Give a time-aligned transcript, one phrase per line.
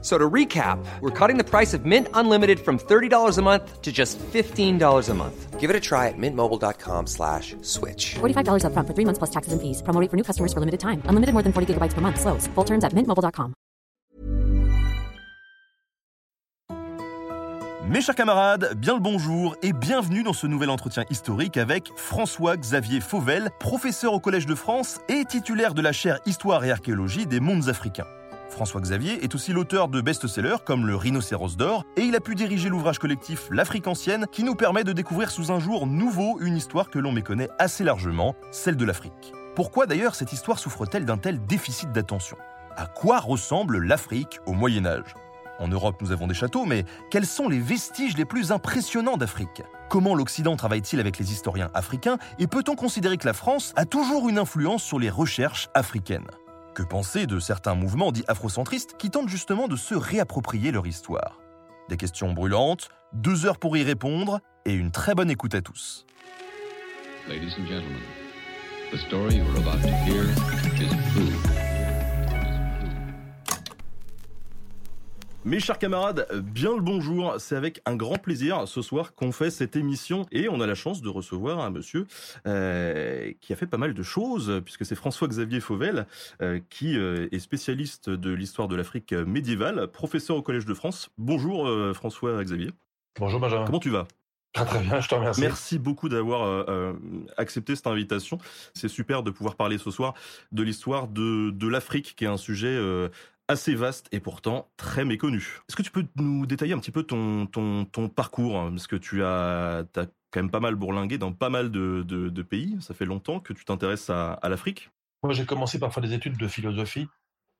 [0.00, 3.90] So to recap, we're cutting the price of Mint Unlimited from $30 a month to
[3.90, 5.58] just $15 a month.
[5.58, 8.14] Give it a try at mintmobile.com slash switch.
[8.20, 9.82] $45 upfront for three months plus taxes and fees.
[9.82, 11.02] Promo rate for new customers for limited time.
[11.06, 12.20] Unlimited more than 40 gigabytes per month.
[12.20, 12.46] Slows.
[12.54, 13.54] Full terms at mintmobile.com.
[17.88, 23.00] Mes chers camarades, bien le bonjour et bienvenue dans ce nouvel entretien historique avec François-Xavier
[23.00, 27.40] Fauvel, professeur au Collège de France et titulaire de la chaire Histoire et Archéologie des
[27.40, 28.04] mondes africains.
[28.58, 32.34] François Xavier est aussi l'auteur de best-sellers comme Le Rhinocéros d'or et il a pu
[32.34, 36.56] diriger l'ouvrage collectif L'Afrique ancienne qui nous permet de découvrir sous un jour nouveau une
[36.56, 39.32] histoire que l'on méconnaît assez largement, celle de l'Afrique.
[39.54, 42.36] Pourquoi d'ailleurs cette histoire souffre-t-elle d'un tel déficit d'attention?
[42.76, 45.14] À quoi ressemble l'Afrique au Moyen Âge?
[45.60, 49.62] En Europe, nous avons des châteaux, mais quels sont les vestiges les plus impressionnants d'Afrique?
[49.88, 52.18] Comment l'Occident travaille-t-il avec les historiens africains?
[52.40, 56.26] Et peut-on considérer que la France a toujours une influence sur les recherches africaines?
[56.78, 61.40] Que penser de certains mouvements dits afrocentristes qui tentent justement de se réapproprier leur histoire
[61.88, 66.06] Des questions brûlantes, deux heures pour y répondre et une très bonne écoute à tous.
[75.48, 77.36] Mes chers camarades, bien le bonjour.
[77.38, 80.74] C'est avec un grand plaisir ce soir qu'on fait cette émission et on a la
[80.74, 82.06] chance de recevoir un monsieur
[82.46, 86.06] euh, qui a fait pas mal de choses puisque c'est François-Xavier Fauvel
[86.42, 91.08] euh, qui euh, est spécialiste de l'histoire de l'Afrique médiévale, professeur au Collège de France.
[91.16, 92.68] Bonjour François-Xavier.
[93.18, 93.64] Bonjour Benjamin.
[93.64, 94.06] Comment tu vas?
[94.52, 95.40] Très très bien, je te remercie.
[95.40, 96.94] Merci beaucoup d'avoir euh,
[97.36, 98.38] accepté cette invitation.
[98.74, 100.14] C'est super de pouvoir parler ce soir
[100.52, 103.08] de l'histoire de, de l'Afrique, qui est un sujet euh,
[103.48, 105.60] assez vaste et pourtant très méconnu.
[105.68, 107.48] Est-ce que tu peux nous détailler un petit peu ton,
[108.14, 112.42] parcours hein, Parce que tu as, quand même pas mal bourlingué dans pas mal de,
[112.42, 112.76] pays.
[112.80, 114.90] Ça fait longtemps que tu t'intéresses à, l'Afrique.
[115.22, 117.08] Moi, j'ai commencé par faire des études de philosophie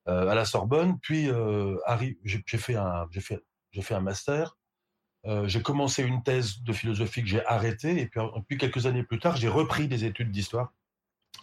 [0.07, 1.75] euh, à la Sorbonne, puis euh,
[2.23, 4.57] j'ai fait, un, master.
[5.25, 8.09] Euh, j'ai commencé une thèse de philosophie que j'ai arrêtée, et
[8.47, 10.71] puis quelques années plus tard, j'ai repris des études d'histoire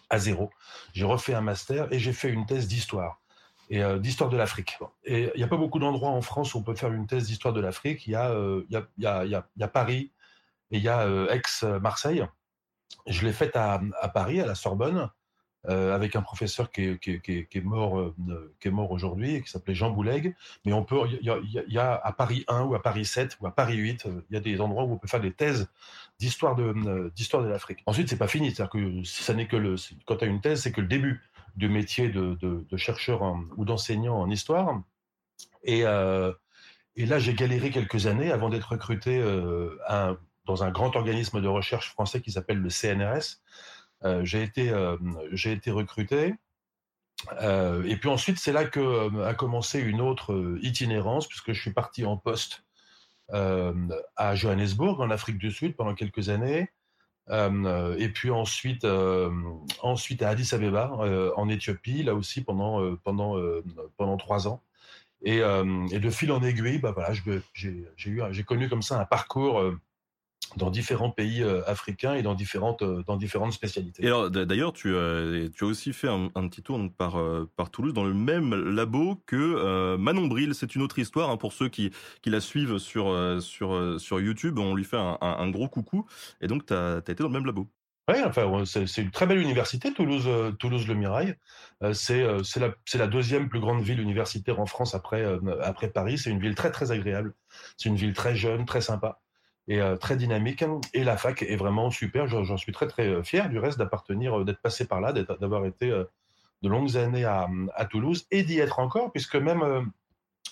[0.09, 0.49] à zéro.
[0.93, 3.21] J'ai refait un master et j'ai fait une thèse d'histoire
[3.69, 4.77] et euh, d'histoire de l'Afrique.
[5.05, 7.53] Il n'y a pas beaucoup d'endroits en France où on peut faire une thèse d'histoire
[7.53, 8.07] de l'Afrique.
[8.07, 8.63] Il y, euh,
[9.03, 10.11] a, Paris
[10.71, 12.25] et il y a euh, Aix-Marseille.
[13.05, 13.79] Je l'ai faite à,
[14.13, 15.09] Paris, à la Sorbonne,
[15.69, 18.13] euh, avec un professeur qui est, mort, euh,
[18.89, 20.35] aujourd'hui, qui s'appelait Jean Bouleg.
[20.65, 21.25] Mais on peut, il
[21.67, 24.37] y, a, à Paris 1 ou à Paris 7 ou à Paris 8, il y
[24.37, 25.69] a des endroits où on peut faire des thèses
[26.19, 27.83] d'histoire de, l'Afrique.
[27.85, 30.71] Ensuite, c'est pas fini, c'est-à-dire que ça que le, quand tu as une thèse, c'est
[30.71, 31.21] que le début
[31.57, 33.21] du métier de, chercheur
[33.57, 34.81] ou d'enseignant en histoire.
[35.63, 36.31] Et, euh,
[36.95, 39.75] et là, j'ai galéré quelques années avant d'être recruté euh,
[40.45, 43.41] dans un grand organisme de recherche français qui s'appelle le CNRS.
[44.05, 44.71] Euh, j'ai été,
[45.31, 46.35] j'ai été recruté.
[47.41, 52.05] et puis ensuite, c'est là que a commencé une autre itinérance, puisque je suis parti
[52.05, 52.63] en poste
[53.29, 56.69] à Johannesburg, en Afrique du Sud, pendant quelques années.
[57.29, 59.29] Euh, et puis ensuite, euh,
[59.81, 63.35] ensuite à Addis Abeba, euh, en Éthiopie, là aussi pendant, pendant,
[63.97, 64.61] pendant trois ans.
[65.23, 67.11] Et, de fil en aiguille, bah voilà,
[67.53, 69.61] j'ai connu comme ça un parcours
[70.55, 74.03] dans différents pays africains et dans différentes, dans différentes spécialités.
[74.03, 77.49] Et alors, d'ailleurs, tu, euh, tu as aussi fait un, un petit tour par, euh,
[77.55, 80.53] par Toulouse dans le même labo que euh, Manon Bril.
[80.55, 81.91] C'est une autre histoire hein, pour ceux qui,
[82.21, 84.59] qui la suivent sur, sur, sur YouTube.
[84.59, 86.05] On lui fait un, un, un gros coucou.
[86.41, 87.67] Et donc, tu as, as, été dans le même labo.
[88.09, 90.29] Oui, enfin, c'est une très belle université, Toulouse,
[90.59, 91.35] Toulouse Le Mirail.
[91.91, 95.25] C'est la, la deuxième plus grande ville universitaire en France après,
[95.61, 96.17] après Paris.
[96.17, 97.33] C'est une ville très très agréable.
[97.75, 99.19] C'est une ville très jeune, très sympa
[99.67, 100.63] et euh, très dynamique.
[100.93, 102.27] Et la fac est vraiment super.
[102.27, 106.05] J'en suis très très fier du reste d'appartenir, d'être passé par là, d'avoir été euh,
[106.63, 107.47] de longues années à,
[107.89, 109.81] Toulouse et d'y être encore, puisque même, euh,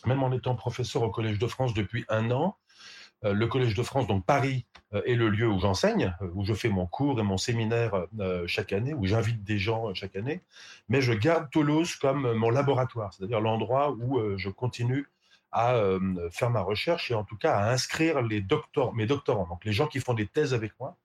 [0.06, 2.58] même en étant professeur au Collège de France depuis un an,
[3.24, 6.86] le Collège de France, donc Paris, est le lieu où j'enseigne, où je fais mon
[6.86, 8.06] cours et mon séminaire
[8.46, 10.44] chaque année, où j'invite des gens chaque année.
[10.90, 15.08] Mais je garde Toulouse comme mon laboratoire, c'est-à-dire l'endroit où je continue
[15.56, 19.48] à euh, faire ma recherche et en tout cas à inscrire les doctors, mes doctorants,
[19.48, 20.98] donc les gens qui font des thèses avec moi,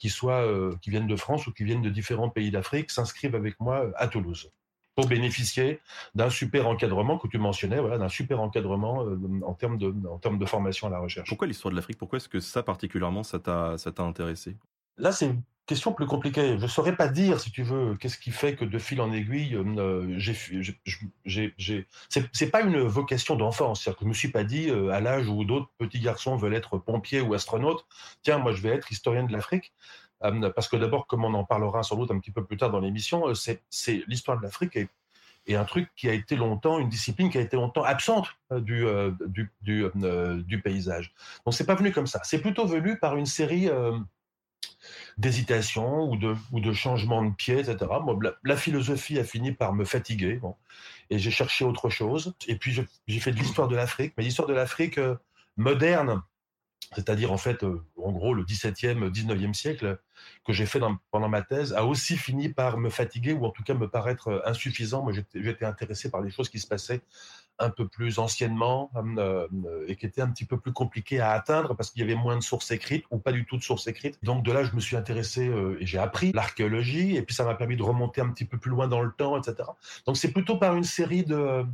[0.00, 3.36] qui, soient, euh, qui viennent de France ou qui viennent de différents pays d'Afrique, s'inscrivent
[3.36, 4.50] avec moi à Toulouse
[4.96, 5.80] pour bénéficier
[6.16, 10.18] d'un super encadrement que tu mentionnais, voilà, d'un super encadrement euh, en, termes de, en
[10.18, 11.28] termes de formation à la recherche.
[11.28, 11.98] Pourquoi l'histoire de l'Afrique?
[11.98, 14.56] Pourquoi est-ce que ça particulièrement, ça t'a intéressé?
[14.98, 15.32] Là, c'est
[15.66, 16.58] question plus compliquée.
[16.58, 19.12] Je ne saurais pas dire, si tu veux, qu'est-ce qui fait que de fil en
[19.12, 20.18] aiguille, euh,
[22.32, 23.84] c'est, pas une vocation d'enfance.
[23.84, 27.20] C'est-à-dire me suis pas dit, euh, à l'âge où d'autres petits garçons veulent être pompiers
[27.20, 27.86] ou astronautes,
[28.22, 29.72] tiens, moi je vais être historien de l'Afrique.
[30.22, 32.70] Euh, parce que d'abord, comme on en parlera sans doute un petit peu plus tard
[32.70, 33.62] dans l'émission, c'est,
[34.06, 34.88] l'histoire de l'Afrique est,
[35.46, 38.86] est un truc qui a été longtemps, une discipline qui a été longtemps absente du,
[39.60, 41.12] du paysage.
[41.44, 42.20] Donc c'est pas venu comme ça.
[42.24, 43.68] C'est plutôt venu par une série
[45.18, 47.76] d'hésitations ou de, ou de changements de pied, etc.
[47.78, 50.40] Bon, la, philosophie a fini par me fatiguer,
[51.10, 52.34] et j'ai cherché autre chose.
[52.46, 52.76] Et puis
[53.06, 55.16] j'ai fait de l'histoire de l'Afrique, mais l'histoire de l'Afrique euh,
[55.56, 56.22] moderne,
[56.94, 59.98] c'est-à-dire en fait, euh, en gros, le 17e, 19e siècle,
[60.46, 63.50] que j'ai fait dans, pendant ma thèse, a aussi fini par me fatiguer ou en
[63.50, 65.02] tout cas me paraître euh, insuffisant.
[65.02, 67.02] Moi, j'étais intéressé par les choses qui se passaient
[67.58, 69.46] un peu plus anciennement euh,
[69.86, 72.36] et qui étaient un petit peu plus compliquées à atteindre parce qu'il y avait moins
[72.36, 74.18] de sources écrites ou pas du tout de sources écrites.
[74.22, 77.44] Donc de là, je me suis intéressé euh, et j'ai appris l'archéologie et puis ça
[77.44, 79.68] m'a permis de remonter un petit peu plus loin dans le temps, etc.
[80.06, 81.64] Donc c'est plutôt par une série de,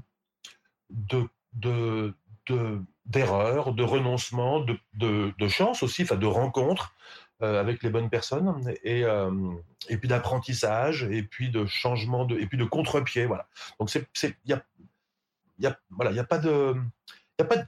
[0.90, 2.14] de, de,
[2.46, 6.94] de d'erreurs, de renoncements, de, de, de chance aussi, enfin de rencontres
[7.42, 9.30] euh, avec les bonnes personnes et, euh,
[9.88, 13.46] et puis d'apprentissage et puis de changement de et puis de contre-pied voilà
[13.78, 14.06] donc c'est
[14.44, 14.62] il y a
[15.60, 16.74] il y a voilà a pas de
[17.38, 17.64] y a pas de,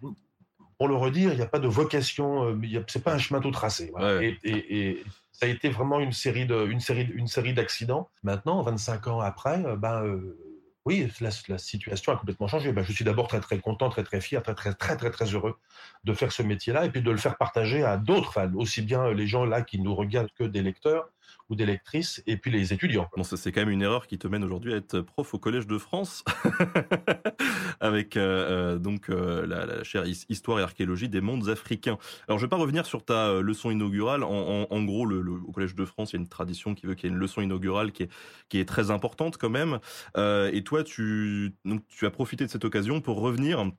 [0.78, 3.50] pour le redire il n'y a pas de vocation euh, c'est pas un chemin tout
[3.50, 4.18] tracé voilà.
[4.18, 4.38] ouais.
[4.42, 8.10] et, et, et, ça a été vraiment une série de une série une série d'accidents
[8.22, 10.38] maintenant 25 ans après euh, ben euh,
[10.84, 12.72] oui, la, la, situation a complètement changé.
[12.72, 15.26] Ben, je suis d'abord très très content, très très fier, très très très très très
[15.26, 15.56] heureux
[16.02, 19.12] de faire ce métier-là et puis de le faire partager à d'autres, enfin, aussi bien
[19.12, 21.08] les gens là qui nous regardent que des lecteurs
[21.52, 23.08] ou des lectrices et puis les étudiants.
[23.14, 25.66] Bon, c'est quand même une erreur qui te mène aujourd'hui à être prof au Collège
[25.66, 26.24] de France
[27.80, 31.98] avec euh, donc euh, la, chaire Histoire et Archéologie des mondes africains.
[32.26, 34.24] Alors je vais pas revenir sur ta euh, leçon inaugurale.
[34.24, 37.12] En, gros, au Collège de France, il y a une tradition qui veut qu'il y
[37.12, 38.08] ait une leçon inaugurale qui
[38.52, 39.78] est, très importante quand même.
[40.16, 41.54] Euh, et toi, tu
[42.00, 43.70] as profité de cette occasion pour revenir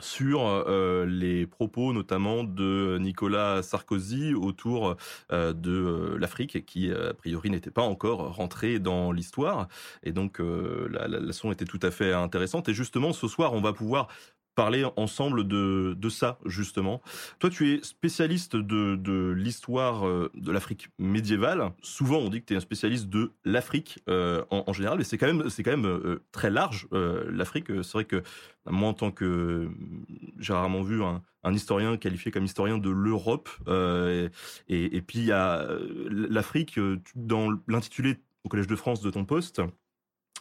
[0.00, 4.96] sur euh, les propos notamment de Nicolas Sarkozy autour
[5.32, 9.68] euh, de euh, l'Afrique qui a priori n'était pas encore rentré dans l'histoire.
[10.02, 12.68] Et donc la, la leçon était tout à fait intéressante.
[12.68, 14.08] Et justement ce soir on va pouvoir
[14.60, 17.00] parler ensemble de, ça, justement.
[17.38, 21.72] Toi, tu es spécialiste de, l'histoire euh, de l'Afrique médiévale.
[21.80, 25.16] Souvent, on dit que tu es un spécialiste de l'Afrique euh, en, général, mais c'est
[25.16, 27.68] quand même, c'est quand même euh, très large, euh, l'Afrique.
[27.68, 28.22] C'est vrai que
[28.66, 29.70] moi, en tant que...
[30.38, 31.22] J'ai rarement vu un,
[31.54, 33.48] historien qualifié comme historien de l'Europe.
[34.68, 36.78] Et, puis, il y l'Afrique,
[37.14, 39.62] dans l'intitulé au Collège de France de ton poste,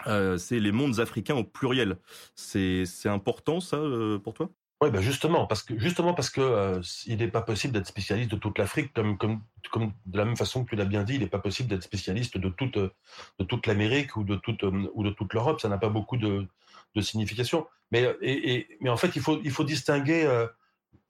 [0.08, 1.98] euh, c'est les mondes africains au pluriel.
[2.36, 4.50] C'est important ça euh, pour toi?
[4.82, 8.32] Oui, ben justement parce que justement parce que euh, il n'est pas possible d'être spécialiste
[8.32, 9.42] de toute l'Afrique comme comme
[9.72, 11.84] comme de la même façon que tu l'as bien dit, il n'est pas possible d'être
[11.84, 15.60] spécialiste de toute de toute l'Amérique ou de toute ou de toute l'Europe.
[15.60, 16.48] Ça n'a pas beaucoup de,
[16.96, 17.68] de signification.
[17.92, 20.26] Mais et, mais en fait, il faut il faut distinguer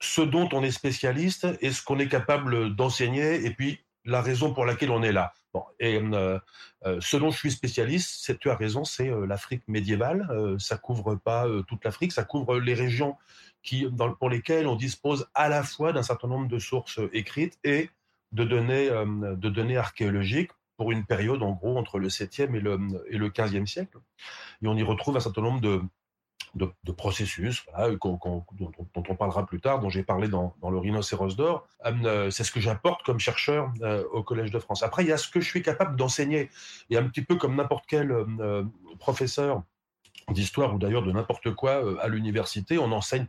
[0.00, 4.52] ce dont on est spécialiste et ce qu'on est capable d'enseigner et puis la raison
[4.52, 5.32] pour laquelle on est là.
[5.52, 6.38] Bon, et euh,
[6.86, 10.28] euh, ce dont je suis spécialiste, tu as raison, c'est euh, l'Afrique médiévale.
[10.30, 13.16] Euh, ça couvre pas euh, toute l'Afrique, ça couvre les régions
[13.62, 13.86] qui,
[14.18, 17.90] pour lesquelles on dispose à la fois d'un certain nombre de sources écrites et
[18.32, 22.60] de données, euh, de données archéologiques pour une période, en gros, entre le 7e et
[22.60, 22.78] le,
[23.10, 23.98] et le 15e siècle.
[24.62, 25.82] Et on y retrouve un certain nombre de,
[26.54, 27.64] de, processus
[28.02, 28.20] dont,
[28.96, 31.66] on parlera plus tard, dont j'ai parlé dans, le Rhinocéros d'or.
[31.86, 34.82] Euh, c'est ce que j'apporte comme chercheur euh, au Collège de France.
[34.82, 36.50] Après, il y a ce que je suis capable d'enseigner.
[36.90, 38.64] Et un petit peu comme n'importe quel euh,
[38.98, 39.62] professeur
[40.30, 43.26] d'histoire ou d'ailleurs de n'importe quoi à l'université, on enseigne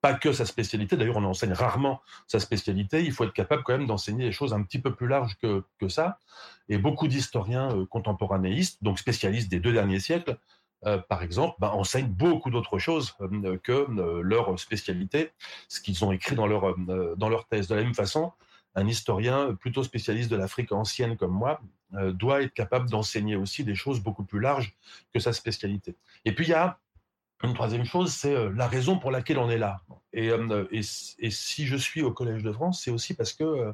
[0.00, 3.72] pas que sa spécialité, d'ailleurs on enseigne rarement sa spécialité, il faut être capable quand
[3.72, 6.18] même d'enseigner des choses un petit peu plus larges que, ça.
[6.68, 10.38] Et beaucoup d'historiens contemporanéistes, donc spécialistes des deux derniers siècles,
[10.86, 15.30] euh, par exemple, ben, enseignent beaucoup d'autres choses euh, que euh, leur spécialité,
[15.68, 17.68] ce qu'ils ont écrit dans leur, dans leur thèse.
[17.68, 18.32] De la même façon,
[18.74, 21.60] un historien plutôt spécialiste de l'Afrique ancienne comme moi
[21.92, 24.76] doit être capable d'enseigner aussi des choses beaucoup plus larges
[25.12, 25.94] que sa spécialité.
[26.24, 26.80] Et puis il y a
[27.44, 29.82] une troisième chose, c'est la raison pour laquelle on est là.
[30.12, 30.30] Et,
[30.72, 30.80] et,
[31.18, 33.72] et si je suis au Collège de France, c'est aussi parce que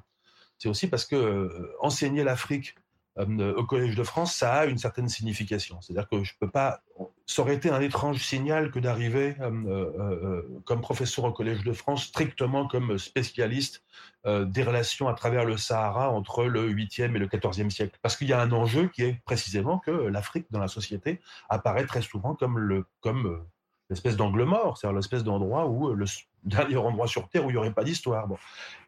[0.59, 2.75] c'est aussi parce que enseigner l'Afrique
[3.19, 5.81] euh, au Collège de France, ça a une certaine signification.
[5.81, 6.83] C'est-à-dire que je peux pas.
[7.27, 11.73] Ça aurait été un étrange signal que d'arriver euh, euh, comme professeur au Collège de
[11.73, 13.83] France, strictement comme spécialiste
[14.27, 17.99] des relations à travers le Sahara entre le 8e et le 14e siècle.
[18.03, 21.87] Parce qu'il y a un enjeu qui est précisément que l'Afrique dans la société apparaît
[21.87, 23.47] très souvent comme comme
[23.89, 26.05] l'espèce d'angle mort, c'est-à-dire l'espèce d'endroit où le
[26.45, 28.29] dernier endroit sur Terre où il n'y aurait pas d'histoire.
[28.29, 28.37] Bon.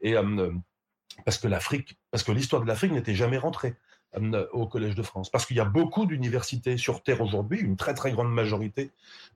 [0.03, 0.17] Et
[1.25, 3.75] parce que l'Afrique, parce que l'histoire de l'Afrique n'était jamais rentrée.
[4.15, 5.31] Euh, au Collège de France.
[5.31, 8.91] Parce qu'il y a beaucoup d'universités sur Terre aujourd'hui, une très très grande majorité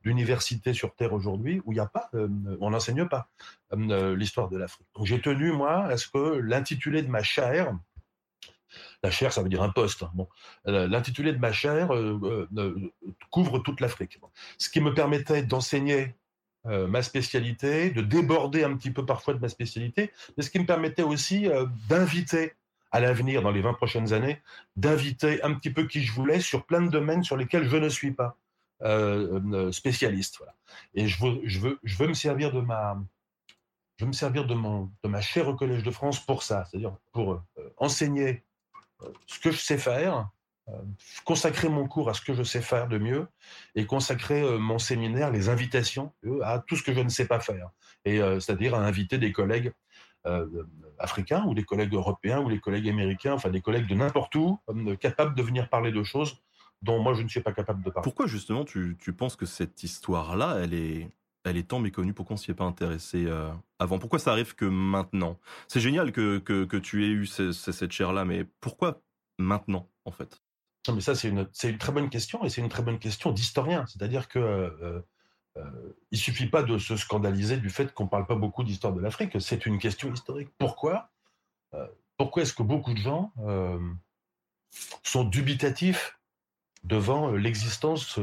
[0.05, 2.29] d'universités sur Terre aujourd'hui où il n'y a pas, euh,
[2.61, 3.29] on n'enseigne pas
[3.73, 4.87] euh, l'histoire de l'Afrique.
[4.95, 7.73] Donc j'ai tenu, moi, à ce que l'intitulé de ma chaire,
[9.03, 10.03] la chaire, ça veut dire un poste.
[10.03, 10.29] hein, Bon,
[10.67, 11.89] l'intitulé de ma chaire
[13.31, 14.21] couvre toute l'Afrique.
[14.59, 16.15] Ce qui me permettait d'enseigner
[16.65, 20.67] ma spécialité, de déborder un petit peu parfois de ma spécialité, mais ce qui me
[20.67, 21.49] permettait aussi
[21.89, 22.53] d'inviter
[22.93, 24.41] à l'avenir, dans les 20 prochaines années,
[24.77, 27.89] d'inviter un petit peu qui je voulais sur plein de domaines sur lesquels je ne
[27.89, 28.37] suis pas
[28.83, 30.43] euh, euh, spécialiste.
[30.95, 33.03] Et je veux, je, veux, je veux me servir de ma,
[33.97, 36.95] je veux me servir de, mon, de ma au Collège de France pour ça, c'est-à-dire
[37.13, 38.45] pour euh, enseigner
[39.27, 40.29] ce que je sais faire,
[41.25, 43.29] consacrer mon cours à ce que je sais faire de mieux
[43.77, 46.13] et consacrer mon séminaire, les invitations,
[46.43, 47.71] à tout ce que je ne sais pas faire.
[48.07, 49.73] Et c'est-à-dire à inviter des collègues
[50.99, 54.59] africains ou des collègues européens ou des collègues américains, enfin des collègues de n'importe où,
[55.01, 56.41] capables de venir parler de choses
[56.83, 58.05] dont moi je ne suis pas capable de parler.
[58.05, 61.11] Pourquoi justement tu, tu penses que cette histoire-là, elle est,
[61.45, 62.13] elle est tant méconnue?
[62.13, 63.99] Pourquoi on s'y est pas intéressé euh, avant?
[63.99, 65.39] Pourquoi ça arrive que maintenant?
[65.69, 69.03] C'est génial que, que, que, tu aies eu ce, ce, cette chair-là, mais pourquoi
[69.39, 70.43] maintenant en fait?
[70.89, 73.33] Non, mais ça c'est une, une très bonne question et c'est une très bonne question
[73.33, 73.85] d'historien.
[73.87, 75.01] C'est-à-dire que euh, euh,
[76.11, 79.41] il suffit pas de se scandaliser du fait qu'on parle pas beaucoup d'histoire de l'Afrique.
[79.41, 80.51] C'est une question historique.
[80.59, 81.11] Pourquoi?
[81.75, 81.87] Euh,
[82.17, 83.79] Pourquoi est-ce que beaucoup de gens euh,
[85.03, 86.19] sont dubitatifs
[86.85, 88.19] devant l'existence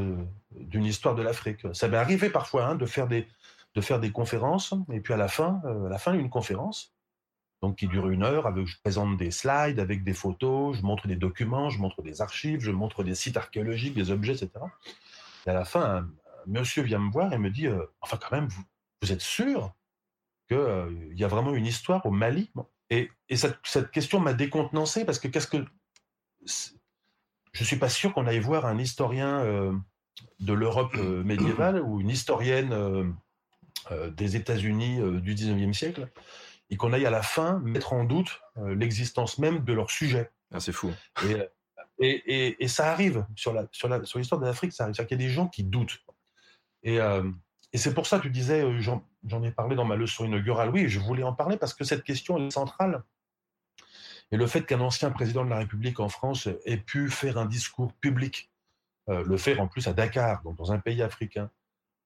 [0.52, 1.66] d'une histoire de l'Afrique?
[1.74, 5.90] Ça m'est arrivé parfois hein, de faire des conférences et puis à la fin, à
[5.90, 6.94] la fin d'une conférence,
[7.62, 11.08] donc qui dure une heure, avec, je présente des slides avec des photos, je montre
[11.08, 14.50] des documents, je montre des archives, je montre des sites archéologiques, des objets, etc.
[15.46, 16.06] Et à la fin,
[16.48, 18.64] monsieur vient me voir et me dit euh, Enfin, quand même, vous,
[19.02, 19.74] vous êtes sûr
[20.48, 22.52] qu'il euh, y a vraiment une histoire au Mali?
[22.90, 25.66] Et, et cette, cette, question m'a décontenancé parce que qu'est-ce que.
[26.46, 29.74] Je ne suis pas sûr qu'on aille voir un historien euh,
[30.40, 33.16] de l'Europe médiévale ou une historienne
[33.92, 36.10] des États-Unis du 19e siècle
[36.70, 40.32] et qu'on aille à la fin mettre en doute l'existence même de leur sujet.
[40.52, 40.92] Ah, c'est fou.
[41.24, 41.38] Et,
[42.00, 44.96] et, et, et, ça arrive sur l'histoire sur la, sur de l'Afrique, ça arrive.
[44.96, 46.04] C'est-à-dire qu'il y a des gens qui doutent.
[46.84, 47.30] Et, euh,
[47.72, 50.70] et c'est pour ça que tu disais, euh, j'en ai parlé dans ma leçon inaugurale,
[50.70, 53.04] oui, je voulais en parler parce que cette question est centrale.
[54.32, 57.46] Et le fait qu'un ancien président de la République en France ait pu faire un
[57.46, 58.52] discours public,
[59.10, 61.50] euh, le faire en plus à Dakar, donc dans un pays africain,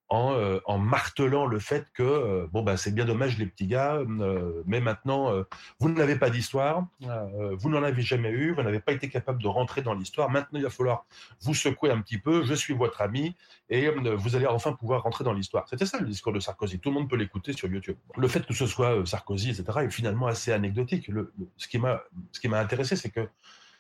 [0.10, 3.68] en, euh, en, martelant le fait que euh, bon bah c'est bien dommage les petits
[3.68, 5.34] gars, euh, mais maintenant
[5.80, 9.48] vous n'avez pas d'histoire, vous n'en avez jamais eu, vous n'avez pas été capable de
[9.48, 10.30] rentrer dans l'histoire.
[10.30, 11.06] Maintenant il va falloir
[11.42, 12.44] vous secouer un petit peu.
[12.44, 13.36] Je suis votre ami
[13.70, 15.68] et vous allez enfin pouvoir rentrer dans l'histoire.
[15.70, 16.80] C'était ça le discours de Sarkozy.
[16.80, 17.98] Tout le monde peut l'écouter sur YouTube.
[18.16, 21.08] Le fait que ce soit Sarkozy etc est finalement assez anecdotique.
[21.10, 23.28] Le, ce qui m'a ce qui m'a intéressé c'est que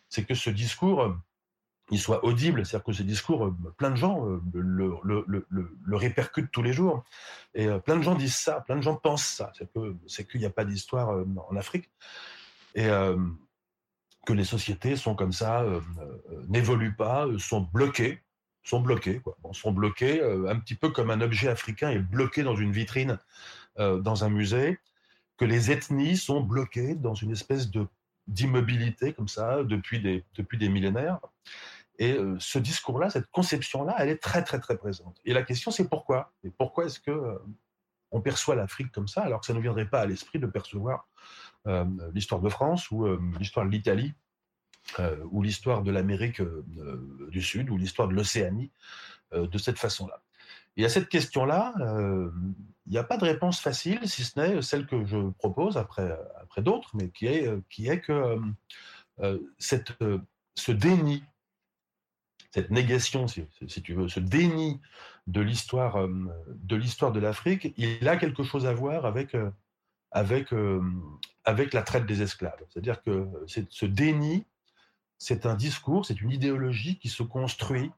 [0.10, 1.16] c'est que ce discours
[1.90, 6.74] il soit audible, c'est-à-dire que ce discours, plein de gens le, le, répercutent tous les
[6.74, 7.06] jours,
[7.54, 9.52] et plein de gens disent ça, plein de gens pensent ça,
[10.06, 11.10] c'est qu'il n'y a pas d'histoire
[11.50, 11.90] en Afrique,
[12.78, 13.18] et euh,
[14.26, 15.82] que les sociétés sont comme ça, euh,
[16.48, 18.22] n'évoluent pas, sont bloquées,
[18.64, 19.36] sont bloquées, quoi.
[19.54, 23.20] Sont bloquées, euh, un petit peu comme un objet africain est bloqué dans une vitrine
[23.78, 24.80] dans un musée,
[25.38, 27.86] que les ethnies sont bloquées dans une espèce de
[28.26, 31.20] d'immobilité comme ça depuis des, depuis des millénaires.
[32.00, 35.20] Et euh, ce discours-là, cette conception-là, elle est très, très, très présente.
[35.26, 36.34] Et la question, c'est pourquoi?
[36.44, 37.38] Et pourquoi est-ce que euh,
[38.12, 41.08] on perçoit l'Afrique comme ça, alors que ça ne viendrait pas à l'esprit de percevoir
[41.66, 43.06] euh, l'histoire de France ou
[43.38, 44.14] l'histoire de l'Italie
[45.32, 46.42] ou l'histoire de l'Amérique
[47.30, 48.72] du Sud ou l'histoire de l'Océanie
[49.34, 50.22] de cette façon-là?
[50.78, 51.74] Et à cette question-là,
[52.86, 56.18] il n'y a pas de réponse facile, si ce n'est celle que je propose après,
[56.42, 58.40] après d'autres, mais qui est, qui est que
[59.60, 59.92] cette,
[60.56, 61.22] ce déni
[62.58, 63.46] cette négation, si,
[63.84, 64.82] tu veux, ce déni
[65.28, 66.10] de l'histoire euh,
[66.48, 69.52] de l'histoire de l'Afrique, il a quelque chose à voir avec euh,
[70.16, 70.82] euh,
[71.46, 72.60] la traite des esclaves.
[72.68, 74.48] C'est-à-dire que ce déni,
[75.20, 77.92] c'est un discours, c'est une idéologie qui se construit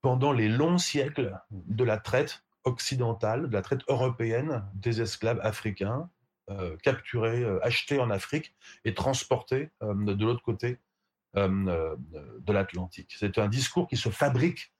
[0.00, 6.08] pendant les longs siècles de la traite occidentale, de la traite européenne des esclaves africains
[6.82, 10.78] capturés, achetés en Afrique et transportés de l'autre côté
[11.34, 13.14] de l'Atlantique.
[13.18, 14.72] C'est un discours qui se fabrique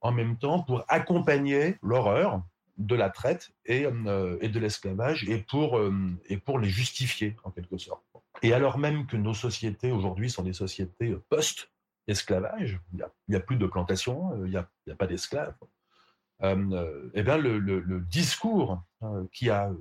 [0.00, 2.42] en même temps pour accompagner l'horreur
[2.78, 5.92] de la traite et, euh, et de l'esclavage et pour, euh,
[6.26, 8.04] et pour les justifier en quelque sorte.
[8.42, 13.56] Et alors même que nos sociétés aujourd'hui sont des sociétés post-esclavage, il n'y a, plus
[13.56, 15.54] de plantation, il n'y a, a, pas d'esclaves,
[16.42, 18.80] euh, et bien le, le, le discours
[19.32, 19.72] qui, a,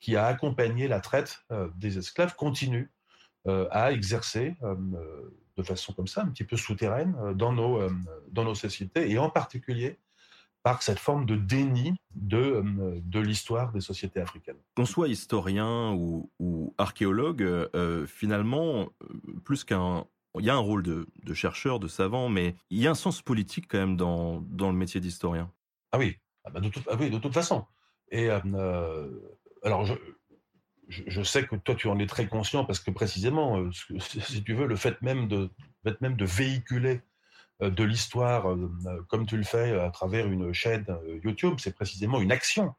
[0.00, 2.92] qui a accompagné la traite des esclaves continue
[3.46, 4.56] à exercer
[5.56, 7.80] de façon comme ça, un petit peu souterraine, dans nos,
[8.30, 9.98] dans nos sociétés, et en particulier
[10.62, 12.62] par cette forme de déni de,
[13.04, 14.56] de l'histoire des sociétés africaines.
[14.74, 17.68] Qu'on soit historien ou, ou archéologue,
[18.06, 18.88] finalement,
[19.44, 20.06] plus qu'un
[20.38, 23.22] il y a un rôle de, chercheur, de savant, mais il y a un sens
[23.22, 25.50] politique quand même dans, dans le métier d'historien.
[25.92, 27.64] Ah oui, ah bah de, toute, ah oui de toute façon.
[28.10, 29.10] Et euh, euh,
[29.62, 29.94] alors, je,
[30.88, 34.54] je, sais que toi, tu en es très conscient parce que précisément, euh, si tu
[34.54, 35.50] veux, le fait même de,
[35.82, 37.02] fait même de véhiculer
[37.60, 38.56] de l'histoire
[39.08, 40.84] comme tu le fais à travers une chaîne
[41.22, 42.74] YouTube, c'est précisément une action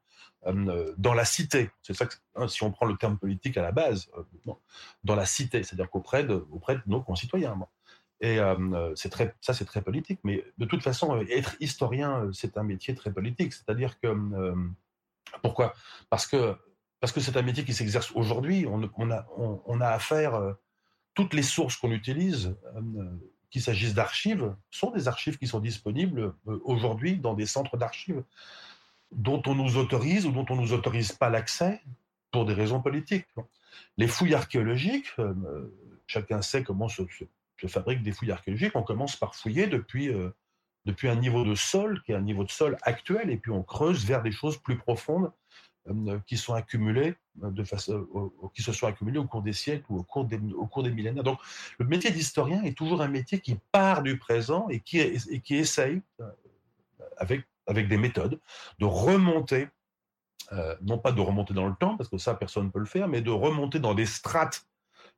[0.45, 1.71] dans la cité.
[1.81, 4.11] C'est ça que, hein, si on prend le terme politique à la base,
[5.03, 7.57] dans la cité, c'est-à-dire qu'auprès de, auprès de nos concitoyens.
[8.19, 8.37] Et
[8.95, 10.19] c'est très, ça, c'est très politique.
[10.23, 13.53] Mais de toute façon, être historien, c'est un métier très politique.
[13.53, 14.13] C'est-à-dire que
[15.41, 15.73] pourquoi?
[16.09, 16.57] Parce que
[16.99, 18.65] parce que c'est un métier qui s'exerce aujourd'hui.
[18.67, 19.11] On,
[19.81, 20.55] a, affaire
[21.13, 22.55] toutes les sources qu'on utilise,
[23.51, 28.23] qu'il s'agisse d'archives, sont des archives qui sont disponibles aujourd'hui dans des centres d'archives
[29.11, 31.81] dont on nous autorise ou dont on nous autorise pas l'accès
[32.31, 33.27] pour des raisons politiques.
[33.97, 35.33] Les fouilles archéologiques, euh,
[36.07, 37.03] chacun sait comment se,
[37.57, 38.75] se, fabriquent des fouilles archéologiques.
[38.75, 40.29] On commence par fouiller depuis, euh,
[40.85, 43.63] depuis un niveau de sol qui est un niveau de sol actuel, et puis on
[43.63, 45.31] creuse vers des choses plus profondes euh,
[45.87, 48.07] de façon,
[48.53, 50.39] qui se sont accumulées au cours des siècles ou au cours des,
[50.89, 51.23] millénaires.
[51.23, 51.39] Donc,
[51.79, 54.99] le métier d'historien est toujours un métier qui part du présent et qui,
[55.55, 56.01] essaye,
[57.17, 58.39] avec avec des méthodes,
[58.79, 59.69] de remonter,
[60.51, 62.85] euh, non pas de remonter dans le temps, parce que ça, personne ne peut le
[62.85, 64.67] faire, mais de remonter dans des strates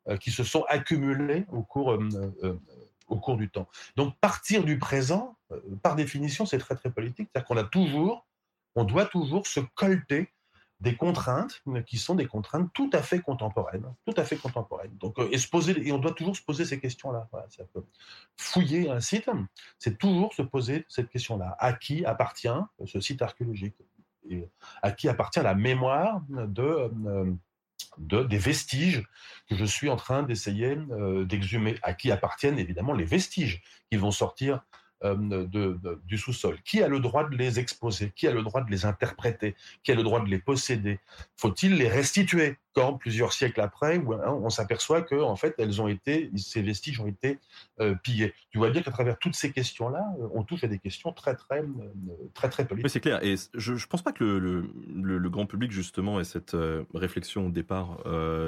[0.08, 2.60] euh, qui se sont accumulées au cours, euh,
[3.08, 3.68] au cours du temps.
[3.96, 5.38] Donc, partir du présent,
[5.82, 7.30] par définition, c'est très, très politique.
[7.32, 8.26] C'est-à-dire qu'on a toujours,
[8.76, 10.30] on doit toujours se colter
[10.80, 14.96] des contraintes qui sont des contraintes tout à fait contemporaines, tout à fait contemporaines.
[14.98, 17.28] Donc, euh, et se poser, et on doit toujours se poser ces questions-là.
[18.38, 19.30] fouiller un site,
[19.80, 21.56] c'est toujours se poser cette question-là.
[21.60, 22.48] À qui appartient
[22.86, 23.76] ce site archéologique?
[24.30, 24.48] Et
[24.82, 27.34] À qui appartient la mémoire de, euh,
[27.98, 29.04] de des vestiges
[29.50, 31.78] que je suis en train d'essayer euh, d'exhumer?
[31.82, 34.62] À qui appartiennent évidemment les vestiges qui vont sortir
[35.04, 38.12] euh, de, du sous-sol Qui a le droit de les exposer?
[38.16, 39.56] Qui a le droit de les interpréter?
[39.84, 41.00] Qui a le droit de les posséder?
[41.36, 45.88] Faut-il les restituer quand plusieurs siècles après, hein, on s'aperçoit que en fait, elles ont
[45.88, 47.38] été, ces vestiges ont été
[47.80, 48.34] euh, pillés?
[48.50, 51.36] Tu vois bien qu'à travers toutes ces questions-là, euh, on touche à des questions très
[51.36, 51.64] très
[52.34, 52.86] très très politiques.
[52.86, 53.24] Oui, c'est clair.
[53.24, 56.58] Et je, ne pense pas que le, le, grand public justement ait cette
[56.96, 58.00] réflexion au départ.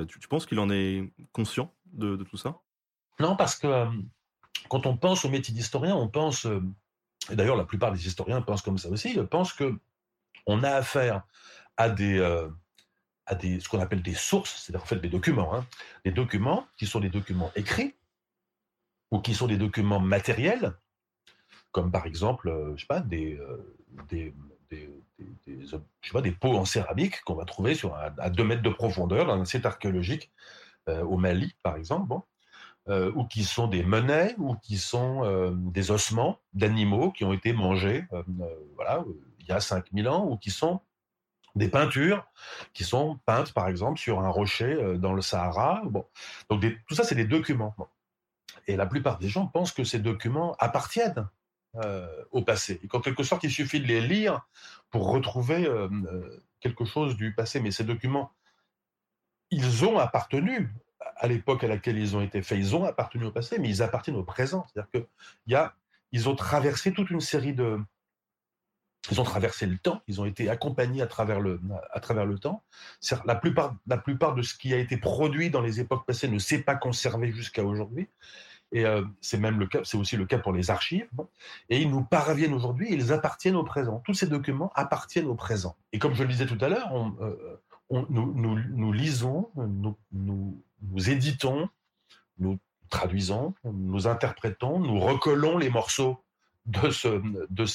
[0.08, 2.58] Tu, tu, penses qu'il en est conscient de, de tout ça?
[3.20, 3.86] Non, parce que
[4.70, 6.62] quand on pense au métier d'historien, on pense, euh,
[7.30, 9.78] et d'ailleurs la plupart des historiens pensent comme ça aussi, pensent que
[10.46, 11.24] on a affaire
[11.76, 12.48] à des, euh,
[13.26, 15.66] à des ce qu'on appelle des sources, c'est-à-dire en fait des documents, hein,
[16.06, 17.96] des documents qui sont des documents écrits
[19.12, 20.74] ou qui sont des documents matériels,
[21.72, 23.40] comme par exemple, euh, sais pas, des,
[24.08, 24.34] des,
[24.70, 24.90] des,
[25.66, 29.26] sais pas, des pots en céramique qu'on va trouver sur à 2 mètres de profondeur
[29.26, 30.32] dans un site archéologique
[30.88, 32.16] au Mali, par exemple.
[32.90, 37.34] Euh, ou qui sont des monnaies, ou qui sont euh, des ossements d'animaux qui ont
[37.34, 38.24] été mangés euh,
[38.74, 39.04] voilà,
[39.40, 40.82] il y a 5000 ans, ou qui sont
[41.54, 42.26] des peintures
[42.74, 45.84] qui sont peintes, par exemple, sur un rocher dans le Sahara.
[45.86, 46.06] Bon.
[46.50, 47.76] Donc tout ça, c'est des documents.
[48.66, 51.28] Et la plupart des gens pensent que ces documents appartiennent
[52.32, 52.80] au passé.
[52.84, 54.48] Et qu'en quelque sorte, il suffit de les lire
[54.92, 55.68] pour retrouver
[56.60, 57.60] quelque chose du passé.
[57.60, 58.32] Mais ces documents,
[59.50, 60.70] ils ont appartenu
[61.20, 63.84] à l'époque à laquelle ils ont été faits, ils ont appartenu au passé, mais ils
[63.84, 64.66] appartiennent au présent.
[64.68, 65.08] C'est-à-dire que
[65.48, 65.76] y a,
[66.12, 67.80] ils ont traversé toute une série de,
[69.12, 71.60] ils ont traversé le temps, ils ont été accompagnés à travers le,
[71.92, 72.64] à travers le temps.
[73.26, 76.40] La plupart, la plupart de ce qui a été produit dans les époques passées ne
[76.40, 78.10] s'est pas conservé jusqu'à aujourd'hui.
[78.72, 81.10] Et euh, c'est même le cas, c'est aussi le cas pour les archives.
[81.70, 84.02] Et ils nous parviennent aujourd'hui, ils appartiennent au présent.
[84.06, 85.76] Tous ces documents appartiennent au présent.
[85.92, 89.98] Et comme je le disais tout à l'heure, on, euh, nous, nous, nous, lisons, nous,
[90.12, 91.70] nous, nous éditons,
[92.38, 96.24] nous traduisons, nous interprétons, nous recollons les morceaux
[96.66, 97.66] de, ce, de,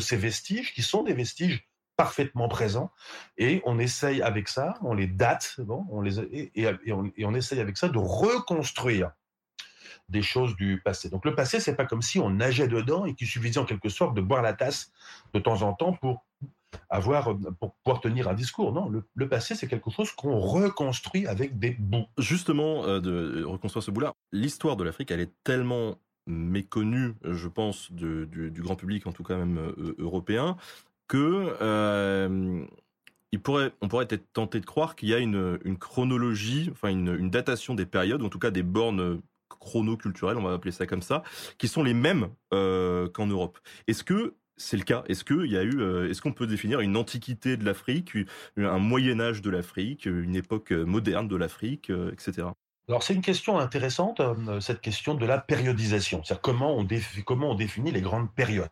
[0.00, 2.90] ces, vestiges, qui sont des vestiges parfaitement présents,
[3.36, 7.24] et on essaye avec ça, on les date, bon, on les, et, et, on, et
[7.24, 9.10] on essaye avec ça de reconstruire
[10.08, 11.10] des choses du passé.
[11.10, 13.88] Donc le passé, c'est pas comme si on nageait dedans et qu'il suffisait en quelque
[13.88, 14.90] sorte de boire la tasse
[15.34, 16.24] de temps en temps pour
[16.88, 18.72] avoir pour pouvoir tenir un discours.
[18.72, 22.06] Non, le, passé, c'est quelque chose qu'on reconstruit avec des bouts.
[22.18, 27.90] Justement, euh, de reconstruire ce bout-là, l'histoire de l'Afrique, elle est tellement méconnue, je pense,
[27.90, 30.56] du, grand public, en tout cas même euh, européen,
[31.08, 32.64] que euh,
[33.32, 37.14] il pourrait, on pourrait être tenté de croire qu'il y a une, chronologie, enfin une,
[37.14, 41.02] une, datation des périodes, en tout cas des bornes chrono-culturelles, on va appeler ça comme
[41.02, 41.22] ça,
[41.58, 43.58] qui sont les mêmes euh, qu'en Europe.
[43.86, 46.80] Est-ce que c'est le cas Est-ce qu'il y a eu, euh, est-ce qu'on peut définir
[46.80, 48.12] une antiquité de l'Afrique,
[48.56, 52.48] un Moyen Âge de l'Afrique, une époque moderne de l'Afrique, etc.
[52.88, 54.22] Alors c'est une question intéressante,
[54.60, 56.86] cette question de la périodisation, c'est-à-dire comment on,
[57.24, 58.70] comment on définit les grandes périodes.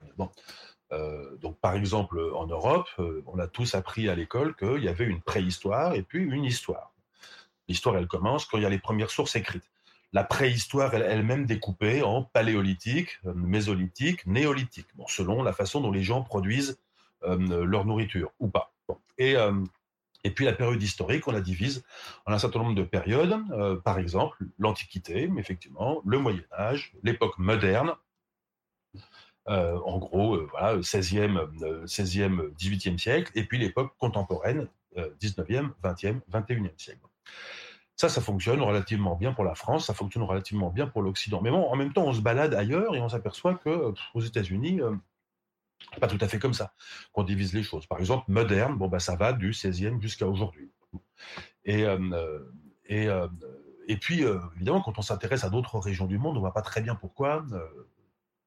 [0.93, 4.89] Euh, donc, par exemple, en Europe, euh, on a tous appris à l'école qu'il y
[4.89, 6.95] avait une préhistoire et puis une histoire.
[7.69, 9.69] L'histoire, elle commence quand il y a les premières sources écrites.
[10.13, 16.23] La préhistoire elle-même découpée en paléolithique, euh, mésolithique, néolithique, selon la façon dont les gens
[16.23, 16.79] produisent
[17.23, 18.73] leur nourriture ou pas.
[19.19, 19.35] Et,
[20.23, 21.83] et puis la période historique, on la divise
[22.25, 23.35] en un certain nombre de périodes.
[23.83, 27.97] par exemple, l'Antiquité, effectivement, le Moyen Âge, l'époque moderne,
[29.49, 36.21] euh, en gros, euh, voilà, 16e, 16e, 18e siècle, et puis l'époque contemporaine, 19e, 20e,
[36.33, 37.01] 21e siècle.
[37.97, 41.41] Ça, ça fonctionne relativement bien pour la France, ça fonctionne relativement bien pour l'Occident.
[41.41, 44.81] Mais bon, en même temps, on se balade ailleurs et on s'aperçoit que aux États-Unis,
[44.81, 44.95] euh,
[46.01, 46.75] pas tout à fait comme ça
[47.13, 47.87] qu'on divise les choses.
[47.87, 50.71] Par exemple, moderne, bon bah ça va du 16e jusqu'à aujourd'hui.
[51.65, 51.85] Et
[52.87, 53.09] et
[53.89, 54.23] et puis
[54.57, 57.45] évidemment, quand on s'intéresse à d'autres régions du monde, on voit pas très bien pourquoi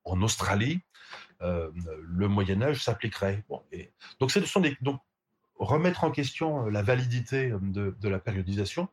[0.03, 0.81] en Australie,
[1.41, 3.43] euh, le Moyen Âge s'appliquerait.
[4.19, 5.01] donc, ce sont donc,
[5.55, 8.87] remettre en question euh, la validité euh, de, la périodisation,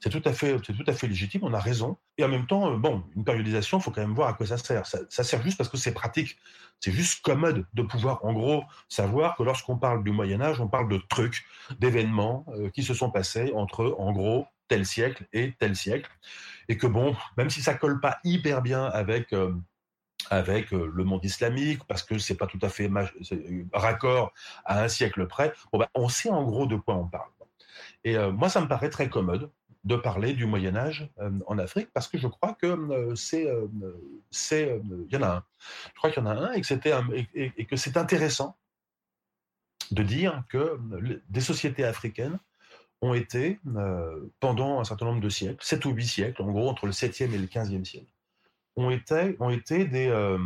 [0.00, 1.42] c'est tout à fait, tout à fait légitime.
[1.44, 1.98] On a raison.
[2.18, 4.56] Et en même temps, bon, une périodisation, il faut quand même voir à quoi ça
[4.56, 4.86] sert.
[4.86, 6.38] Ça, sert juste parce que c'est pratique.
[6.80, 10.68] C'est juste commode de pouvoir, en gros, savoir que lorsqu'on parle du Moyen Âge, on
[10.68, 11.44] parle de trucs,
[11.78, 16.10] d'événements qui se sont passés entre, en gros, tel siècle et tel siècle.
[16.68, 19.52] Et que bon, même si ça colle pas hyper bien avec euh,
[20.30, 24.32] avec euh, le monde islamique, parce que c'est pas tout à fait euh, raccord
[24.64, 27.30] à un siècle près, ben, on sait en gros de quoi on parle.
[28.04, 29.50] Et moi, ça me paraît très commode
[29.84, 31.10] de parler du Moyen Âge
[31.46, 33.46] en Afrique, parce que je crois que c'est,
[34.30, 35.44] c'est, il y en a un.
[35.88, 36.94] Je crois qu'il y en a un et que c'était,
[37.34, 38.56] et que c'est intéressant
[39.90, 40.78] de dire que
[41.28, 42.38] des sociétés africaines
[43.02, 46.68] ont été, euh, pendant un certain nombre de siècles, 7 ou 8 siècles, en gros
[46.68, 48.12] entre le 7e et le 15e siècle,
[48.76, 50.38] ont été, ont été des, euh,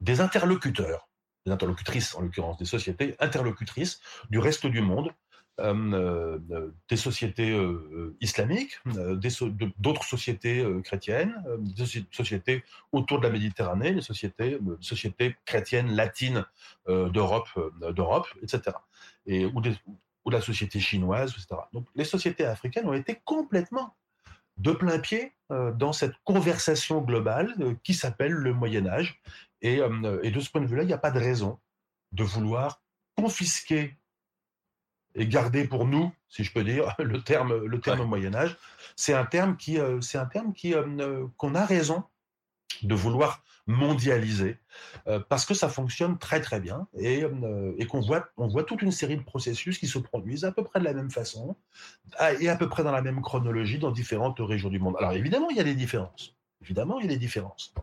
[0.00, 1.08] des interlocuteurs,
[1.46, 5.12] des interlocutrices en l'occurrence, des sociétés interlocutrices du reste du monde, euh,
[5.58, 7.56] des sociétés
[8.20, 8.78] islamiques,
[9.78, 16.44] d'autres sociétés chrétiennes, des sociétés autour de la Méditerranée, des sociétés, sociétés chrétiennes latines
[16.88, 17.48] d'Europe,
[17.92, 18.76] d'Europe, etc.
[19.26, 19.74] Et, ou des,
[20.24, 21.60] ou la société chinoise, etc.
[21.72, 23.96] Donc les sociétés africaines ont été complètement
[24.58, 29.20] de plein pied euh, dans cette conversation globale euh, qui s'appelle le Moyen Âge.
[29.64, 31.58] Euh, et de ce point de vue-là, il n'y a pas de raison
[32.12, 32.82] de vouloir
[33.16, 33.96] confisquer
[35.14, 38.56] et garder pour nous, si je peux dire, le terme, le terme Moyen Âge.
[38.96, 40.74] C'est un terme qui, c'est un terme qui,
[41.36, 42.04] qu'on a raison
[42.82, 44.58] de vouloir mondialisé,
[45.06, 48.64] euh, parce que ça fonctionne très très bien et, euh, et qu'on voit, on voit
[48.64, 51.56] toute une série de processus qui se produisent à peu près de la même façon
[52.40, 54.96] et à peu près dans la même chronologie dans différentes régions du monde.
[54.98, 56.34] Alors évidemment, il y a des différences.
[56.62, 57.74] Évidemment, il y a des différences.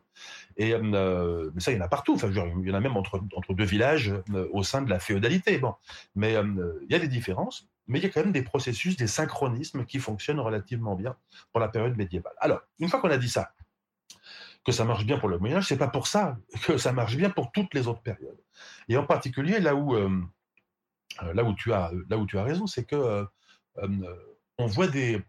[0.57, 2.15] Et euh, mais ça, il y en a partout.
[2.15, 4.13] Enfin, il y en a même entre, deux villages
[4.51, 5.57] au sein de la féodalité.
[5.57, 5.75] Bon,
[6.15, 9.07] mais il y a des différences, mais il y a quand même des processus, des
[9.07, 11.15] synchronismes qui fonctionnent relativement bien
[11.51, 12.33] pour la période médiévale.
[12.39, 13.51] Alors, une fois qu'on a dit ça,
[14.65, 17.15] que ça marche bien pour le Moyen Âge, c'est pas pour ça que ça marche
[17.15, 18.39] bien pour toutes les autres périodes.
[18.87, 20.21] Et en particulier là où euh,
[21.23, 23.25] euh, là où tu as là où tu as raison, c'est que euh,
[24.57, 25.21] on voit des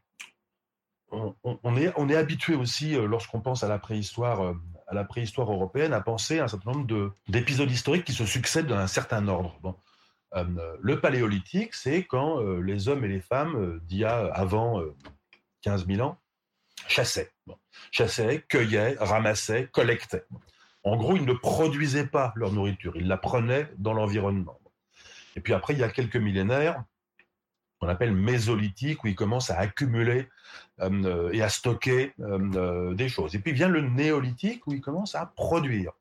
[1.13, 4.55] on, est, habitué aussi, lorsqu'on pense à la préhistoire,
[4.87, 8.67] à la préhistoire européenne, à penser à un certain nombre d'épisodes historiques qui se succèdent
[8.67, 9.59] dans un certain ordre.
[9.63, 9.75] Bon.
[10.35, 14.83] le paléolithique, c'est quand les hommes et les femmes d'il y a avant
[15.63, 16.19] 15 000 ans
[16.89, 17.31] chassaient.
[17.91, 20.25] Chassaient, cueillaient, ramassaient, collectaient.
[20.83, 24.59] En gros, ils ne produisaient pas leur nourriture, ils la prenaient dans l'environnement.
[25.37, 26.85] Et puis après, il y a quelques millénaires,
[27.81, 30.29] qu'on appelle mésolithique, où ils commencent à accumuler
[30.81, 33.35] euh, et à stocker euh, euh, des choses.
[33.35, 35.93] Et puis vient le néolithique, où ils commencent à produire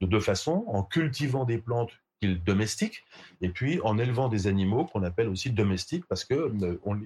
[0.00, 3.04] de deux façons, en cultivant des plantes qu'ils domestiquent,
[3.40, 6.52] et puis en élevant des animaux qu'on appelle aussi domestiques, parce que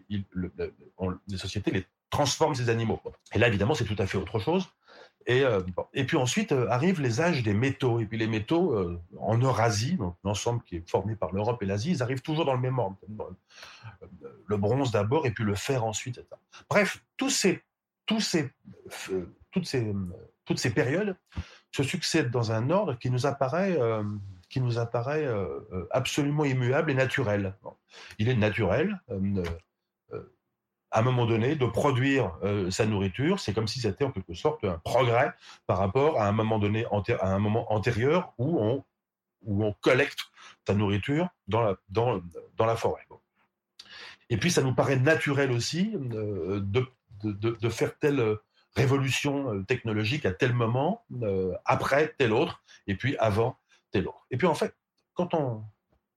[0.09, 3.01] les sociétés les transforme ces animaux.
[3.33, 4.69] Et là, évidemment, c'est tout à fait autre chose.
[5.27, 5.61] Et, euh,
[5.93, 8.01] et puis ensuite euh, arrivent les âges des métaux.
[8.01, 11.91] Et puis les métaux, euh, en Eurasie, l'ensemble qui est formé par l'Europe et l'Asie,
[11.91, 12.97] ils arrivent toujours dans le même ordre.
[14.47, 16.21] Le bronze d'abord et puis le fer ensuite.
[16.69, 17.63] Bref, tous ces,
[18.07, 18.51] tous ces,
[19.51, 19.95] toutes, ces,
[20.45, 21.17] toutes ces périodes
[21.71, 23.79] se succèdent dans un ordre qui nous apparaît,
[24.49, 25.29] qui nous apparaît
[25.91, 27.55] absolument immuable et naturel.
[28.19, 29.01] Il est naturel
[30.91, 32.33] à un moment donné, de produire
[32.71, 33.39] sa nourriture.
[33.39, 35.33] C'est comme si c'était en quelque sorte un progrès
[35.67, 38.85] par rapport à un moment donné, antérieur où on,
[39.81, 40.19] collecte
[40.67, 41.77] sa nourriture dans
[42.59, 43.07] la, forêt.
[44.29, 46.65] Et puis, ça nous paraît naturel aussi de,
[47.23, 48.37] de, faire telle
[48.77, 51.05] révolution technologique à tel moment,
[51.65, 53.57] après tel autre, et puis avant
[53.93, 54.27] tel autre.
[54.31, 54.75] Et puis, en fait,
[55.15, 55.65] quand on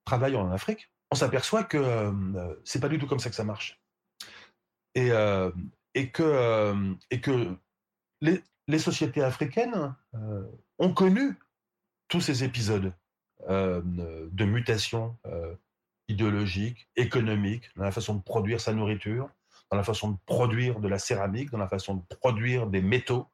[0.05, 3.43] travaille en Afrique, on s'aperçoit que euh, c'est pas du tout comme ça que ça
[3.43, 3.79] marche
[4.95, 5.51] et, euh,
[6.19, 7.55] euh, et que
[8.21, 10.43] les, sociétés africaines euh,
[10.79, 11.37] ont connu
[12.07, 12.93] tous ces épisodes
[13.49, 15.17] de mutation
[16.07, 19.29] idéologique, économique, dans la façon de produire sa nourriture,
[19.69, 23.27] dans la façon de produire de la céramique, dans la façon de produire des métaux,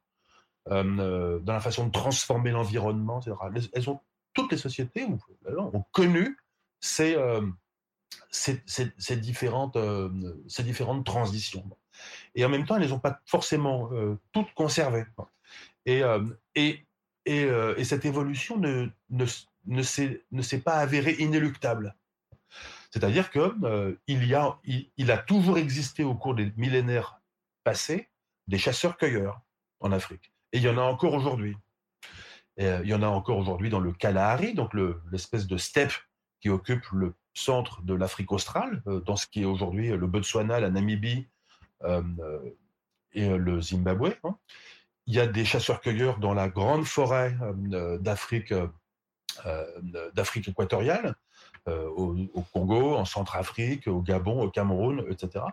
[0.66, 3.36] dans la façon de transformer l'environnement, etc.
[3.72, 4.00] Elles ont,
[4.32, 6.36] toutes les sociétés ont, connu
[6.80, 7.16] ces,
[8.30, 10.08] ces, différentes, euh,
[10.60, 11.64] différentes transitions.
[12.34, 15.04] Et en même temps, elles ne les ont pas forcément euh, toutes conservées.
[15.86, 16.86] Et, euh, et,
[17.26, 17.42] et,
[17.76, 19.26] et, cette évolution ne, ne,
[19.66, 21.94] ne s'est pas avérée inéluctable.
[22.90, 24.58] C'est-à-dire qu'il il, a,
[24.96, 27.20] il a toujours existé au cours des millénaires
[27.62, 28.08] passés
[28.48, 29.40] des chasseurs-cueilleurs
[29.80, 30.32] en Afrique.
[30.52, 31.56] Et il y en a encore aujourd'hui.
[32.56, 34.74] il y en a encore aujourd'hui dans le Kalahari, donc
[35.12, 35.92] l'espèce de steppe
[36.40, 40.60] qui occupe le centre de l'Afrique australe, euh, dans ce qui est aujourd'hui le Botswana,
[40.60, 41.28] la Namibie
[41.82, 42.56] euh, euh,
[43.12, 44.14] et le Zimbabwe.
[44.24, 44.36] Hein.
[45.06, 47.36] Il y a des chasseurs-cueilleurs dans la grande forêt
[47.98, 48.54] d'Afrique
[50.14, 51.16] d'Afrique équatoriale,
[51.66, 52.14] au,
[52.52, 55.44] Congo, en Centrafrique, au Gabon, au Cameroun, etc.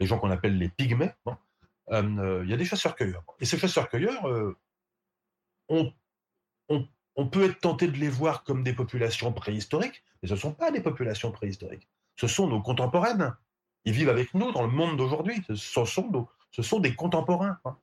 [0.00, 1.12] Les gens qu'on appelle les pygmées.
[1.26, 1.38] Hein.
[2.42, 3.22] il y a des chasseurs-cueilleurs.
[3.38, 4.24] Et ces chasseurs-cueilleurs,
[5.68, 5.92] on,
[6.68, 10.38] on, on peut être tenté de les voir comme des populations préhistoriques, mais ce ne
[10.38, 11.86] sont pas des populations préhistoriques.
[12.16, 13.36] Ce sont nos contemporaines.
[13.84, 15.44] Ils vivent avec nous dans le monde d'aujourd'hui.
[15.54, 17.58] Ce, sont des contemporains.
[17.66, 17.76] Hein.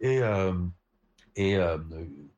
[0.00, 0.52] Et, euh,
[1.36, 1.78] et euh,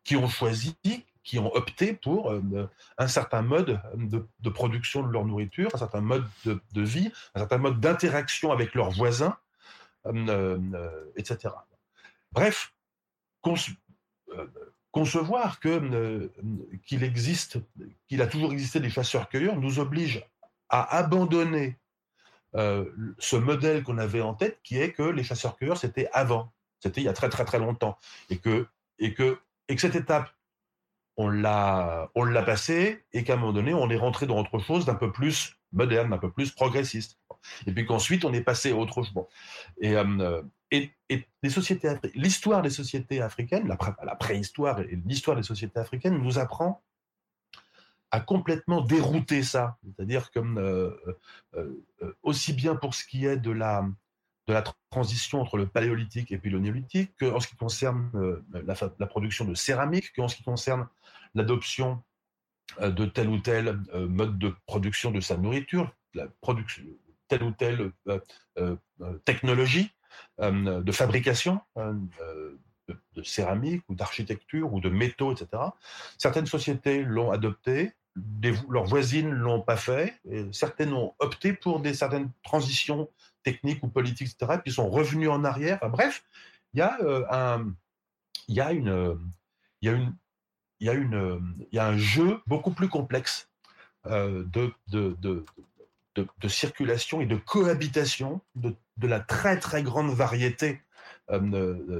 [0.04, 0.76] qui ont choisi,
[1.24, 6.02] qui ont opté pour euh, un certain mode de, production de leur nourriture, un certain
[6.02, 9.38] mode de, vie, un certain mode d'interaction avec leurs voisins,
[11.16, 11.54] etc.
[12.32, 12.74] Bref,
[14.90, 16.32] concevoir que euh,
[16.86, 17.58] qu'il existe,
[18.08, 20.24] qu'il a toujours existé des chasseurs-cueilleurs, nous oblige
[20.68, 21.78] à abandonner
[22.54, 22.86] euh,
[23.18, 27.04] ce modèle qu'on avait en tête, qui est que les chasseurs-cueilleurs c'était avant, c'était il
[27.04, 27.98] y a très très très longtemps,
[28.30, 28.66] et que
[28.98, 30.30] et que et que cette étape
[31.16, 34.58] on l'a on l'a passée et qu'à un moment donné on est rentré dans autre
[34.58, 37.18] chose d'un peu plus moderne, un peu plus progressiste,
[37.66, 39.12] et puis qu'ensuite on est passé à autre chose.
[39.80, 40.90] Et, euh, et,
[41.42, 46.82] les sociétés, l'histoire des sociétés africaines, la, préhistoire et l'histoire des sociétés africaines nous apprend
[48.10, 49.78] à complètement dérouter ça.
[49.84, 50.90] C'est-à-dire comme euh,
[51.56, 53.88] euh, euh, aussi bien pour ce qui est de la,
[54.90, 58.10] transition entre le paléolithique et puis le néolithique, qu'en ce qui concerne
[58.50, 60.88] la, la, production de céramique, qu'en ce qui concerne
[61.34, 62.02] l'adoption
[62.80, 66.82] de tel ou tel mode de production de sa nourriture, la production,
[67.28, 67.92] telle ou telle
[69.26, 69.92] technologie.
[70.40, 71.94] Euh, de fabrication euh,
[72.88, 75.48] de, céramique ou d'architecture ou de métaux, etc.
[76.16, 77.92] Certaines sociétés l'ont adopté,
[78.70, 80.14] leurs voisines l'ont pas fait,
[80.52, 83.10] certaines ont opté pour des certaines transitions
[83.42, 84.60] techniques ou politiques, etc.
[84.62, 85.80] Puis sont revenus en arrière.
[85.90, 86.22] bref,
[86.72, 87.74] il y a euh, un,
[88.46, 89.18] il y a une,
[89.82, 90.14] il y a une,
[90.78, 93.50] il y a une, il y a un jeu beaucoup plus complexe
[94.06, 95.44] de, de, de,
[96.14, 98.74] de, circulation et de cohabitation de,
[99.06, 100.82] la très très grande variété
[101.30, 101.92] euh,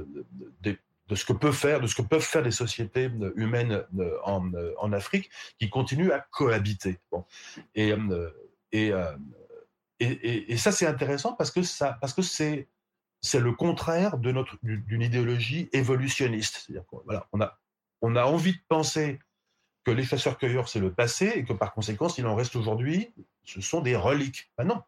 [0.61, 4.53] de, ce que peut faire, de ce que peuvent faire les sociétés humaines euh, en,
[4.53, 6.99] euh, en Afrique, qui continuent à cohabiter.
[7.11, 7.25] Bon.
[7.73, 7.93] Et,
[8.71, 8.93] et,
[9.99, 12.67] et, ça c'est intéressant parce que ça, parce que c'est
[13.21, 16.71] c'est le contraire de notre d'une idéologie évolutionniste.
[17.05, 17.57] Voilà, on a
[18.01, 19.19] on a envie de penser
[19.83, 23.61] que les chasseurs-cueilleurs, c'est le passé, et que par conséquent, il en reste aujourd'hui, ce
[23.61, 24.51] sont des reliques.
[24.57, 24.81] Ben non.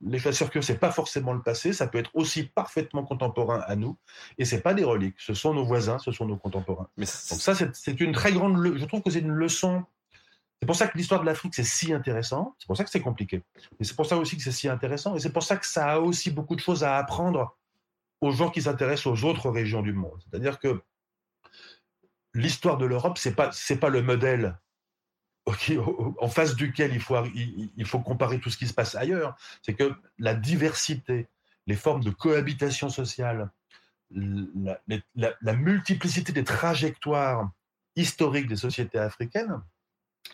[0.00, 3.96] Les chasseurs-cueilleurs, c'est pas forcément le passé, ça peut être aussi parfaitement contemporain à nous,
[4.38, 6.88] et c'est pas des reliques, ce sont nos voisins, ce sont nos contemporains.
[6.96, 9.84] Mais Donc ça, c'est une très grande, je trouve que c'est une leçon.
[10.60, 13.00] C'est pour ça que l'histoire de l'Afrique, c'est si intéressant, c'est pour ça que c'est
[13.00, 13.42] compliqué,
[13.78, 15.92] et c'est pour ça aussi que c'est si intéressant, et c'est pour ça que ça
[15.92, 17.56] a aussi beaucoup de choses à apprendre
[18.20, 20.20] aux gens qui s'intéressent aux autres régions du monde.
[20.28, 20.82] C'est-à-dire que
[22.34, 24.58] l'histoire de l'Europe, c'est pas c'est pas le modèle
[26.18, 29.36] en face duquel il faut comparer tout ce qui se passe ailleurs.
[29.62, 31.28] C'est que la diversité,
[31.66, 33.50] les formes de cohabitation sociale,
[34.10, 37.50] la, multiplicité des trajectoires
[37.96, 39.60] historiques des sociétés africaines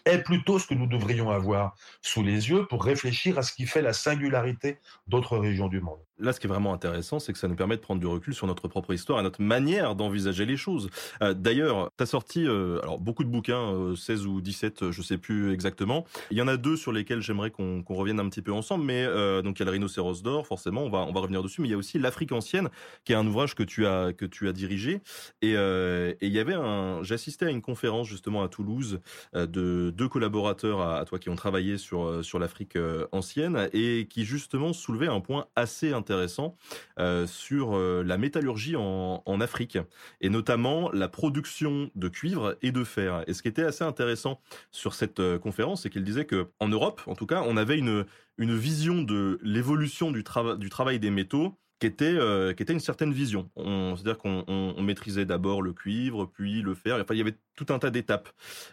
[0.05, 3.67] est plutôt ce que nous devrions avoir sous les yeux pour réfléchir à ce qui
[3.67, 6.06] fait la singularité d'autres régions du monde.
[6.19, 8.35] Là, ce qui est vraiment intéressant, c'est que ça nous permet de prendre du recul
[8.35, 10.89] sur notre propre histoire et notre manière d'envisager les choses.
[11.23, 15.03] Euh, d'ailleurs, tu as sorti euh, alors, beaucoup de bouquins, 16 euh, ou 17, je
[15.03, 16.07] sais plus exactement.
[16.31, 19.05] Il y en a deux sur lesquels j'aimerais qu'on revienne un petit peu ensemble, mais
[19.43, 21.75] donc il y a le rhinocéros d'or, forcément, on va, revenir dessus, mais il y
[21.75, 22.71] a aussi l'Afrique ancienne,
[23.05, 24.13] qui est un ouvrage que tu as,
[24.53, 25.03] dirigé.
[25.43, 26.55] Et, et il y avait.
[27.03, 29.01] J'assistais à une conférence justement à Toulouse
[29.35, 32.79] de deux collaborateurs à, toi qui ont travaillé sur, l'Afrique
[33.13, 36.57] ancienne et qui justement soulevaient un point assez intéressant intéressant
[37.01, 39.77] euh, sur euh, la métallurgie en, Afrique
[40.23, 43.23] et notamment la production de cuivre et de fer.
[43.27, 44.41] Et ce qui était assez intéressant
[44.71, 47.77] sur cette euh, conférence, c'est qu'il disait que en Europe, en tout cas, on avait
[47.77, 48.07] une,
[48.39, 50.25] une vision de l'évolution du,
[50.59, 52.17] du travail des métaux qui était,
[52.57, 53.51] qui était une certaine vision.
[53.55, 56.97] C'est-à-dire qu'on maîtrisait d'abord le cuivre, puis le fer.
[56.99, 58.31] Enfin, il y avait tout un tas d'étapes.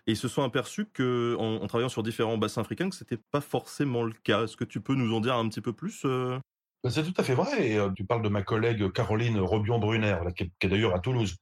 [0.08, 3.42] Et ils se sont aperçus que, en, travaillant sur différents bassins africains, que c'était pas
[3.42, 4.46] forcément le cas.
[4.46, 6.06] Est-ce que tu peux nous en dire un petit peu plus
[6.90, 7.70] c'est tout à fait vrai.
[7.70, 11.38] Et, tu parles de ma collègue Caroline Robion-Brunner, qui, est d'ailleurs à Toulouse,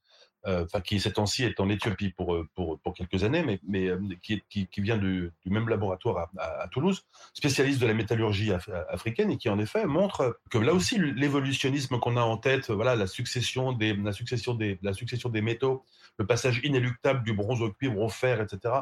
[0.86, 4.98] qui ces temps-ci est en Éthiopie pour, pour, quelques années, mais, mais qui, qui, vient
[4.98, 8.52] du, même laboratoire à, Toulouse, spécialiste de la métallurgie
[8.90, 12.96] africaine et qui en effet montre que là aussi l'évolutionnisme qu'on a en tête, voilà
[12.96, 15.86] la succession des la succession des la succession des métaux,
[16.18, 18.74] le passage inéluctable du bronze au cuivre au fer, etc.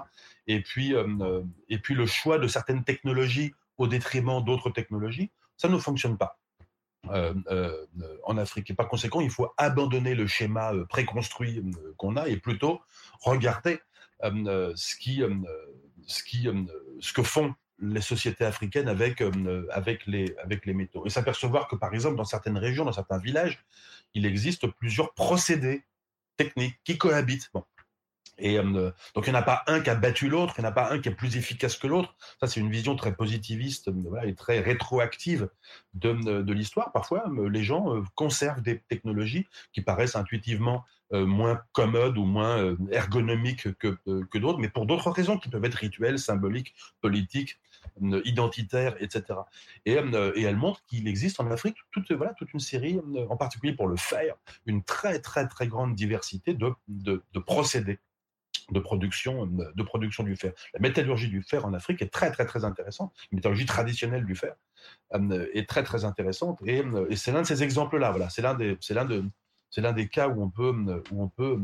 [0.47, 0.93] Et puis
[1.67, 6.37] et puis le choix de certaines technologies au détriment d'autres technologies, ça ne fonctionne pas.
[7.07, 7.85] Euh, euh,
[8.23, 8.69] en Afrique.
[8.69, 11.63] Et par conséquent, il faut abandonner le schéma euh, préconstruit
[11.97, 12.81] qu'on a et plutôt
[13.21, 13.79] regarder
[14.21, 15.23] ce, qui,
[16.05, 16.47] ce, qui,
[16.99, 19.21] ce que font les sociétés africaines avec,
[20.07, 21.05] les, métaux.
[21.05, 23.63] Et s'apercevoir que, par exemple, dans certaines régions, dans certains villages,
[24.13, 25.85] il existe plusieurs procédés
[26.35, 27.49] techniques qui cohabitent.
[28.39, 30.67] Et euh, donc, il n'y en a pas un qui a battu l'autre, il n'y
[30.67, 32.15] en a pas un qui est plus efficace que l'autre.
[32.39, 35.49] Ça, c'est une vision très positiviste voilà, et très rétroactive
[35.93, 36.91] de, de l'histoire.
[36.91, 42.75] Parfois, les gens euh, conservent des technologies qui paraissent intuitivement euh, moins commodes ou moins
[42.91, 47.59] ergonomiques que, d'autres, mais pour d'autres raisons qui peuvent être rituelles, symboliques, politiques,
[48.25, 49.39] identitaires, etc.
[49.85, 52.99] Et, elle montre qu'il existe en Afrique toute, une série,
[53.29, 57.99] en particulier pour le fer, une très, très, très grande diversité de procédés
[58.71, 60.53] de production, de production du fer.
[60.73, 63.13] La métallurgie du fer en Afrique est très très très intéressante.
[63.31, 64.55] La métallurgie traditionnelle du fer
[65.13, 68.11] euh, est très très intéressante et, et c'est l'un de ces exemples-là.
[68.11, 69.23] Voilà, c'est l'un des c'est l'un de
[69.69, 70.73] c'est l'un des cas où on peut
[71.11, 71.59] où on peut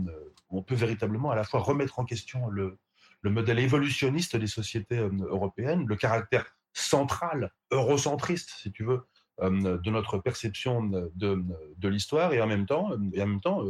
[0.49, 2.77] où on peut véritablement à la fois remettre en question le
[3.21, 9.07] le modèle évolutionniste des sociétés euh, européennes, le caractère central, eurocentriste, si tu veux,
[9.41, 11.43] euh, de notre perception de,
[11.77, 13.63] de l'histoire, et en même temps, et en même temps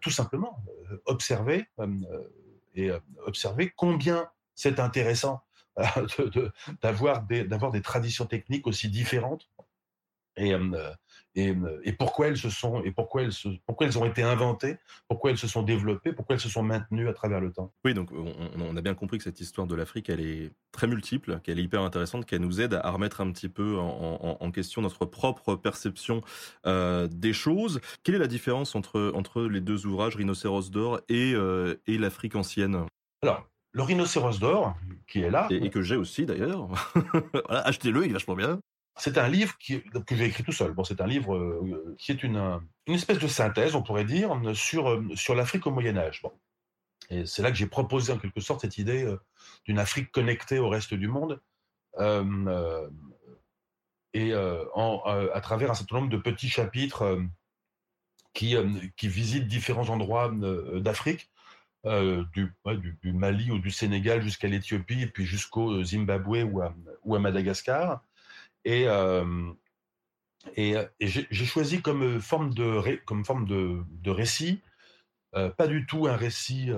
[0.00, 0.64] tout simplement
[1.04, 1.66] observer
[2.76, 5.42] et euh, observer combien c'est intéressant
[5.78, 6.50] euh,
[6.82, 9.48] d'avoir des, traditions techniques aussi différentes.
[10.38, 10.94] Euh,
[11.36, 14.78] et, et, pourquoi elles se sont et pourquoi elles, se, pourquoi elles ont été inventées,
[15.06, 17.72] pourquoi elles se sont développées, pourquoi elles se sont maintenues à travers le temps?
[17.84, 20.86] Oui, donc on, on a bien compris que cette histoire de l'Afrique, elle est très
[20.86, 24.36] multiple, qu'elle est hyper intéressante, qu'elle nous aide à remettre un petit peu en, en,
[24.40, 26.22] en question notre propre perception
[26.66, 27.80] euh, des choses.
[28.02, 32.34] Quelle est la différence entre, entre les deux ouvrages, Rhinocéros d'or et, euh, et l'Afrique
[32.34, 32.86] ancienne?
[33.22, 34.74] Alors, le rhinocéros d'or,
[35.06, 35.48] qui est là.
[35.50, 36.68] Et, et que j'ai aussi d'ailleurs.
[37.48, 38.58] voilà, achetez-le, il est vachement bien.
[38.98, 40.72] C'est un livre que j'ai écrit tout seul.
[40.72, 44.30] Bon, c'est un livre euh, qui est une, une, espèce de synthèse, on pourrait dire,
[44.54, 46.22] sur, euh, sur l'Afrique au Moyen Âge.
[46.22, 46.32] Bon.
[47.10, 49.20] Et c'est là que j'ai proposé en quelque sorte cette idée euh,
[49.66, 51.40] d'une Afrique connectée au reste du monde,
[51.98, 52.88] euh,
[54.14, 57.20] et à travers un certain nombre de petits chapitres
[58.32, 58.56] qui,
[58.96, 60.32] qui visitent différents endroits
[60.80, 61.30] d'Afrique,
[61.84, 66.74] du, du, du, Mali ou du Sénégal jusqu'à l'Éthiopie, et puis jusqu'au Zimbabwe ou à,
[67.04, 68.02] ou à Madagascar.
[68.66, 68.86] Et,
[70.56, 74.60] et, j'ai choisi comme forme de, comme forme de, de récit,
[75.32, 76.70] pas du tout un récit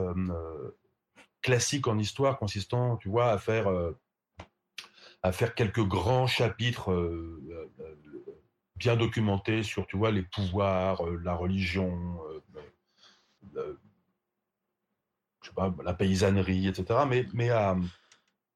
[1.41, 3.69] classique en histoire consistant, tu vois, à faire,
[5.23, 6.93] à faire quelques grands chapitres
[8.77, 12.21] bien documentés sur, tu vois, les pouvoirs, la religion,
[13.55, 17.01] je sais pas, la paysannerie, etc.
[17.09, 17.49] Mais, mais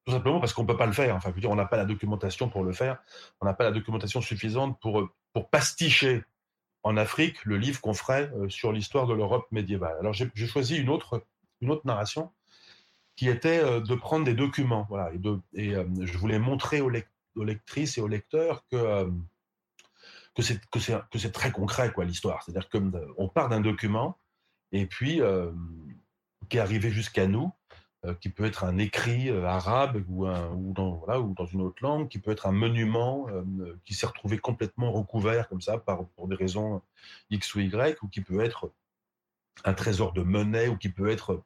[0.05, 1.15] tout simplement parce qu'on ne peut pas le faire.
[1.15, 3.01] Enfin, on n'a pas la documentation pour le faire.
[3.39, 5.09] On n'a pas la documentation suffisante pour, euh,
[5.51, 6.23] pasticher
[6.83, 9.95] en Afrique le livre qu'on ferait euh, sur l'histoire de l'Europe médiévale.
[9.99, 11.25] Alors, j'ai choisi une autre,
[11.85, 12.31] narration
[13.15, 14.87] qui était euh, de prendre des documents.
[15.53, 19.09] Et, je voulais montrer aux, lectrices et aux lecteurs que,
[20.35, 22.43] que c'est très concret, quoi, l'histoire.
[22.43, 24.19] C'est-à-dire qu'on part d'un document
[24.73, 25.21] et puis
[26.49, 27.53] qui est arrivé jusqu'à nous
[28.19, 32.47] qui peut être un écrit euh, arabe ou, dans, une autre langue, qui peut être
[32.47, 33.43] un monument euh,
[33.85, 36.81] qui s'est retrouvé complètement recouvert comme ça par, pour des raisons
[37.29, 38.71] X ou Y, ou qui peut être
[39.65, 41.43] un trésor de monnaie, ou qui peut être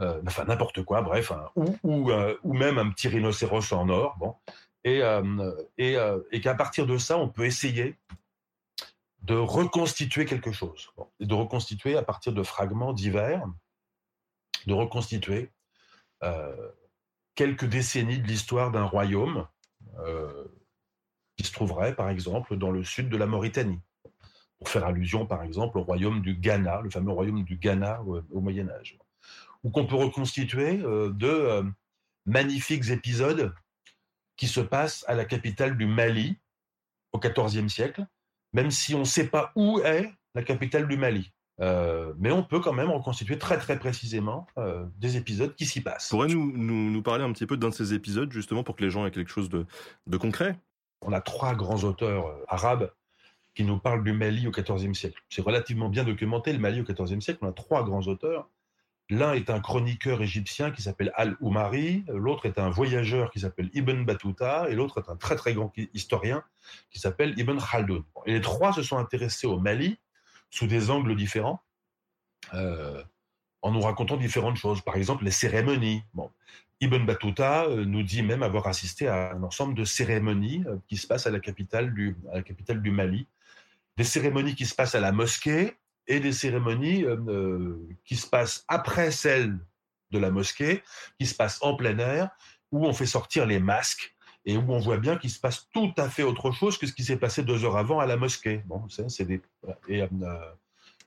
[0.00, 4.34] euh, enfin n'importe quoi, bref, ou, euh, même un petit rhinocéros en or, bon,
[4.84, 7.96] et, euh, qu'à partir de ça, on peut essayer
[9.22, 13.46] de reconstituer quelque chose, de reconstituer à partir de fragments divers,
[14.66, 15.61] de reconstituer euh,
[17.34, 19.46] quelques décennies de l'histoire d'un royaume
[19.98, 20.44] euh,
[21.36, 23.80] qui se trouverait, par exemple, dans le sud de la Mauritanie.
[24.58, 28.40] Pour faire allusion, par exemple, au royaume du Ghana, le fameux royaume du Ghana au,
[28.40, 28.98] Moyen Âge.
[29.64, 31.62] Ou qu'on peut reconstituer euh, de euh,
[32.26, 33.54] magnifiques épisodes
[34.36, 36.38] qui se passent à la capitale du Mali
[37.12, 38.06] au XIVe siècle,
[38.52, 41.32] même si on ne sait pas où est la capitale du Mali.
[41.60, 45.80] Euh, mais on peut quand même reconstituer très très précisément euh, des épisodes qui s'y
[45.80, 46.08] passent.
[46.08, 49.06] Pourrais nous, parler un petit peu d'un de ces épisodes, justement, pour que les gens
[49.06, 49.66] aient quelque chose de,
[50.06, 50.58] de concret?
[51.02, 52.90] On a trois grands auteurs euh, arabes
[53.54, 55.22] qui nous parlent du Mali au XIVe siècle.
[55.28, 57.40] C'est relativement bien documenté, le Mali au XIVe siècle.
[57.42, 58.48] On a trois grands auteurs.
[59.10, 64.04] L'un est un chroniqueur égyptien qui s'appelle Al-Oumari, l'autre est un voyageur qui s'appelle Ibn
[64.04, 66.42] Battuta, et l'autre est un très très grand historien
[66.90, 68.04] qui s'appelle Ibn Khaldoun.
[68.24, 69.98] Et les trois se sont intéressés au Mali
[70.52, 71.60] sous des angles différents,
[72.54, 73.02] euh,
[73.62, 74.82] en nous racontant différentes choses.
[74.82, 76.04] Par exemple, les cérémonies.
[76.80, 80.96] Ibn Battuta euh, nous dit même avoir assisté à un ensemble de cérémonies euh, qui
[80.96, 82.16] se passent à la, capitale du,
[82.90, 83.26] Mali.
[83.96, 85.74] Des cérémonies qui se passent à la mosquée
[86.06, 87.04] et des cérémonies
[88.04, 89.58] qui se passent après celles
[90.10, 90.82] de la mosquée,
[91.18, 92.30] qui se passent en plein air,
[92.72, 94.14] où on fait sortir les masques
[94.44, 96.92] et où on voit bien qu'il se passe tout à fait autre chose que ce
[96.92, 98.62] qui s'est passé deux heures avant à la mosquée.
[98.66, 99.40] Bon, c'est des,
[99.88, 100.08] et, euh,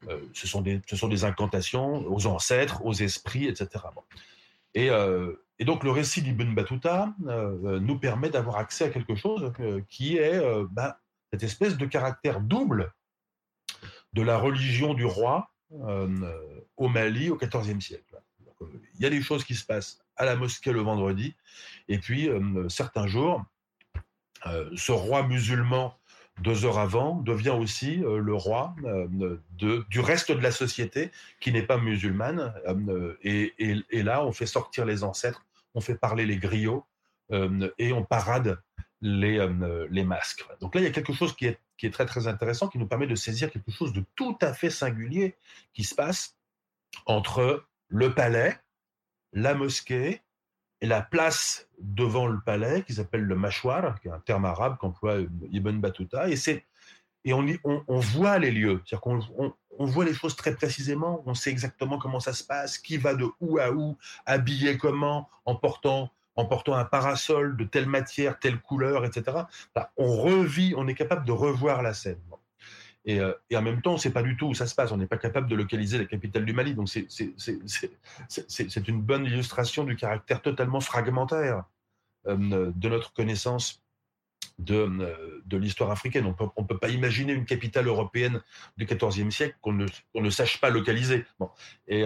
[0.07, 3.85] euh, ce, sont des, ce sont des incantations aux ancêtres, aux esprits, etc.
[4.77, 9.51] Euh, et, donc le récit d'Ibn Battuta nous permet d'avoir accès à quelque chose
[9.89, 10.99] qui est bah,
[11.31, 12.93] cette espèce de caractère double
[14.13, 15.49] de la religion du roi
[16.77, 18.21] au Mali au XIVe siècle.
[18.95, 21.35] Il y a des choses qui se passent à la mosquée le vendredi,
[21.87, 23.43] et puis, euh, certains jours,
[24.47, 25.97] euh, ce roi musulman,
[26.41, 28.75] deux heures avant, devient aussi euh, le roi
[29.57, 32.53] du reste de la société qui n'est pas musulmane.
[33.23, 33.53] Et,
[33.91, 36.85] là, on fait sortir les ancêtres, on fait parler les griots
[37.31, 38.61] et on parade
[39.01, 39.47] les,
[39.89, 40.45] les masques.
[40.59, 42.77] Donc là, il y a quelque chose qui est, qui est très très intéressant, qui
[42.77, 45.35] nous permet de saisir quelque chose de tout à fait singulier
[45.73, 46.37] qui se passe
[47.05, 48.59] entre le palais,
[49.33, 50.21] la mosquée
[50.85, 55.17] la place devant le palais, qui s'appelle le mâchoire, qui est un terme arabe qu'emploie
[55.51, 57.45] Ibn Battuta, et, on,
[57.87, 59.19] on, voit les lieux, c'est-à-dire qu'on
[59.79, 63.15] on, voit les choses très précisément, on sait exactement comment ça se passe, qui va
[63.15, 69.05] de où à où, habillé comment, en portant, un parasol de telle matière, telle couleur,
[69.05, 69.37] etc.
[69.97, 72.19] On revit, on est capable de revoir la scène.
[73.05, 74.73] Et, euh, et, en même temps, on ne sait pas du tout où ça se
[74.73, 74.91] passe.
[74.91, 76.73] On n'est pas capable de localiser la capitale du Mali.
[76.73, 77.07] Donc, c'est
[78.87, 81.65] une bonne illustration du caractère totalement fragmentaire
[82.27, 83.83] euh, de notre connaissance
[84.57, 86.25] de, euh, de l'histoire africaine.
[86.25, 88.41] On ne peut pas imaginer une capitale européenne
[88.77, 91.25] du XIVe siècle qu'on ne, qu ne, sache pas localiser.
[91.87, 92.05] Et,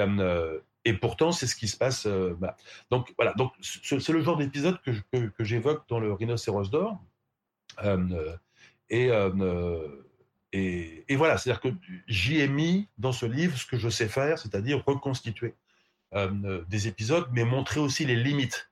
[0.84, 2.08] et pourtant, c'est ce qui se passe.
[2.08, 2.58] Bah.
[2.92, 3.34] Donc, voilà.
[3.36, 7.00] Donc, c'est le genre d'épisode que, que, que j'évoque dans le Rhinocéros d'or.
[8.90, 9.12] et
[10.52, 11.70] et, voilà, c'est-à-dire que
[12.08, 15.56] j'y ai mis dans ce livre ce que je sais faire, c'est-à-dire reconstituer
[16.16, 18.72] euh, des épisodes, mais montrer aussi les limites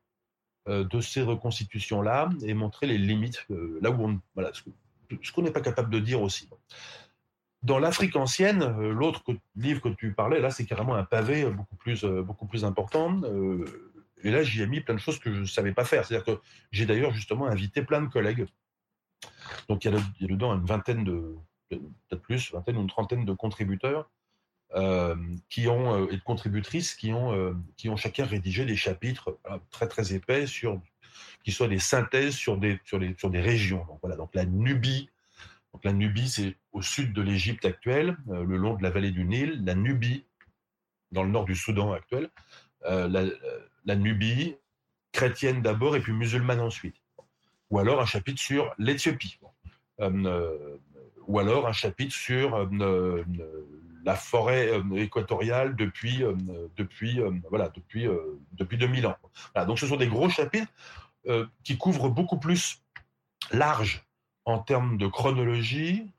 [0.67, 5.41] euh, de ces reconstitutions-là et montrer les limites euh, là où on, voilà, ce qu'on
[5.43, 6.49] n'est pas capable de dire aussi.
[7.63, 9.23] Dans l'Afrique ancienne, euh, l'autre
[9.55, 13.21] livre que tu parlais, là, c'est carrément un pavé beaucoup plus, euh, beaucoup plus important.
[13.23, 13.65] Euh,
[14.23, 16.05] et là, j'y ai mis plein de choses que je ne savais pas faire.
[16.05, 18.45] C'est-à-dire que j'ai d'ailleurs justement invité plein de collègues.
[19.69, 21.35] Donc il y a dedans une vingtaine de,
[21.69, 24.09] peut-être plus, vingtaine ou une trentaine de contributeurs
[24.75, 25.15] euh,
[25.49, 29.39] qui ont, euh, et de contributrices qui ont, euh, qui ont chacun rédigé des chapitres
[29.71, 30.81] très très épais sur,
[31.45, 33.85] qui soient des synthèses sur des, sur des régions.
[33.85, 35.09] Donc voilà, donc la Nubie,
[35.71, 39.23] donc la Nubie c'est au sud de l'Égypte actuelle, le long de la vallée du
[39.23, 40.25] Nil, la Nubie
[41.13, 42.29] dans le nord du Soudan actuel,
[42.83, 44.57] la, Nubie
[45.13, 46.97] chrétienne d'abord et puis musulmane ensuite.
[47.69, 49.39] Ou alors un chapitre sur l'Éthiopie.
[51.27, 53.23] Ou alors un chapitre sur euh,
[54.05, 56.33] la forêt euh, équatoriale depuis, euh,
[56.77, 57.19] depuis,
[57.49, 58.07] voilà, depuis,
[58.53, 59.17] depuis 2000 ans.
[59.67, 60.71] Donc ce sont des gros chapitres
[61.63, 62.81] qui couvrent beaucoup plus
[63.51, 64.05] large
[64.45, 66.09] en termes de chronologie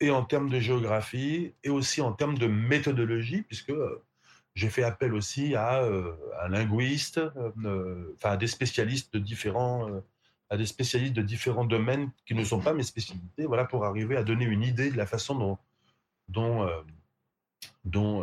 [0.00, 3.72] et en termes de géographie et aussi en termes de méthodologie, puisque
[4.56, 5.84] j'ai fait appel aussi à
[6.42, 7.20] un linguiste,
[8.16, 9.88] enfin à des spécialistes de différents,
[10.50, 14.16] à des spécialistes de différents domaines qui ne sont pas mes spécialités, voilà, pour arriver
[14.16, 15.58] à donner une idée de la façon
[16.28, 16.82] dont, euh,
[17.94, 18.22] euh,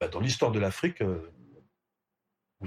[0.00, 1.30] bah, dans l'histoire de l'Afrique, euh,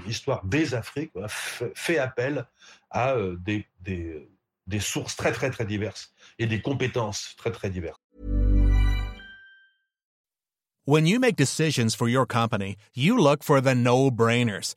[0.06, 2.46] l'histoire des Afriques, fait, appel
[2.90, 8.00] à des sources très très très diverses et des compétences très très diverses.
[10.88, 14.76] When you make decisions for your company, you look for the no-brainers.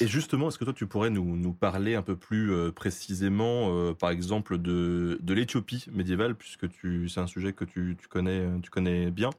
[0.00, 3.92] Et justement, est-ce que toi, tu pourrais nous, parler un peu plus euh, précisément, euh,
[3.92, 6.66] par exemple, de, l'Éthiopie médiévale, puisque
[7.08, 9.30] c'est un sujet que tu, connais, bien?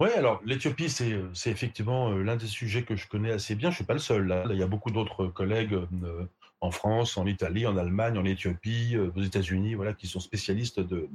[0.00, 3.70] Oui, alors l'Éthiopie, c'est, effectivement euh, l'un des sujets que je connais assez bien.
[3.70, 4.26] Je ne suis pas le seul.
[4.26, 4.44] Là.
[4.46, 5.78] Là, il y a beaucoup d'autres collègues
[6.60, 11.08] en France, en Italie, en Allemagne, en Éthiopie, aux États-Unis, voilà, qui sont spécialistes de,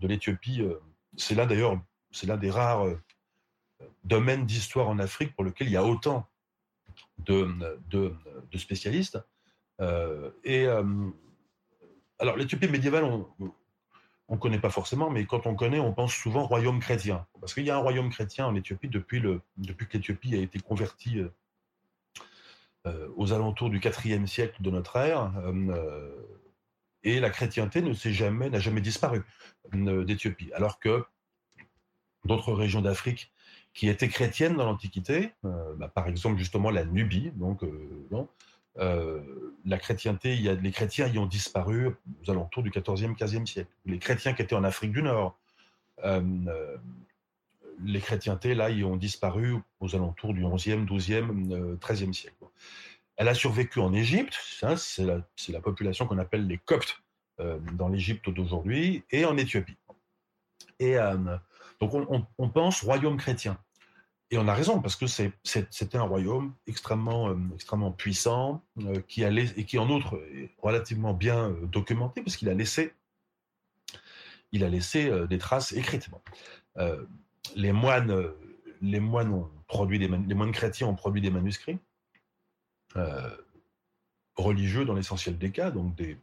[0.00, 0.62] de, l'Éthiopie.
[1.16, 1.80] C'est l'un d'ailleurs,
[2.10, 2.86] c'est l'un des rares
[4.04, 6.26] domaines d'histoire en Afrique pour lequel il y a autant
[7.26, 8.14] de,
[8.56, 9.18] spécialistes.
[9.80, 10.84] Euh, et euh,
[12.18, 13.26] alors l'Éthiopie médiévale, on
[14.28, 17.26] ne connaît pas forcément, mais quand on connaît, on pense souvent royaume chrétien.
[17.40, 20.38] Parce qu'il y a un royaume chrétien en Éthiopie depuis, le, depuis que l'Éthiopie a
[20.40, 21.20] été convertie
[22.86, 25.32] euh, aux alentours du IVe siècle de notre ère.
[27.02, 29.22] et la chrétienté jamais, n'a jamais disparu
[29.72, 30.52] d'Éthiopie.
[30.52, 31.04] Alors que
[32.24, 33.32] d'autres régions d'Afrique
[33.74, 38.26] qui étaient chrétiennes dans l'Antiquité, euh, bah, par exemple justement la Nubie, donc euh,
[38.78, 39.20] euh,
[39.64, 43.70] la chrétienté, les chrétiens y ont disparu aux alentours du 14e, 15e siècle.
[43.86, 45.38] Les chrétiens qui étaient en Afrique du Nord,
[47.82, 52.44] les chrétientés, là, y ont disparu aux alentours du 11e, 12e, euh, 13e siècle.
[53.16, 57.02] Elle a survécu en Égypte, ça, c'est la, la population qu'on appelle les Coptes
[57.72, 59.78] dans l'Égypte d'aujourd'hui, et en Éthiopie.
[60.78, 60.98] Et
[61.80, 63.58] donc on, pense royaume chrétien.
[64.30, 69.30] Et on a raison, parce que c'était un royaume extrêmement, euh, puissant, euh, qui a
[69.30, 72.92] et qui en outre est relativement bien euh, documenté, parce qu'il a laissé,
[74.52, 76.08] des traces écrites.
[77.56, 78.12] Les moines,
[80.52, 81.78] chrétiens ont produit des manuscrits
[84.36, 86.16] religieux dans l'essentiel des cas, donc des,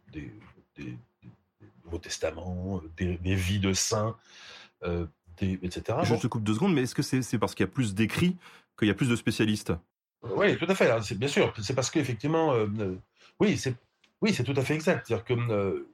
[1.83, 4.17] Nouveaux Testaments, des, vies de saints,
[5.37, 5.99] des- etc.
[6.03, 6.19] Je Bon.
[6.19, 8.35] te coupe deux secondes, mais est-ce que c'est parce qu'il y a plus d'écrits
[8.77, 9.73] qu'il y a plus de spécialistes?
[10.23, 10.89] Oui, tout à fait.
[10.91, 11.53] hein, C'est bien sûr.
[11.61, 12.95] C'est parce qu'effectivement, euh, euh,
[13.39, 13.75] oui, c'est
[14.21, 15.05] oui, c'est tout à fait exact.
[15.07, 15.87] C'est-à-dire que, euh,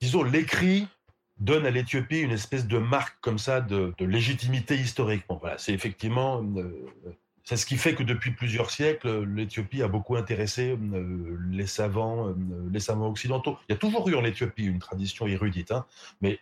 [0.00, 0.88] disons, l'écrit
[1.38, 5.24] donne à l'Éthiopie une espèce de marque comme ça de, de légitimité historique.
[5.28, 6.86] Bon, voilà, c'est effectivement, euh,
[7.44, 12.28] c'est ce qui fait que depuis plusieurs siècles, l'Éthiopie a beaucoup intéressé euh, les savants,
[12.28, 12.34] euh,
[12.70, 13.58] les savants occidentaux.
[13.68, 15.84] Il y a toujours eu en Éthiopie une tradition érudite, hein,
[16.20, 16.38] mais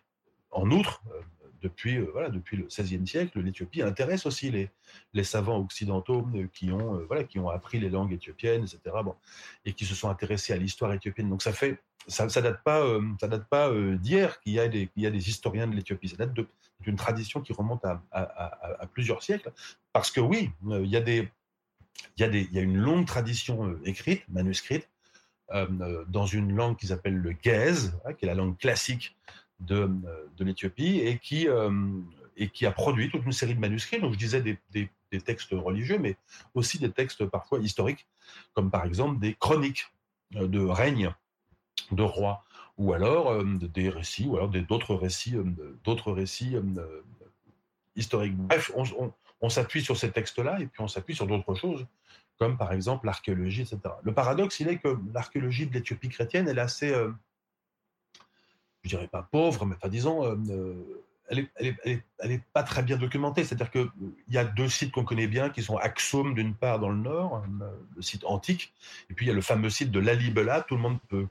[0.53, 1.21] en outre, euh,
[1.63, 4.71] depuis, euh, voilà, depuis le XVIe siècle, l'Éthiopie intéresse aussi les,
[5.13, 8.81] les savants occidentaux euh, qui ont, euh, voilà, qui ont appris les langues éthiopiennes, etc.
[9.05, 9.15] Bon,
[9.65, 11.29] et qui se sont intéressés à l'histoire éthiopienne.
[11.29, 12.83] Donc ça fait, ça, ça date pas,
[13.21, 16.09] date pas d'hier qu'il y a des, y a des historiens de l'Éthiopie.
[16.09, 16.33] Ça date
[16.81, 19.53] d'une tradition qui remonte à, plusieurs siècles.
[19.93, 21.29] Parce que oui, il y a y
[22.17, 24.89] il y a une longue tradition écrite, manuscrite,
[25.51, 29.15] dans une langue qui s'appelle le Ge'ez, hein, qui est la langue classique
[29.61, 31.71] de, euh, de l'Éthiopie, et qui, euh,
[32.37, 34.01] et qui a produit toute une série de manuscrits.
[34.01, 34.91] Donc je disais des, des-
[35.27, 36.17] textes religieux, mais
[36.55, 38.07] aussi des textes parfois historiques,
[38.55, 39.87] comme par exemple des chroniques
[40.37, 41.13] euh, de règne
[41.91, 42.45] de rois,
[42.79, 45.35] ou alors des récits, ou alors d'autres récits,
[45.85, 46.55] d'autres récits
[47.97, 48.37] historiques.
[48.37, 48.85] Bref, on,
[49.41, 51.87] on- s'appuie sur ces textes-là, et puis on s'appuie sur d'autres choses,
[52.39, 53.79] comme par exemple l'archéologie, etc.
[54.03, 56.93] Le paradoxe, il est que l'archéologie de l'Éthiopie chrétienne, elle est assez,
[58.83, 60.75] je dirais pas pauvre, mais enfin disons, euh, euh,
[61.29, 63.45] elle est, elle, est, pas très bien documentée.
[63.45, 63.89] C'est-à-dire qu'il
[64.29, 67.45] y a deux sites qu'on connaît bien, qui sont Axum d'une part dans le nord,
[67.61, 68.73] euh, le site antique,
[69.09, 70.63] et puis il y a le fameux site de Lalibela.
[70.63, 71.29] Tout le monde peut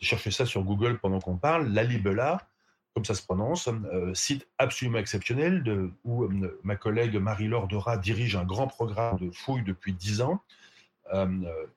[0.00, 1.68] chercher ça sur Google pendant qu'on parle.
[1.68, 2.48] Lalibela,
[2.94, 3.68] comme ça se prononce,
[4.14, 6.26] site absolument exceptionnel où
[6.62, 10.42] ma collègue Marie-Laure Dora dirige un grand programme de fouilles depuis dix ans,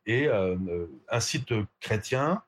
[0.05, 2.41] et un site chrétien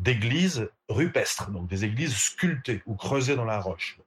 [0.00, 3.98] d'églises rupestres, donc des églises sculptées ou creusées dans la roche,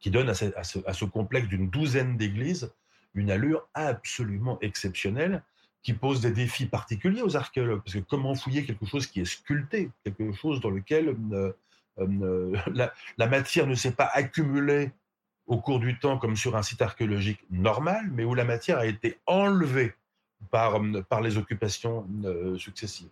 [0.00, 2.72] qui donne à ce, complexe d'une douzaine d'églises
[3.14, 5.42] une allure absolument exceptionnelle.
[5.84, 7.82] qui pose des défis particuliers aux archéologues.
[7.84, 11.52] Parce que comment fouiller quelque chose qui est sculpté, quelque chose dans lequel euh,
[11.98, 14.92] euh, la, la, matière ne s'est pas accumulée
[15.48, 18.86] au cours du temps comme sur un site archéologique normal, mais où la matière a
[18.86, 19.92] été enlevée
[20.50, 20.80] par,
[21.20, 23.08] les occupations euh, successives.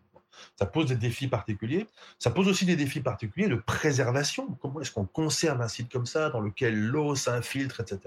[0.59, 1.87] Ça pose des défis particuliers.
[2.19, 4.47] Ça pose aussi des défis particuliers de préservation.
[4.61, 8.01] Comment est-ce qu'on conserve un site comme ça, dans lequel l'eau s'infiltre, etc.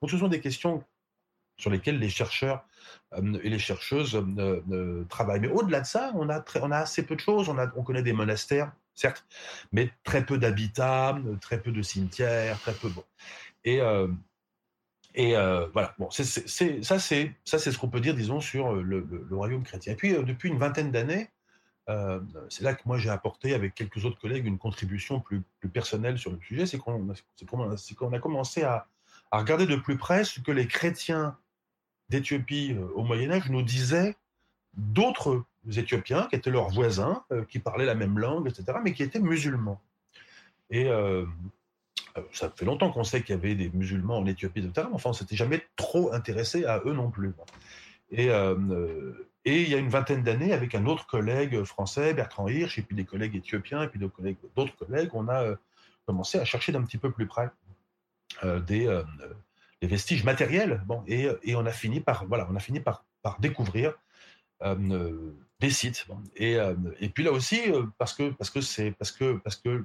[0.00, 0.84] Donc ce sont des questions
[1.60, 2.64] sur lesquelles les chercheurs
[3.14, 5.40] euh, et les chercheuses euh, euh, travaillent.
[5.40, 7.48] Mais au-delà de ça, on a, assez peu de choses.
[7.48, 9.24] On, connaît des monastères, certes,
[9.70, 12.90] mais très peu d'habitats, très peu de cimetières, très peu.
[13.64, 13.80] Et,
[15.14, 19.62] et voilà, bon, ça, c'est, ça, c'est ce qu'on peut dire, disons, sur le, royaume
[19.62, 19.92] chrétien.
[19.92, 21.28] Et puis, depuis une vingtaine d'années,
[22.48, 26.30] c'est là que moi j'ai apporté avec quelques autres collègues une contribution plus, personnelle sur
[26.30, 28.86] le sujet, c'est qu'on, a commencé à,
[29.32, 31.36] regarder de plus près ce que les chrétiens
[32.08, 34.16] d'Éthiopie euh, au Moyen Âge nous disaient
[34.74, 35.44] d'autres
[35.76, 39.20] Éthiopiens qui étaient leurs voisins, euh, qui parlaient la même langue, etc., mais qui étaient
[39.20, 39.80] musulmans.
[40.70, 41.24] Et euh,
[42.32, 45.10] ça fait longtemps qu'on sait qu'il y avait des musulmans en Éthiopie, etc., mais enfin,
[45.10, 47.32] on s'était jamais trop intéressé à eux non plus.
[48.10, 48.28] Et,
[49.44, 52.82] et il y a une vingtaine d'années, avec un autre collègue français, Bertrand Hirsch, et
[52.82, 55.54] puis des collègues éthiopiens, et puis d'autres collègues, on a
[56.06, 57.50] commencé à chercher d'un petit peu plus près
[58.42, 59.02] des,
[59.82, 60.82] les vestiges matériels.
[60.86, 63.04] Bon, et, on a fini par, voilà, on a fini par,
[63.38, 63.94] découvrir
[64.62, 66.06] euh, des sites.
[66.36, 68.60] Et, euh, et, puis là aussi, euh, parce que parce que
[68.90, 69.84] parce que parce que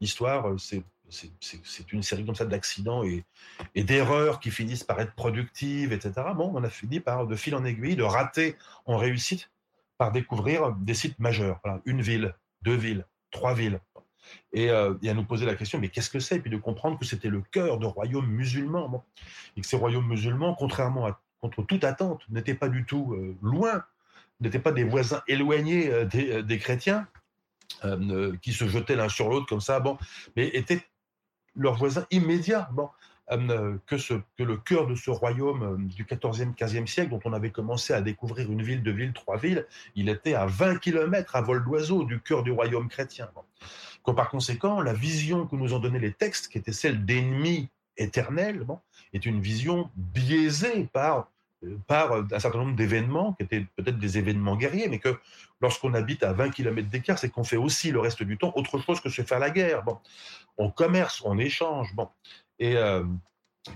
[0.00, 3.24] l'histoire, c'est c'est une série comme ça d'accidents et,
[3.74, 6.12] d'erreurs qui finissent par être productives, etc.
[6.34, 8.56] Bon, on a fini par, de fil en aiguille, de rater
[8.86, 9.50] en réussite,
[9.98, 11.60] par découvrir des sites majeurs.
[11.84, 13.80] Une ville, deux villes, trois villes,
[14.52, 16.36] et, euh, et, à nous poser la question, mais qu'est-ce que c'est?
[16.36, 19.04] Et puis de comprendre que c'était le cœur de royaumes musulmans.
[19.56, 23.36] Et que ces royaumes musulmans, contrairement à contre toute attente, n'étaient pas du tout euh,
[23.42, 23.82] loin,
[24.40, 27.08] n'étaient pas des voisins éloignés euh, des, euh, des, chrétiens,
[28.42, 29.96] qui se jetaient l'un sur l'autre comme ça, bon,
[30.36, 30.82] mais étaient
[31.54, 32.68] leurs voisins immédiats.
[32.72, 32.88] Bon.
[33.32, 33.96] Euh, que,
[34.42, 38.50] le cœur de ce royaume du 14e, 15e siècle, dont on avait commencé à découvrir
[38.50, 42.20] une ville, deux villes, trois villes, il était à 20 km à vol d'oiseau du
[42.20, 43.30] cœur du royaume chrétien.
[44.04, 47.68] Que par conséquent, la vision que nous ont donnée les textes, qui était celle d'ennemis
[47.96, 48.66] éternels,
[49.12, 51.22] est une vision biaisée par, euh,
[51.86, 55.18] par un certain nombre d'événements, qui étaient peut-être des événements guerriers, mais que
[55.60, 58.78] lorsqu'on habite à 20 km d'écart, c'est qu'on fait aussi le reste du temps autre
[58.78, 59.82] chose que se faire la guerre.
[59.82, 59.98] Bon.
[60.56, 61.94] On commerce, on échange.
[61.94, 62.08] Bon.
[62.58, 63.04] Et euh,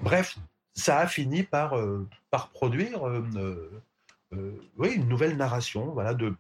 [0.03, 0.39] bref,
[0.75, 2.09] ça a fini par, euh,
[2.53, 3.71] produire euh,
[4.33, 6.35] euh, oui, une nouvelle narration voilà, de,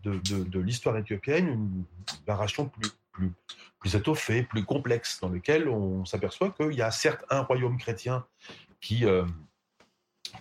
[0.58, 1.84] l'histoire éthiopienne, une
[2.26, 3.32] narration plus, plus,
[3.78, 8.24] plus étoffé, plus complexe, dans lequel on s'aperçoit qu'il y a certes un royaume chrétien
[8.80, 9.24] qui, euh,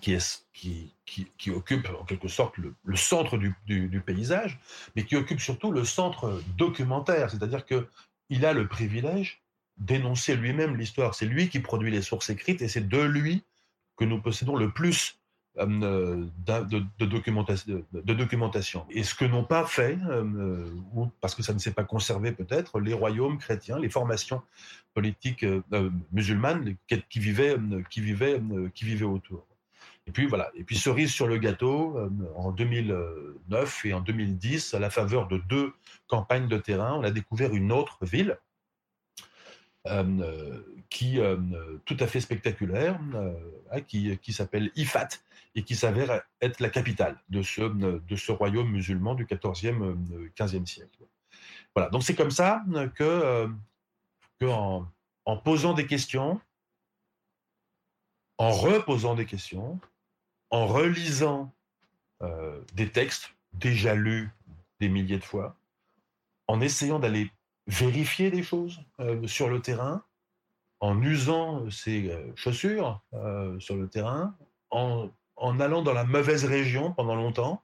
[0.04, 4.60] qui, occupe en quelque sorte le, centre du, paysage,
[4.96, 9.42] mais qui occupe surtout le centre documentaire, c'est-à-dire qu'il a le privilège
[9.78, 11.16] d'énoncer lui-même l'histoire.
[11.16, 13.44] C'est lui qui produit les sources écrites et c'est de lui
[13.98, 15.18] que nous possédons le plus
[15.60, 17.06] euh, de,
[18.16, 18.86] documentation.
[18.90, 22.32] Et ce que n'ont pas fait, euh, ou parce que ça ne s'est pas conservé
[22.32, 24.42] peut-être, les royaumes chrétiens, les formations
[24.96, 25.62] politiques euh,
[26.12, 27.56] musulmanes qui vivaient
[29.04, 29.46] autour.
[30.06, 30.52] Et puis voilà.
[30.56, 31.98] Et puis cerise sur le gâteau,
[32.36, 35.74] en 2009 et en 2010, à la faveur de deux
[36.08, 38.38] campagnes de terrain, on a découvert une autre ville,
[39.86, 41.36] euh, qui euh,
[41.84, 45.10] tout à fait spectaculaire, euh, qui, qui s'appelle Ifat
[45.56, 49.98] et qui s'avère être la capitale de ce, de ce royaume musulman du 14e,
[50.38, 51.00] 15e siècle.
[51.76, 52.64] Voilà, donc c'est comme ça
[52.96, 53.50] que,
[54.40, 56.40] que en, posant des questions,
[58.38, 59.82] en reposant des questions,
[60.54, 61.52] en relisant
[62.22, 64.30] euh, des textes déjà lus
[64.80, 65.58] des milliers de fois,
[66.48, 67.32] en essayant d'aller
[67.66, 70.04] vérifier des choses euh, sur le terrain,
[70.80, 74.36] en usant ses euh, chaussures euh, sur le terrain,
[74.70, 75.10] en,
[75.60, 77.64] allant dans la mauvaise région pendant longtemps,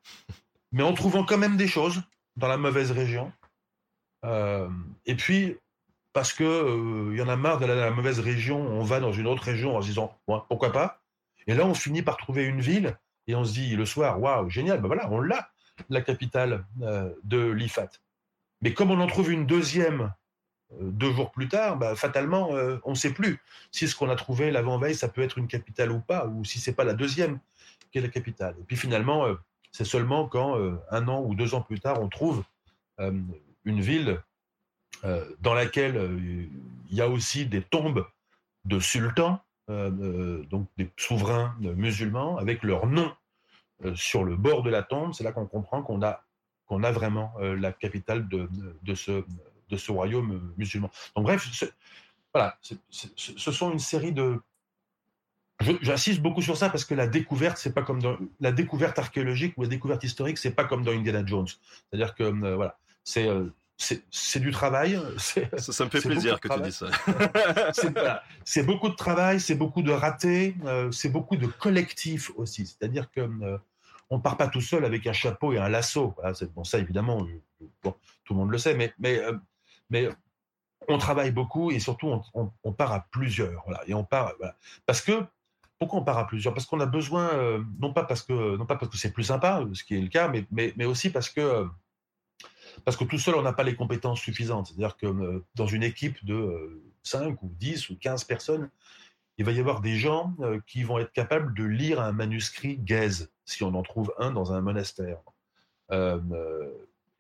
[0.72, 2.02] mais en trouvant quand même des choses
[2.38, 3.32] dans la mauvaise région.
[5.06, 5.58] Et puis,
[6.12, 9.14] parce que il y en a marre d'aller dans la mauvaise région, on va dans
[9.14, 10.99] une autre région en se disant pourquoi pas?
[11.50, 12.96] Et là, on finit par trouver une ville
[13.28, 15.50] et on se dit le soir, waouh, génial, ben voilà, on l'a,
[15.90, 16.66] la capitale
[17.24, 17.90] de l'IFAT.
[18.62, 20.14] Mais comme on en trouve une deuxième
[20.74, 23.40] euh, deux jours plus tard, bah, fatalement, euh, on ne sait plus
[23.72, 26.60] si ce qu'on a trouvé l'avant-veille, ça peut être une capitale ou pas, ou si
[26.60, 27.40] c'est pas la deuxième
[27.92, 28.56] qui est la capitale.
[28.60, 29.36] Et puis finalement, euh,
[29.72, 32.44] c'est seulement quand, euh, un an ou deux ans plus tard, on trouve
[33.00, 33.20] euh,
[33.66, 34.22] une ville
[35.04, 36.50] euh, dans laquelle
[36.90, 38.06] il y a aussi des tombes
[38.66, 43.14] de sultans, donc des souverains musulmans, avec leur nom
[43.86, 46.26] euh, sur le bord de la tombe, c'est là qu'on comprend qu'on a,
[46.66, 48.50] qu'on a vraiment euh, la capitale de,
[48.82, 49.24] de, ce,
[49.70, 50.90] de ce royaume musulman.
[51.16, 51.48] Donc bref,
[52.34, 52.58] voilà,
[52.90, 54.42] ce sont une série de...
[55.82, 58.02] J'insiste beaucoup sur ça parce que la découverte, c'est pas comme
[58.40, 61.48] la découverte archéologique ou la découverte historique, c'est pas comme dans Indiana Jones.
[61.48, 62.24] C'est-à-dire que
[62.56, 63.28] voilà, c'est
[63.80, 65.00] c'est du travail.
[65.18, 66.88] Ça, ça, me fait plaisir que tu dis ça.
[68.44, 72.68] c'est beaucoup de travail, c'est beaucoup de ratés, euh, c'est beaucoup de collectif aussi.
[72.68, 73.58] C'est-à-dire que euh,
[74.10, 76.16] on part pas tout seul avec un chapeau et un lasso.
[76.56, 77.26] bon, ça évidemment,
[77.82, 77.94] tout
[78.34, 79.38] le monde le sait, mais mais euh,
[79.90, 80.10] mais
[80.88, 83.64] on travaille beaucoup et surtout on, part à plusieurs.
[83.66, 84.34] Voilà, et on part
[84.86, 85.24] parce que
[85.78, 86.54] pourquoi on part à plusieurs?
[86.54, 89.64] Parce qu'on a besoin, non pas parce que non pas parce que c'est plus sympa,
[89.74, 91.68] ce qui est le cas, mais mais, mais aussi parce que
[92.86, 94.68] parce que tout seul, on n'a pas les compétences suffisantes.
[94.68, 98.70] C'est-à-dire que euh, dans une équipe de 5 euh, ou 10 ou 15 personnes,
[99.38, 102.78] il va y avoir des gens euh, qui vont être capables de lire un manuscrit
[102.78, 105.20] gaze, si on en trouve un dans un monastère.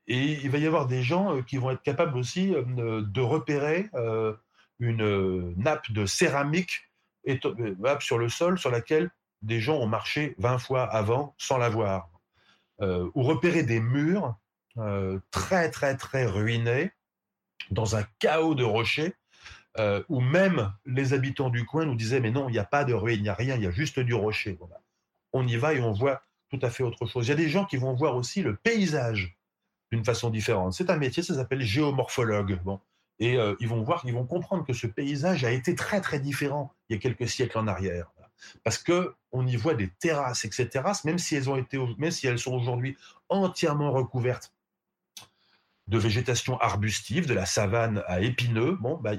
[0.07, 3.89] et il va y avoir des gens qui vont être capables aussi de repérer
[4.79, 6.91] une nappe de céramique
[7.99, 12.09] sur le sol sur laquelle des gens ont marché 20 fois avant sans la voir.
[12.81, 14.35] ou repérer des murs
[14.79, 16.91] euh, très très très ruiné,
[17.71, 19.13] dans un chaos de rochers,
[19.77, 22.83] euh, où même les habitants du coin nous disaient mais non, il n'y a pas
[22.83, 24.57] de ruine, il n'y a rien, il y a juste du rocher.
[25.33, 27.27] On y va et on voit tout à fait autre chose.
[27.27, 29.37] Il y a des gens qui vont voir aussi le paysage
[29.91, 30.73] d'une façon différente.
[30.73, 32.59] C'est un métier, ça s'appelle géomorphologue.
[32.63, 32.79] Bon.
[33.19, 36.19] Et euh, ils vont voir, ils vont comprendre que ce paysage a été très très
[36.19, 38.11] différent il y a quelques siècles en arrière
[38.63, 40.69] parce que on y voit des terrasses, etc.
[41.05, 42.97] Même si elles ont été, même si elles sont aujourd'hui
[43.29, 44.53] entièrement recouvertes
[45.89, 49.13] de végétation arbustive, de la savane à épineux, bon, bah,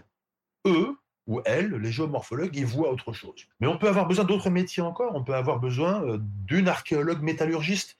[0.67, 0.97] eux
[1.27, 3.47] ou elles, les géomorphologues, ils voient autre chose.
[3.61, 5.15] Mais on peut avoir besoin d'autres métiers encore.
[5.15, 7.97] On peut avoir besoin euh, d'une archéologue métallurgiste,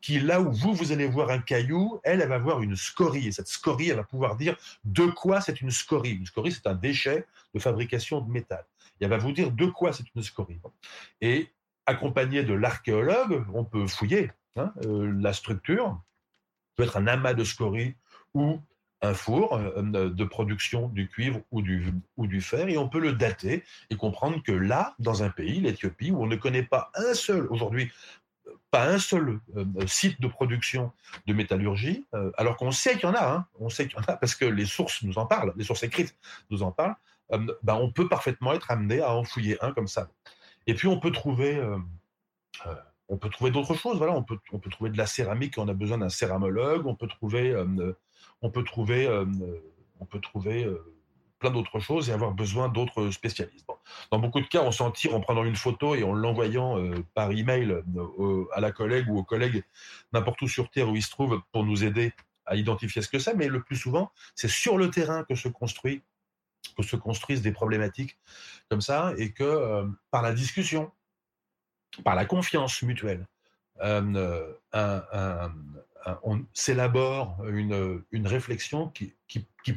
[0.00, 3.28] qui là où vous, vous allez voir un caillou, elle, elle va voir une scorie.
[3.28, 6.12] Et cette scorie, elle va pouvoir dire de quoi c'est une scorie.
[6.12, 8.64] Une scorie, c'est un déchet de fabrication de métal.
[9.00, 10.58] Et elle va vous dire de quoi c'est une scorie.
[11.20, 11.52] Et
[11.86, 16.00] accompagné de l'archéologue, on peut fouiller hein, euh, la structure,
[16.76, 17.94] peut être un amas de scories
[18.34, 18.60] ou
[19.02, 23.00] un four euh, de production du cuivre ou du, ou du fer, et on peut
[23.00, 26.90] le dater et comprendre que là, dans un pays, l'Éthiopie, où on ne connaît pas
[26.94, 27.90] un seul, aujourd'hui,
[28.70, 30.92] pas un seul euh, site de production
[31.26, 34.00] de métallurgie, euh, alors qu'on sait qu'il y en a, hein, on sait qu'il y
[34.00, 36.16] en a parce que les sources nous en parlent, les sources écrites
[36.50, 36.96] nous en parlent,
[37.64, 40.08] ben on peut parfaitement être amené à en fouiller un comme ça.
[40.68, 41.60] Et puis on peut trouver
[43.08, 44.00] on peut trouver d'autres choses.
[44.00, 46.86] On peut, trouver de la céramique, on a besoin d'un céramologue.
[46.86, 47.94] On peut trouver, euh, euh,
[50.42, 50.78] euh,
[51.38, 53.66] plein d'autres choses et avoir besoin d'autres spécialistes.
[54.10, 56.82] Dans beaucoup de cas, on s'en tire en prenant une photo et en l'envoyant
[57.14, 57.82] par email
[58.54, 59.62] à la collègue ou au collègue
[60.14, 62.12] n'importe où sur Terre où il se trouve pour nous aider
[62.46, 63.34] à identifier ce que c'est.
[63.34, 66.02] Mais le plus souvent, c'est sur le terrain que se construit
[66.76, 68.18] que se construisent des problématiques
[68.68, 70.90] comme ça et que par la discussion,
[72.02, 73.26] par la confiance mutuelle,
[73.82, 74.52] euh,
[76.22, 79.14] on s'élabore une, réflexion qui,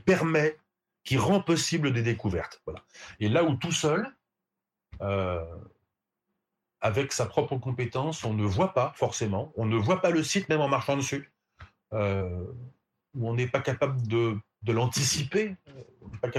[0.05, 0.57] permet,
[1.03, 2.61] qui rend possible des découvertes.
[3.19, 4.07] Et là où tout seul,
[5.01, 5.43] euh,
[6.81, 10.47] avec sa propre compétence, on ne voit pas forcément, on ne voit pas le site
[10.49, 11.31] même en marchant dessus,
[11.93, 12.45] euh,
[13.15, 15.67] où on n'est pas capable de, l'anticiper, pas
[16.03, 16.29] on n'est pas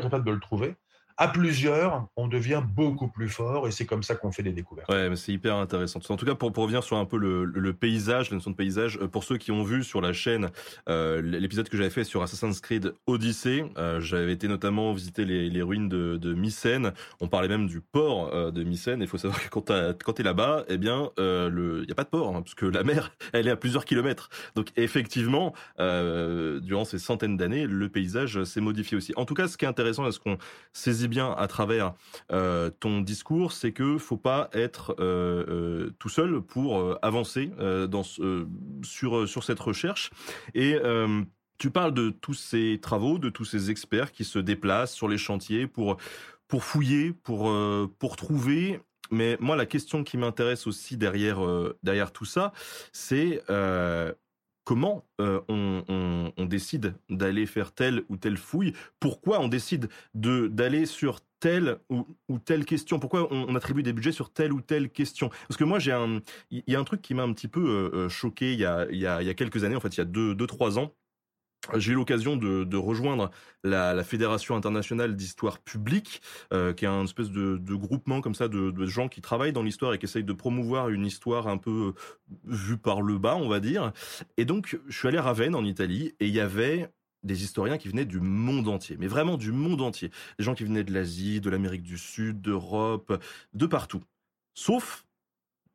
[0.00, 0.76] capable de le trouver
[1.16, 4.88] à plusieurs, on devient beaucoup plus fort et c'est comme ça qu'on fait des découvertes.
[4.88, 6.00] Ouais, mais c'est hyper intéressant.
[6.08, 9.06] En tout cas, pour, revenir sur un peu le, paysage, la notion de paysage, euh,
[9.06, 10.50] pour ceux qui ont vu sur la chaîne
[10.88, 15.62] euh, l'épisode que j'avais fait sur Assassin's Creed Odyssey, euh, j'avais été notamment visiter les,
[15.62, 16.92] ruines de, Mycène.
[17.20, 19.00] On parlait même du port de Mycène.
[19.00, 19.70] Il faut savoir que quand,
[20.04, 22.66] quand tu es là-bas, eh bien, il n'y a pas de port, hein, parce que
[22.66, 24.30] la mer, elle est à plusieurs kilomètres.
[24.56, 29.12] Donc effectivement, durant ces centaines d'années, le paysage s'est modifié aussi.
[29.16, 30.38] En tout cas, ce qui est intéressant, est-ce qu'on
[30.72, 31.94] saisit bien à travers
[32.32, 37.50] euh, ton discours, c'est que faut pas être euh, euh, tout seul pour avancer
[37.88, 38.02] dans,
[38.82, 40.10] sur, sur cette recherche.
[40.54, 40.78] Et
[41.58, 45.18] tu parles de tous ces travaux, de tous ces experts qui se déplacent sur les
[45.18, 45.96] chantiers pour,
[46.48, 47.52] pour fouiller, pour,
[47.98, 48.80] pour trouver.
[49.10, 51.40] Mais moi, la question qui m'intéresse aussi derrière,
[51.82, 52.52] derrière tout ça,
[52.92, 53.42] c'est
[54.64, 60.86] comment euh, on, décide d'aller faire telle ou telle fouille, pourquoi on décide de d'aller
[60.86, 65.30] sur telle ou, telle question, pourquoi on, attribue des budgets sur telle ou telle question?
[65.48, 67.60] Parce que moi, j'ai un, il y a un truc qui m'a un petit peu
[67.60, 69.98] euh, euh, choqué il y, a, y a, y a quelques années, en fait, il
[69.98, 70.94] y a deux, deux trois ans.
[71.76, 73.30] J'ai eu l'occasion de, rejoindre
[73.62, 76.20] la, Fédération internationale d'histoire publique,
[76.52, 79.94] euh, qui est un espèce de, groupement comme ça de, gens qui travaillent dans l'histoire
[79.94, 81.94] et qui essayent de promouvoir une histoire un peu
[82.44, 83.92] vue par le bas, on va dire.
[84.36, 86.90] Et donc, je suis allé à Ravenne en Italie et il y avait
[87.22, 90.10] des historiens qui venaient du monde entier, mais vraiment du monde entier.
[90.38, 93.20] Des gens qui venaient de l'Asie, de l'Amérique du Sud, d'Europe,
[93.54, 94.02] de partout,
[94.54, 95.06] sauf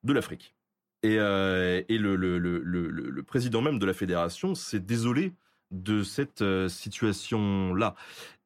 [0.03, 0.55] de l'Afrique.
[1.01, 5.33] Et, euh, le, président même de la fédération s'est désolé
[5.71, 7.95] de cette euh, situation-là.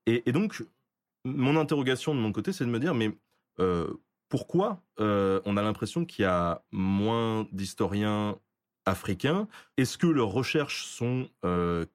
[0.05, 0.63] Et, donc,
[1.23, 3.17] mon interrogation de mon côté, c'est de me dire, mais
[3.59, 3.87] euh,
[4.27, 8.37] pourquoi euh, on a l'impression qu'il y a moins d'historiens
[8.85, 9.47] africains?
[9.77, 11.29] Est-ce que leurs recherches sont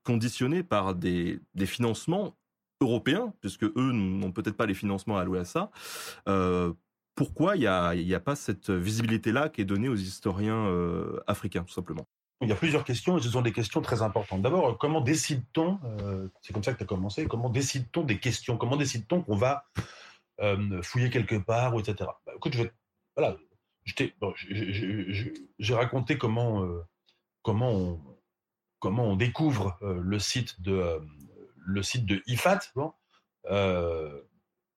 [0.04, 2.34] conditionnées par des, financements
[2.80, 5.70] européens, puisque eux n'ont peut-être pas les financements alloués à ça?
[7.14, 10.72] Pourquoi il n'y a, a, pas cette visibilité-là qui est donnée aux historiens
[11.26, 12.06] africains, tout simplement?
[12.40, 14.42] Il y a plusieurs questions et ce sont des questions très importantes.
[14.42, 18.56] D'abord, comment décide-t-on, euh, c'est comme ça que tu as commencé, comment décide-t-on des questions?
[18.56, 19.64] Comment décide-t-on qu'on va
[20.40, 22.08] euh, fouiller quelque part, etc.
[22.26, 22.72] Bah, écoute, je vais,
[23.16, 23.36] voilà,
[23.84, 26.84] j'ai raconté comment, euh,
[27.42, 28.00] comment, on,
[28.78, 31.00] comment on découvre le site de,
[31.56, 32.60] le site de IFAT.
[32.76, 32.92] Bon,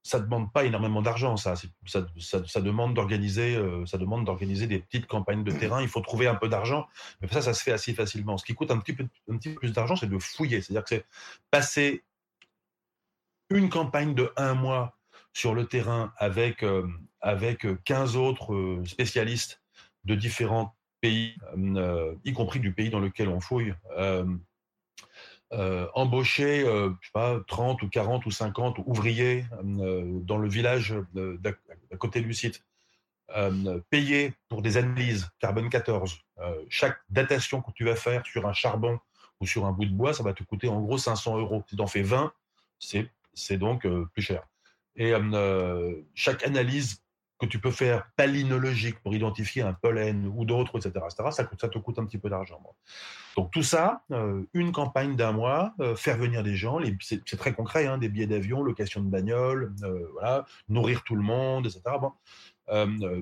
[0.03, 1.53] ça demande pas énormément d'argent, ça.
[1.85, 5.81] Ça, demande d'organiser, ça demande d'organiser des petites campagnes de terrain.
[5.81, 6.87] Il faut trouver un peu d'argent,
[7.21, 8.37] mais ça, ça se fait assez facilement.
[8.37, 9.07] Ce qui coûte un petit peu,
[9.55, 10.61] plus d'argent, c'est de fouiller.
[10.61, 11.05] C'est-à-dire que c'est
[11.51, 12.03] passer
[13.51, 14.97] une campagne de un mois
[15.33, 16.87] sur le terrain avec, euh,
[17.21, 19.61] avec 15 autres euh, spécialistes
[20.03, 23.73] de différents pays, euh, y compris du pays dans lequel on fouille,
[25.93, 30.95] embaucher je sais pas, 30 ou 40 ou 50 ouvriers dans le village
[31.91, 32.63] à côté du site,
[33.89, 36.19] payer pour des analyses carbone 14.
[36.69, 38.99] chaque datation que tu vas faire sur un charbon
[39.41, 41.63] ou sur un bout de bois, ça va te coûter en gros 500 euros.
[41.67, 42.31] Si tu en fais 20,
[42.79, 44.43] c'est donc plus cher.
[44.95, 47.01] Et euh, chaque analyse
[47.41, 51.79] que tu peux faire palynologique pour identifier un pollen ou d'autres, etc., etc., ça, te
[51.79, 52.61] coûte un petit peu d'argent.
[53.35, 57.53] Donc tout ça, euh, une campagne d'un mois, euh, faire venir des gens, c'est très
[57.53, 61.81] concret, hein, des billets d'avion, location de bagnole, euh, nourrir tout le monde, etc.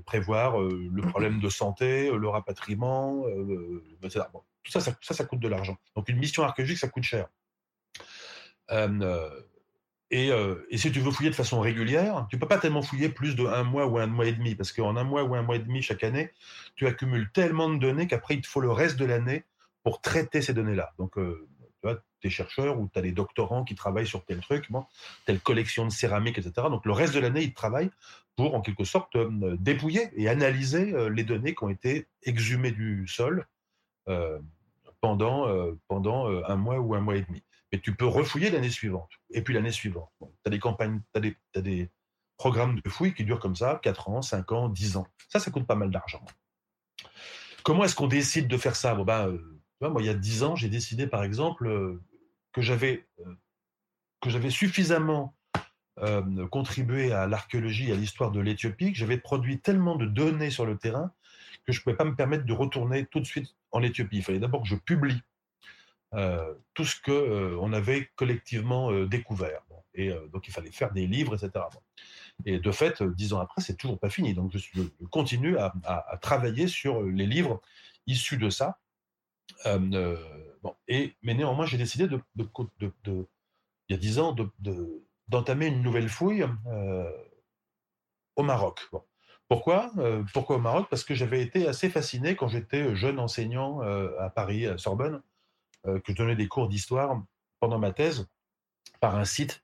[0.06, 3.24] Prévoir le problème de santé, le rapatriement,
[4.04, 4.26] etc.
[4.64, 5.78] Tout ça ça, ça, ça coûte de l'argent.
[5.96, 7.28] Donc une mission archéologique, ça coûte cher.
[10.12, 13.10] Et, euh, et, si tu veux fouiller de façon régulière, tu peux pas tellement fouiller
[13.10, 15.44] plus de un mois ou un mois et demi, parce qu'en un mois ou un
[15.44, 16.32] mois et demi chaque année,
[16.76, 19.44] tu accumules tellement de données qu'après, il te faut le reste de l'année
[19.84, 20.94] pour traiter ces données-là.
[20.98, 21.48] Donc, euh,
[21.82, 24.86] tu vois, es chercheur ou tu as des doctorants qui travaillent sur tel truc, bon,
[25.26, 26.68] telle collection de céramique, etc.
[26.70, 27.92] Donc, le reste de l'année, ils travaillent
[28.36, 32.72] pour, en quelque sorte, euh, dépouiller et analyser euh, les données qui ont été exhumées
[32.72, 33.46] du sol
[34.08, 34.40] euh,
[35.02, 38.70] pendant, euh, pendant un mois ou un mois et demi mais tu peux refouiller l'année
[38.70, 39.10] suivante.
[39.32, 40.12] Et puis l'année suivante.
[40.20, 41.90] Tu as des campagnes, tu as des,
[42.38, 45.08] programmes de fouilles qui durent comme ça, 4 ans, 5 ans, 10 ans.
[45.28, 46.24] Ça, ça coûte pas mal d'argent.
[47.64, 48.96] Comment est-ce qu'on décide de faire ça?
[48.96, 52.02] Bon, ben, euh, Moi, il y a 10 ans, j'ai décidé, par exemple, euh,
[52.54, 53.10] que j'avais
[54.26, 55.36] euh, suffisamment
[56.02, 60.50] euh, contribué à l'archéologie et à l'histoire de l'Éthiopie, que j'avais produit tellement de données
[60.50, 61.12] sur le terrain
[61.66, 64.18] que je ne pouvais pas me permettre de retourner tout de suite en Éthiopie.
[64.18, 65.22] Il fallait d'abord que je publie
[66.16, 69.62] euh, tout ce que euh, on avait collectivement euh, découvert.
[69.94, 71.66] Et donc il fallait faire des livres, etc.
[72.46, 74.34] Et de fait, dix ans après, c'est toujours pas fini.
[74.34, 75.74] Donc je, continue à,
[76.22, 77.60] travailler sur les livres
[78.08, 78.80] issus de ça.
[79.66, 80.76] bon.
[80.88, 83.26] Et mais néanmoins, j'ai décidé de, il
[83.90, 84.34] y a dix ans
[85.28, 86.46] d'entamer une nouvelle fouille
[88.38, 88.90] au Maroc.
[89.50, 89.92] Pourquoi?
[90.32, 90.88] Pourquoi au Maroc?
[90.90, 95.22] Parce que j'avais été assez fasciné quand j'étais jeune enseignant à Paris, à Sorbonne,
[95.86, 97.22] que je donnais des cours d'histoire
[97.60, 98.28] pendant ma thèse
[99.00, 99.64] par un site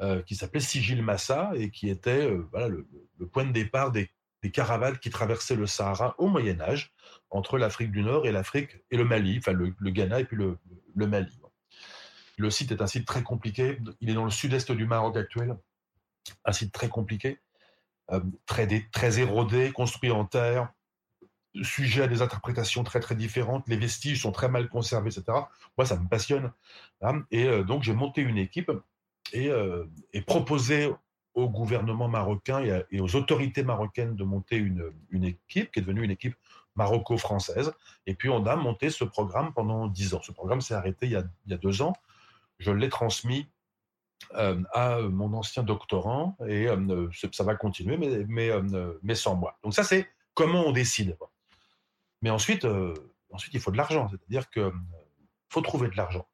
[0.00, 2.86] euh, qui s'appelait Sigil Massa et qui était euh, voilà, le,
[3.26, 4.10] point de départ des,
[4.50, 6.94] caravanes qui traversaient le Sahara au Moyen Âge
[7.28, 10.58] entre l'Afrique du Nord et l'Afrique et le Mali, enfin le, Ghana et puis le,
[11.06, 11.38] Mali.
[12.38, 13.78] Le site est un site très compliqué.
[14.00, 15.54] Il est dans le sud-est du Maroc actuel,
[16.46, 17.38] un site très compliqué,
[18.10, 20.72] euh, très, très érodé, construit en terre,
[21.62, 25.38] sujet à des interprétations très très différentes, les vestiges sont très mal conservés, etc.
[25.76, 26.52] Moi, ça me passionne.
[27.02, 27.24] Hein.
[27.30, 28.70] Et euh, donc, j'ai monté une équipe
[29.32, 29.84] et, euh,
[30.26, 30.92] proposé
[31.34, 36.04] au gouvernement marocain et, aux autorités marocaines de monter une, une, équipe qui est devenue
[36.04, 36.34] une équipe
[36.74, 37.72] maroco-française.
[38.06, 40.22] Et puis, on a monté ce programme pendant dix ans.
[40.22, 41.94] Ce programme s'est arrêté il y, a, il y, a, deux ans.
[42.58, 43.48] Je l'ai transmis
[44.34, 46.66] euh, à mon ancien doctorant et
[47.32, 48.50] ça va continuer, mais, mais,
[49.02, 49.58] mais sans moi.
[49.62, 51.16] Donc ça, c'est comment on décide.
[52.22, 52.94] Mais ensuite, euh,
[53.30, 54.08] ensuite, il faut de l'argent.
[54.08, 54.70] C'est-à-dire qu'il euh,
[55.48, 56.26] faut trouver de l'argent.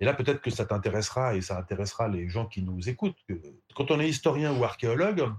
[0.00, 3.18] Et là, peut-être que ça t'intéressera et ça intéressera les gens qui nous écoutent.
[3.74, 5.30] Quand on est historien ou archéologue,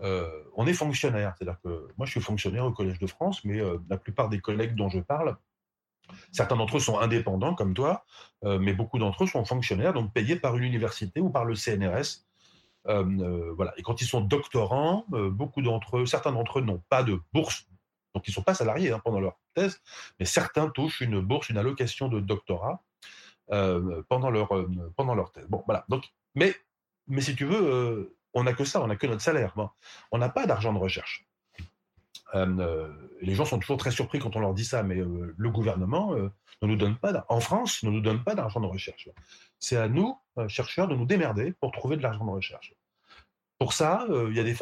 [0.00, 1.34] euh, on est fonctionnaire.
[1.36, 4.74] C'est-à-dire que moi, je suis fonctionnaire au Collège de France, mais la plupart des collègues
[4.74, 5.36] dont je parle,
[6.32, 8.06] certains d'entre eux sont indépendants comme toi,
[8.42, 12.24] mais beaucoup d'entre eux sont fonctionnaires, donc payés par une université ou par le CNRS.
[12.86, 13.74] Voilà.
[13.76, 17.66] Et quand ils sont doctorants, beaucoup d'entre eux, certains d'entre eux n'ont pas de bourse,
[18.16, 19.82] donc ils ne sont pas salariés hein, pendant leur thèse,
[20.18, 22.82] mais certains touchent une bourse, une allocation de doctorat
[23.52, 25.46] euh, pendant, leur, euh, pendant leur thèse.
[25.50, 25.84] Bon, voilà.
[25.90, 26.04] Donc,
[26.34, 26.54] mais,
[27.08, 29.54] mais si tu veux, euh, on n'a que ça, on n'a que notre salaire.
[30.12, 31.26] On n'a pas d'argent de recherche.
[32.34, 36.66] Les gens sont toujours très surpris quand on leur dit ça, mais le gouvernement ne
[36.66, 39.10] nous donne pas, en France, ne nous donne pas d'argent de recherche.
[39.58, 42.74] C'est à nous, chercheurs, de nous démerder pour trouver de l'argent de recherche.
[43.58, 44.56] Pour ça, y a des,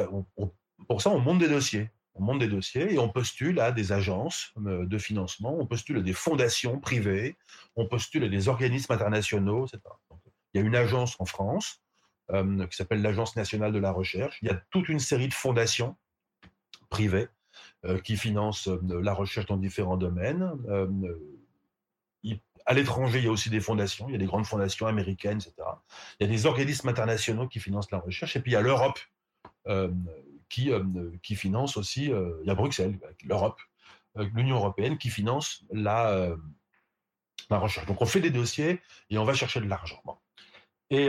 [0.88, 1.90] pour ça, on monte des dossiers.
[2.16, 5.98] On monte des dossiers et on postule à des agences euh, de financement, on postule
[5.98, 7.36] à des fondations privées,
[7.74, 9.80] on postule à des organismes internationaux, etc.
[10.52, 11.82] Il y a une agence en France
[12.30, 14.38] euh, qui s'appelle l'Agence nationale de la recherche.
[14.42, 15.96] Il y a toute une série de fondations
[16.88, 17.26] privées
[17.84, 20.52] euh, qui financent la recherche dans différents domaines.
[22.66, 25.36] À l'étranger, il y a aussi des fondations, il y a des grandes fondations américaines,
[25.36, 25.54] etc.
[26.18, 28.62] Il y a des organismes internationaux qui financent la recherche, et puis il y a
[28.62, 28.98] l'Europe
[30.48, 30.82] qui, euh,
[31.22, 33.60] qui finance aussi, euh, il y a Bruxelles, l'Europe,
[34.16, 36.36] l'Union européenne qui finance la, euh,
[37.50, 37.86] la recherche.
[37.86, 38.80] Donc on fait des dossiers
[39.10, 40.02] et on va chercher de l'argent.
[40.90, 41.08] Et,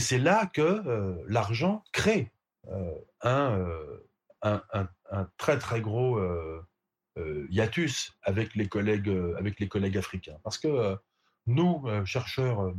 [0.00, 2.32] c'est là que l'argent crée
[3.22, 3.58] un,
[5.38, 6.20] très très gros
[7.48, 10.98] hiatus avec les collègues africains parce que
[11.46, 12.74] nous chercheurs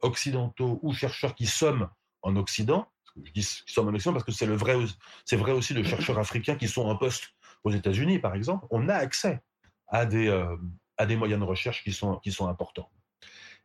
[0.00, 1.90] occidentaux ou chercheurs qui sommes
[2.22, 4.76] en Occident je dis qui sommes en Occident parce que c'est vrai
[5.24, 7.30] c'est vrai aussi de chercheurs africains qui sont en poste
[7.64, 9.40] aux États-Unis par exemple on a accès
[9.88, 10.56] à des euh,
[10.96, 12.90] à des moyens de recherche qui sont qui sont importants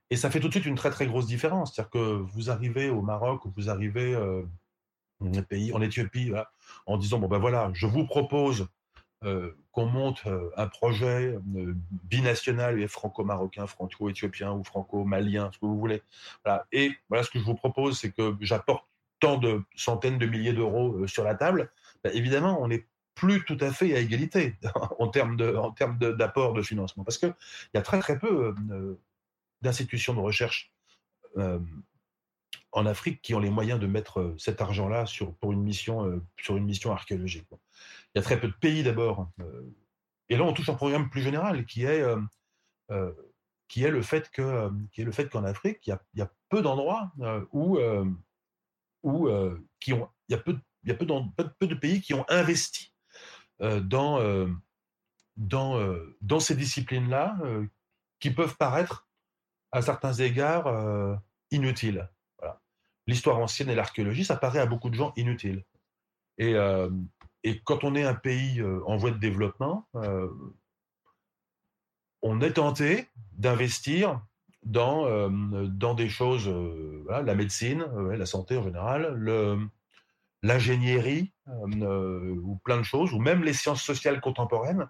[0.09, 2.89] et ça fait tout de suite une très très grosse différence c'est-à-dire que vous arrivez
[2.89, 4.43] au Maroc ou vous arrivez euh,
[5.21, 6.51] un pays en Éthiopie là,
[6.85, 8.67] en disant bon ben voilà je vous propose
[9.25, 11.37] euh, qu'on monte euh, un projet
[12.03, 16.01] binational et franco-marocain, franco-éthiopien ou franco-malien, ce que vous voulez.
[16.45, 16.65] Voilà.
[16.71, 18.85] Et voilà ce que je vous propose, c'est que j'apporte
[19.19, 21.71] tant de centaines de milliers d'euros euh, sur la table.
[22.03, 24.55] Ben, évidemment, on n'est plus tout à fait à égalité
[24.99, 27.33] en termes de, en termes d'apport de, financement, parce qu'il
[27.73, 28.99] y a très très peu euh,
[29.61, 30.73] d'institutions de recherche
[31.37, 31.59] euh,
[32.71, 36.57] en Afrique qui ont les moyens de mettre cet argent-là sur, pour une mission, sur
[36.57, 37.47] une mission archéologique.
[37.51, 39.29] Il y a très peu de pays d'abord.
[40.27, 42.03] et là, on touche un programme plus général qui est,
[43.69, 47.13] qui est le fait qu'en Afrique, il y a, il y a peu d'endroits
[47.53, 47.79] où,
[49.05, 52.25] où euh, qui ont, il y a peu, y a peu, de- pays qui ont
[52.27, 52.91] investi
[53.61, 54.47] euh, dans, euh,
[55.37, 55.79] dans,
[56.21, 57.37] dans ces disciplines-là
[58.19, 59.07] qui peuvent paraître
[59.71, 61.19] à certains égards
[61.51, 62.09] inutiles.
[63.07, 65.63] L'histoire ancienne et l'archéologie, ça paraît à beaucoup de gens inutile.
[66.37, 66.55] Et,
[67.43, 69.87] et quand on est un pays en voie de développement,
[72.21, 74.25] on est tenté d'investir
[74.65, 75.29] dans, euh,
[75.67, 79.17] dans des choses, euh, la médecine, euh, la santé en général,
[80.43, 84.89] l'ingénierie, ou plein de choses, ou même les sciences sociales contemporaines,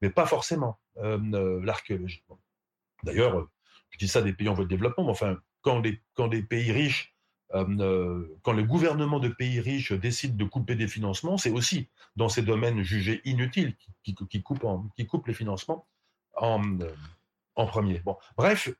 [0.00, 2.24] mais pas forcément l'archéologie.
[3.04, 3.48] D'ailleurs,
[3.90, 6.42] je dis ça des pays en voie de développement, mais enfin, quand des, quand des
[6.42, 7.16] pays riches,
[7.50, 12.42] quand le gouvernement de pays riches décide de couper des financements, c'est aussi dans ces
[12.42, 15.86] domaines jugés inutiles qui, qui, qui coupent, en- qui coupent les financements
[16.36, 16.62] en,
[17.54, 18.00] en premier.
[18.00, 18.70] Bon, bref,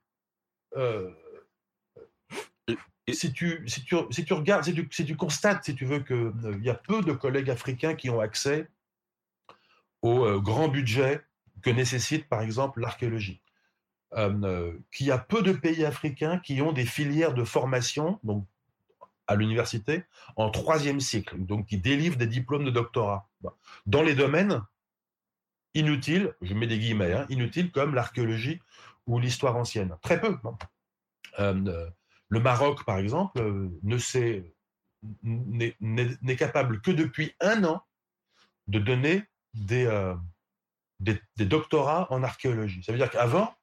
[3.12, 6.70] si tu, si, tu, si tu regardes, si tu, constates, si tu veux, qu'il y
[6.70, 8.68] a peu de collègues africains qui ont accès
[10.03, 11.20] au euh, grand budget
[11.62, 13.41] que nécessite, par exemple, l'archéologie.
[14.14, 18.18] Euh, euh, qu'il y a peu de pays africains qui ont des filières de formation,
[18.25, 18.47] donc
[19.27, 20.05] à l'université,
[20.37, 23.31] en troisième cycle, donc qui délivrent des diplômes de doctorat.
[23.87, 24.62] Dans les domaines
[25.75, 28.61] inutiles, je mets des guillemets, hein, inutiles comme l'archéologie
[29.07, 29.96] ou l'histoire ancienne.
[30.03, 30.36] Très peu.
[31.38, 31.90] Euh,
[32.28, 33.68] le Maroc, par exemple, euh,
[35.22, 37.82] n'est, capable que depuis un an
[38.68, 39.24] de donner
[39.55, 40.14] des, euh,
[41.00, 42.82] des, doctorats en archéologie.
[42.82, 43.55] Ça veut dire qu'avant,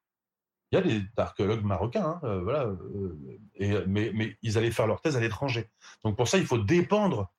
[0.72, 2.72] il y a des archéologues marocains, hein, voilà,
[3.88, 5.68] mais, ils allaient faire leur thèse à l'étranger.
[6.04, 7.34] Donc pour ça, il faut dépendre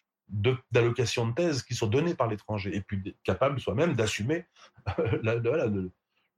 [0.72, 4.46] d'allocations de, thèse qui sont données par l'étranger, et puis capable soi-même d'assumer
[5.22, 5.38] la-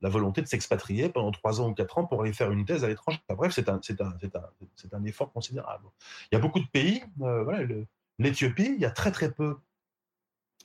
[0.02, 2.84] la volonté de s'expatrier pendant trois ans ou quatre ans pour aller faire une thèse
[2.84, 3.20] à l'étranger.
[3.28, 5.86] Bref, c'est un, effort considérable.
[6.30, 7.84] Il y a beaucoup de pays, euh,
[8.18, 9.56] l'Éthiopie, il y a très très peu.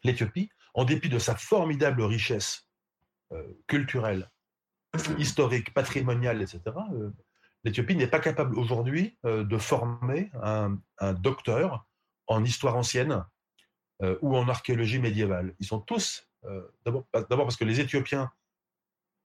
[0.04, 2.68] L'Éthiopie, en dépit de sa formidable richesse
[3.32, 4.30] euh, culturelle
[5.18, 6.62] historique, patrimonial, etc.,
[6.94, 7.12] euh,
[7.64, 11.86] l'Éthiopie n'est pas capable aujourd'hui euh, de former un, un, docteur
[12.28, 13.26] en histoire ancienne
[14.02, 15.56] euh, ou en archéologie médiévale.
[15.60, 16.28] Ils sont tous,
[16.86, 18.32] d'abord parce que les Éthiopiens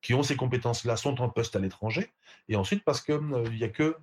[0.03, 2.13] qui ont ces compétences-là sont en poste à l'étranger,
[2.49, 3.97] et ensuite parce qu'il n'y a que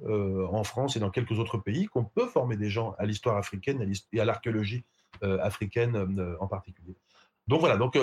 [0.52, 3.92] en France et dans quelques autres pays qu'on peut former des gens à l'histoire africaine
[4.14, 4.84] et à l'archéologie
[5.22, 6.96] africaine en particulier.
[7.48, 7.98] Donc voilà, donc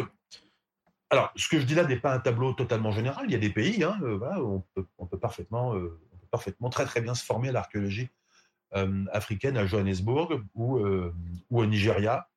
[1.10, 3.26] alors, ce que je dis là n'est pas un tableau totalement général.
[3.28, 4.64] Il y a des pays, hein, euh, où
[4.98, 8.08] on peut, parfaitement, euh, parfaitement, très très bien se former à l'archéologie
[8.74, 11.14] euh, africaine à Johannesburg ou, euh,
[11.50, 12.28] ou au Nigeria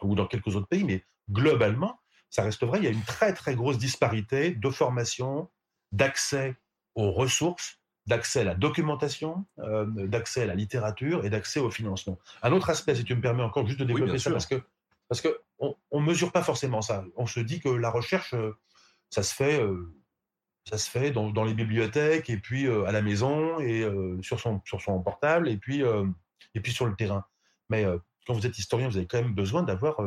[0.00, 0.82] ou dans quelques autres pays.
[0.82, 2.00] Mais globalement,
[2.32, 2.78] ça reste vrai.
[2.78, 5.48] Il y a une très très grosse disparité de formation,
[5.92, 6.56] d'accès
[6.96, 12.18] aux ressources, d'accès à la documentation, euh, d'accès à la littérature et d'accès au financement.
[12.42, 14.32] Un autre aspect, si tu me permets encore juste de développer oui, ça, sûr.
[14.32, 14.60] parce que
[15.12, 17.04] parce qu'on ne mesure pas forcément ça.
[17.16, 18.56] On se dit que la recherche, euh,
[19.10, 19.94] ça se fait, euh,
[20.66, 23.86] ça se fait dans, dans, les bibliothèques, et puis euh, à la maison, et
[24.22, 25.82] sur, son, sur son portable, et puis,
[26.54, 27.26] et puis sur le terrain.
[27.68, 27.84] Mais
[28.26, 30.00] quand vous êtes historien, vous avez quand même besoin d'avoir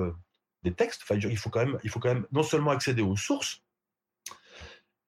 [0.66, 1.04] des textes.
[1.12, 3.62] Il, faut quand même, non seulement accéder aux sources,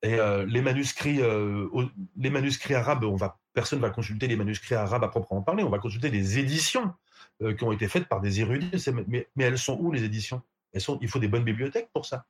[0.04, 1.84] et les, manuscrits, aux,
[2.18, 5.64] les manuscrits arabes, on va, personne ne va consulter les manuscrits arabes à proprement parler,
[5.64, 6.94] on va consulter des éditions
[7.42, 8.72] euh, qui ont été faites par des érudits.
[9.08, 10.42] Mais, elles sont où les éditions?
[10.74, 12.26] Il faut des bonnes bibliothèques pour ça.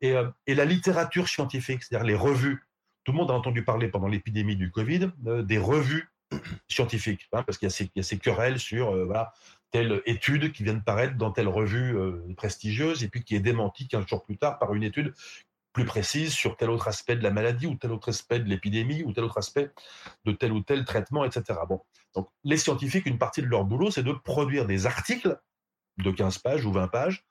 [0.00, 2.64] Et, euh, et la littérature scientifique, c'est-à-dire les revues.
[3.04, 6.10] Tout le monde a entendu parler pendant l'épidémie du Covid euh, des revues
[6.68, 9.04] scientifiques, hein, parce qu'il y, a ces querelles sur euh,
[9.70, 13.40] telle étude qui vient de paraître dans telle revue euh, prestigieuse et puis qui est
[13.40, 15.14] démentie 15 jours plus tard par une étude
[15.72, 19.02] plus précise sur tel autre aspect de la maladie ou tel autre aspect de l'épidémie
[19.02, 19.70] ou tel autre aspect
[20.24, 21.60] de tel ou tel traitement, etc.
[21.68, 21.82] Bon.
[22.14, 25.38] Donc, les scientifiques, une partie de leur boulot, c'est de produire des articles
[25.98, 27.26] de 15 pages ou 20 pages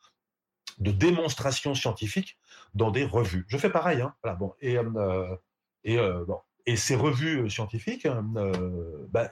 [0.77, 2.37] de démonstrations scientifiques
[2.75, 3.45] dans des revues.
[3.47, 4.01] Je fais pareil.
[4.01, 4.13] Hein.
[4.21, 4.53] Voilà, bon.
[4.59, 5.35] et, euh,
[5.83, 6.37] et, euh, bon.
[6.67, 8.07] et ces revues scientifiques,
[9.09, 9.31] bah,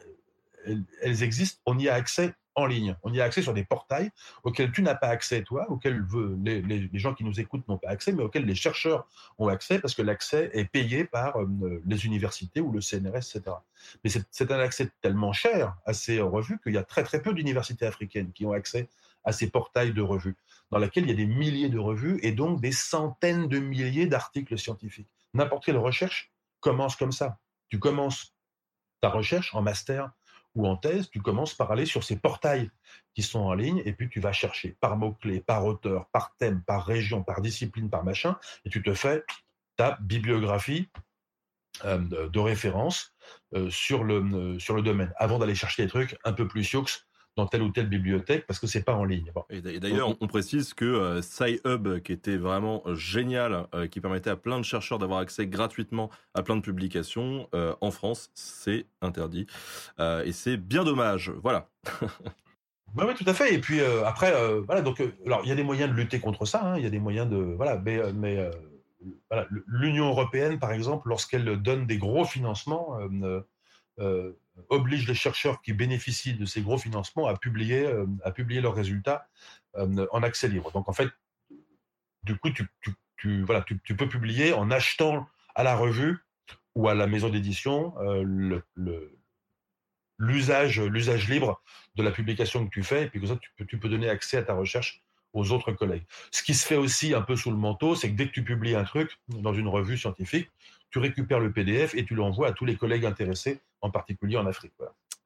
[1.03, 2.95] elles existent, on y a accès en ligne.
[3.03, 4.11] On y a accès sur des portails
[4.43, 6.05] auxquels tu n'as pas accès, toi, auxquels
[6.43, 9.95] les, gens qui nous écoutent n'ont pas accès, mais auxquels les chercheurs ont accès parce
[9.95, 13.41] que l'accès est payé par euh, les universités ou le CNRS, etc.
[14.03, 17.33] Mais c'est un accès tellement cher à ces revues qu'il y a très très peu
[17.33, 18.89] d'universités africaines qui ont accès
[19.23, 20.35] à ces portails de revues,
[20.71, 24.05] dans lesquels il y a des milliers de revues et donc des centaines de milliers
[24.05, 25.09] d'articles scientifiques.
[25.33, 27.39] N'importe quelle recherche commence comme ça.
[27.69, 28.33] Tu commences
[29.01, 30.11] ta recherche en master
[30.55, 32.69] ou en thèse, tu commences par aller sur ces portails
[33.13, 36.63] qui sont en ligne, et puis tu vas chercher par mots-clés, par auteur, par thème,
[36.63, 39.23] par région, par discipline, par machin, et tu te fais
[39.75, 40.89] ta bibliographie
[41.85, 43.15] euh, de référence
[43.55, 46.63] euh, sur, le, euh, sur le domaine, avant d'aller chercher des trucs un peu plus
[46.63, 46.85] sioux
[47.35, 49.31] dans telle ou telle bibliothèque parce que c'est pas en ligne.
[49.33, 49.43] Bon.
[49.49, 54.35] Et d'ailleurs, on précise que euh, SciHub, qui était vraiment génial, euh, qui permettait à
[54.35, 59.47] plein de chercheurs d'avoir accès gratuitement à plein de publications, euh, en France, c'est interdit.
[59.99, 61.31] et c'est bien dommage.
[61.41, 61.69] Voilà.
[62.95, 63.53] Oui, oui, tout à fait.
[63.53, 65.95] Et puis euh, après, euh, voilà, donc, euh, alors il y a des moyens de
[65.95, 66.63] lutter contre ça.
[66.63, 68.51] Hein, il y a des moyens de, voilà, mais, mais
[69.29, 72.97] voilà, l'Union européenne, par exemple, lorsqu'elle donne des gros financements,
[74.69, 77.91] oblige les chercheurs qui bénéficient de ces gros financements à publier,
[78.23, 79.27] à publier leurs résultats
[79.75, 80.71] en accès libre.
[80.71, 81.09] Donc en fait,
[82.23, 86.19] du coup, tu, voilà, tu, tu, peux publier en achetant à la revue
[86.75, 88.63] ou à la maison d'édition le
[90.19, 91.61] l'usage libre
[91.95, 94.09] de la publication que tu fais et puis que ça tu peux tu peux donner
[94.09, 96.03] accès à ta recherche aux autres collègues.
[96.31, 98.43] Ce qui se fait aussi un peu sous le manteau, c'est que dès que tu
[98.43, 100.49] publies un truc dans une revue scientifique,
[100.93, 104.45] tu récupères le PDF et tu l'envoies à tous les collègues intéressés, en particulier en
[104.45, 104.73] Afrique.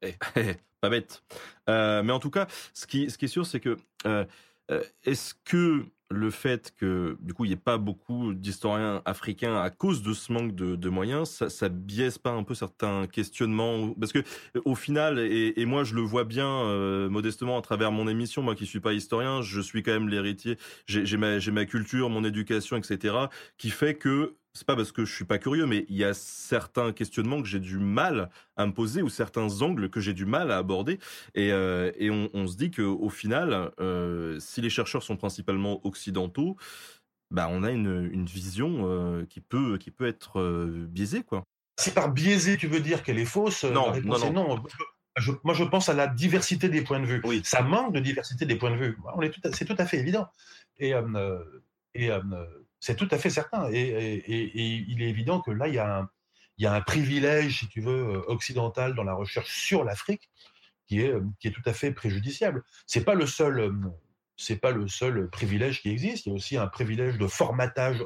[0.02, 1.22] Eh, eh, pas bête.
[1.70, 4.24] Euh, mais en tout cas, ce qui, ce qui est sûr, c'est que euh,
[5.04, 9.70] est-ce que le fait que du coup il n'y ait pas beaucoup d'historiens africains à
[9.70, 13.94] cause de ce manque de, de moyens, ça, ça, biaise pas un peu certains questionnements
[14.00, 14.24] Parce que
[14.64, 18.56] au final, et, moi je le vois bien euh, modestement à travers mon émission, moi
[18.56, 23.16] qui suis pas historien, je suis quand même l'héritier, j'ai ma culture, mon éducation, etc.,
[23.58, 26.14] qui fait que c'est pas parce que je suis pas curieux, mais il y a
[26.14, 30.26] certains questionnements que j'ai du mal à me poser ou certains angles que j'ai du
[30.26, 31.00] mal à aborder.
[31.36, 35.86] Et, euh, et on, on, se dit qu'au final, euh, si les chercheurs sont principalement
[35.86, 36.58] occidentaux,
[37.30, 41.44] bah on a une, une vision euh, qui peut qui peut être biaisée, quoi.
[41.80, 44.32] Si par biaisée tu veux dire qu'elle est fausse, non, non, non.
[44.32, 44.64] non.
[45.18, 47.22] Je, moi, je pense à la diversité des points de vue.
[47.24, 47.42] Oui.
[47.44, 48.98] Ça manque de diversité des points de vue.
[49.52, 50.28] C'est tout à fait évident.
[50.78, 50.94] Et,
[51.96, 52.12] et
[52.80, 53.70] c'est tout à fait certain.
[53.72, 58.96] Et, il est évident que là, il y, a un, privilège, si tu veux, occidental
[58.96, 60.30] dans la recherche sur l'Afrique
[60.88, 61.14] qui est,
[61.44, 62.64] est tout à fait préjudiciable.
[62.86, 63.16] C'est pas
[64.38, 66.26] c'est pas le seul privilège qui existe.
[66.26, 68.06] Il y a aussi un privilège de formatage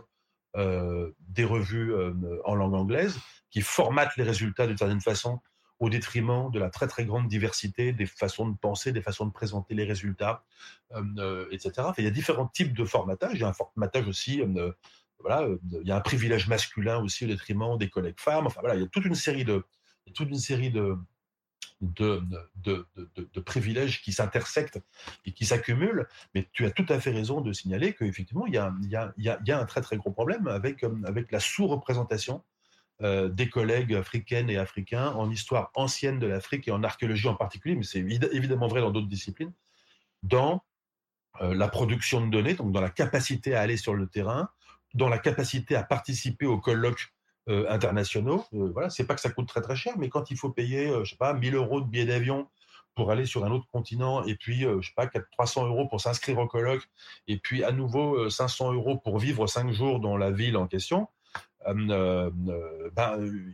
[0.58, 3.18] euh, des revues euh, en langue anglaise,
[3.52, 5.40] qui formatent les résultats d'une certaine façon
[5.82, 9.32] au détriment de la très très grande diversité des façons de penser, des façons de
[9.32, 10.46] présenter les résultats,
[10.94, 11.72] euh, etc.
[11.80, 13.32] Enfin, il y a différents types de formatage.
[13.34, 14.44] Il y a un formatage aussi,
[15.20, 15.48] voilà,
[15.82, 18.46] il y a un privilège masculin aussi au détriment des collègues femmes.
[18.46, 19.66] Enfin voilà, il y a toute une série de,
[20.14, 20.96] toute une série de,
[21.82, 22.22] de,
[22.58, 22.86] de,
[23.16, 24.80] de, privilèges qui s'intersectent
[25.26, 26.08] et qui s'accumulent.
[26.36, 28.72] Mais tu as tout à fait raison de signaler qu'effectivement, il y a,
[29.18, 32.44] y a un très très gros problème avec, avec la sous-représentation
[33.04, 37.34] euh, des collègues africaines et africains en histoire ancienne de l'Afrique et en archéologie en
[37.34, 39.52] particulier, mais c'est évidemment vrai dans d'autres disciplines,
[40.22, 40.64] dans
[41.42, 44.50] euh, la production de données, donc dans la capacité à aller sur le terrain,
[44.94, 47.12] dans la capacité à participer aux colloques
[47.50, 48.46] euh, internationaux.
[48.52, 51.10] Voilà, c'est pas que ça coûte très très cher, mais quand il faut payer, je
[51.10, 52.50] sais pas, 1000 euros de billets d'avion
[52.94, 56.38] pour aller sur un autre continent, et puis, je sais pas, 300 euros pour s'inscrire
[56.38, 56.88] au colloque,
[57.28, 61.08] et puis à nouveau 500 euros pour vivre cinq jours dans la ville en question,
[61.66, 62.32] ben,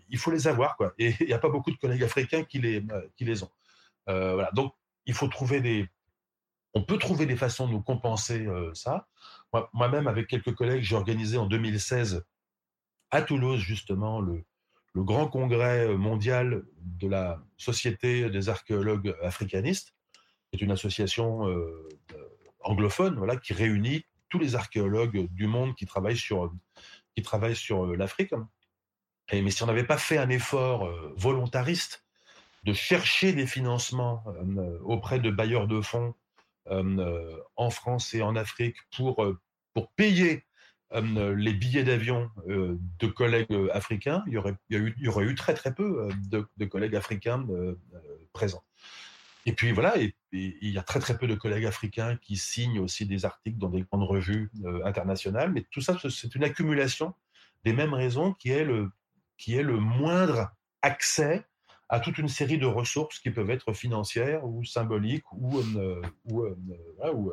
[0.10, 0.94] il faut les avoir, quoi.
[0.98, 2.84] Et il n'y a pas beaucoup de collègues africains qui les,
[3.16, 3.52] qui les ont.
[4.06, 4.50] voilà.
[4.54, 4.74] Donc,
[5.06, 5.90] il faut trouver des,
[6.74, 9.08] on peut trouver des façons de nous compenser ça.
[9.74, 12.24] Moi-même, avec quelques collègues, j'ai organisé en 2016
[13.12, 14.44] à Toulouse, justement, le,
[14.96, 19.94] grand congrès mondial de la Société des archéologues africanistes,
[20.50, 21.46] qui est une association
[22.62, 26.54] anglophone voilà, qui réunit tous les archéologues du monde qui travaillent sur,
[27.18, 28.32] qui travaillent sur euh, l'Afrique.
[29.34, 32.06] Mais si on n'avait pas fait un effort euh, volontariste
[32.64, 34.24] de chercher des financements
[34.84, 36.14] auprès de bailleurs de fonds
[36.70, 39.26] en France et en Afrique pour,
[39.74, 40.48] pour payer
[40.94, 45.36] euh, les billets d'avion euh, de collègues euh, africains, il y, aurait, y aurait eu
[45.36, 47.46] très très peu de, collègues africains
[48.32, 48.64] présents.
[49.48, 52.80] Et puis voilà, et, il y a très très peu de collègues africains qui signent
[52.80, 54.52] aussi des articles dans des grandes revues
[54.84, 57.16] internationales, mais tout ça, c'est une accumulation
[57.64, 58.92] des mêmes raisons qui est le,
[59.38, 60.52] qui est le moindre
[60.82, 61.46] accès
[61.88, 65.60] à toute une série de ressources qui peuvent être financières ou symboliques ou,
[66.26, 66.46] ou,
[67.06, 67.32] ou,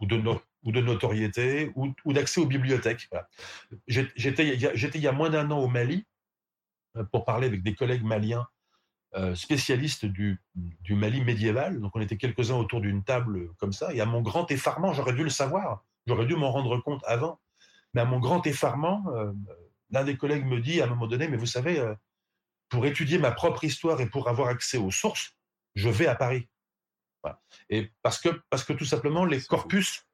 [0.00, 3.10] ou de, no, ou de notoriété ou, d'accès aux bibliothèques.
[3.86, 6.06] J'étais il y a moins d'un an au Mali
[6.96, 8.48] euh, pour parler avec des collègues maliens
[9.16, 11.80] euh, spécialistes du, du, Mali médiéval.
[11.80, 13.92] Donc on était quelques-uns autour d'une table comme ça.
[13.94, 17.40] Et à mon grand effarement, j'aurais dû le savoir, j'aurais dû m'en rendre compte avant.
[17.94, 19.32] Mais à mon grand effarement, euh,
[19.90, 21.80] l'un des collègues me dit à un moment donné, mais vous savez,
[22.68, 25.36] pour étudier ma propre histoire et pour avoir accès aux sources,
[25.74, 26.48] je vais à Paris.
[27.70, 30.04] Et parce que, parce que tout simplement, les corpus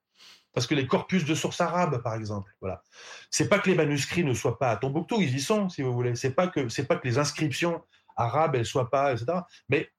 [0.53, 2.83] parce que les corpus de sources arabes, par exemple, voilà.
[3.31, 5.93] C'est pas que les manuscrits ne soient pas à Tombouctou, ils y sont, si vous
[5.93, 6.17] voulez.
[6.17, 7.83] C'est pas que c'est pas que les inscriptions
[8.21, 9.41] arabes elles soient pas, etc.
[9.69, 9.91] Mais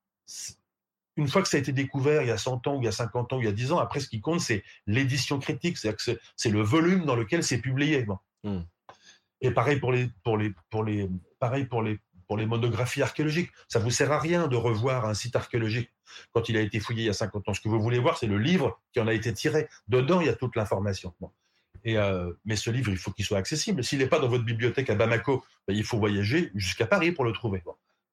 [1.18, 2.88] une fois que ça a été découvert il y a 100 ans, ou il y
[2.88, 5.39] a 50 ans, ou il y a 10 ans, après ce qui compte c'est l'édition
[5.39, 5.95] critique, c'est
[6.35, 8.03] c'est le volume dans lequel c'est publié.
[8.03, 8.18] Bon.
[8.43, 8.61] Hmm.
[9.41, 11.99] Et pareil pour les pour les pour les pareil pour les
[12.31, 13.52] pour les monographies archéologiques.
[13.68, 15.91] Ça vous sert à rien de revoir un site archéologique
[16.31, 17.53] quand il a été fouillé il y a 50 ans.
[17.53, 19.68] Ce que vous voulez voir, c'est le livre qui en a été tiré.
[19.89, 21.14] Dedans, il y a toute l'information.
[21.84, 23.84] Et euh, mais ce livre, il faut qu'il soit accessible.
[23.84, 27.26] S'il n'est pas dans votre bibliothèque à Bamako, ben, il faut voyager jusqu'à Paris pour
[27.26, 27.61] le trouver.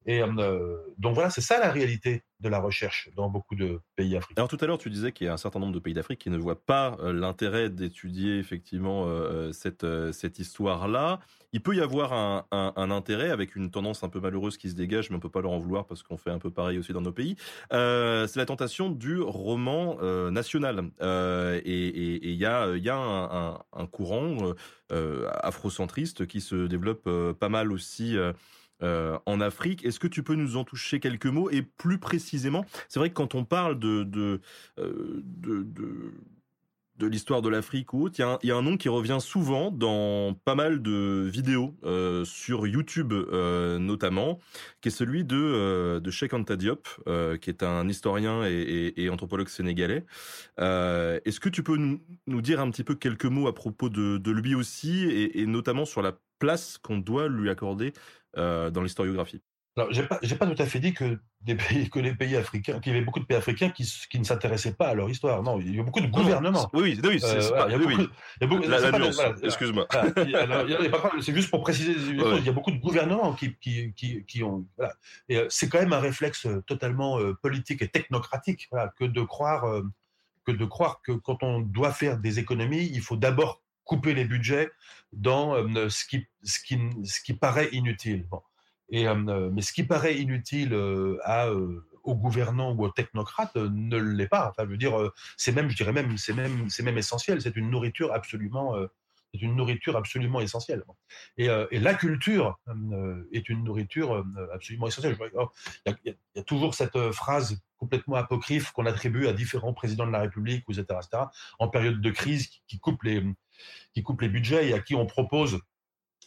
[0.08, 4.16] Et euh, donc voilà, c'est ça la réalité de la recherche dans beaucoup de pays
[4.16, 4.40] africains.
[4.40, 6.20] Alors tout à l'heure, tu disais qu'il y a un certain nombre de pays d'Afrique
[6.20, 11.20] qui ne voient pas euh, l'intérêt d'étudier effectivement euh, cette, cette histoire-là.
[11.52, 15.10] Il peut y avoir un, intérêt avec une tendance un peu malheureuse qui se dégage,
[15.10, 17.00] mais on peut pas leur en vouloir parce qu'on fait un peu pareil aussi dans
[17.00, 17.36] nos pays.
[17.70, 19.96] c'est la tentation du roman
[20.30, 20.90] national.
[21.00, 24.52] et il y a, un courant
[24.90, 27.08] afrocentriste qui se développe
[27.38, 28.18] pas mal aussi
[28.82, 29.84] euh, en Afrique.
[29.84, 33.14] Est-ce que tu peux nous en toucher quelques mots Et plus précisément, c'est vrai que
[33.14, 34.40] quand on parle de, de,
[34.78, 39.72] euh, de, l'histoire de l'Afrique ou autre, il y, a un nom qui revient souvent
[39.72, 44.38] dans pas mal de vidéos euh, sur YouTube notamment,
[44.80, 46.86] qui est celui de, de Cheikh Anta Diop,
[47.40, 50.04] qui est un historien et, anthropologue sénégalais.
[50.58, 54.30] Est-ce que tu peux nous, nous, dire un petit peu quelques mots à propos de,
[54.30, 55.02] lui aussi,
[55.34, 57.92] et, notamment sur la place qu'on doit lui accorder
[58.36, 59.42] dans l'historiographie.
[59.78, 62.80] Alors, j'ai pas, pas tout à fait dit que, des pays, que les pays africains,
[62.80, 65.40] qu'il y avait beaucoup de pays africains qui, qui ne s'intéressaient pas à leur histoire.
[65.44, 66.68] Non, il y a beaucoup de gouvernements.
[66.72, 67.72] Oui, oui, c'est Il
[68.40, 68.64] y a beaucoup,
[69.42, 69.86] excuse-moi.
[71.20, 74.66] C'est juste pour préciser Il y a beaucoup de gouvernements qui, qui, qui, qui ont.
[74.76, 74.94] Voilà.
[75.28, 78.68] Et euh, c'est quand même un réflexe euh, totalement politique et technocratique
[78.98, 79.82] que de croire
[80.44, 84.26] que de croire que quand on doit faire des économies, il faut d'abord couper les
[84.26, 84.70] budgets
[85.12, 88.28] dans euh, ce, qui, ce, qui, ce qui paraît inutile.
[88.90, 91.18] Et, euh, mais ce qui paraît inutile euh,
[92.04, 94.50] aux gouvernants ou aux technocrates ne l'est pas.
[94.50, 94.94] Enfin, je dire,
[95.36, 97.42] c'est même, je dirais même, c'est même, c'est même essentiel.
[97.42, 98.74] C'est une nourriture absolument,
[99.32, 100.84] c'est une nourriture absolument essentielle.
[101.36, 102.58] Et, la culture
[103.32, 104.24] est une nourriture
[104.54, 105.18] absolument essentielle.
[105.34, 105.48] Oh,
[105.84, 110.20] Il y, a- toujours cette phrase complètement apocryphe qu'on attribue à différents présidents de la
[110.20, 110.84] République, etc.,
[111.58, 113.22] en période de crise, qui, coupe les,
[114.28, 115.60] budgets et à qui on propose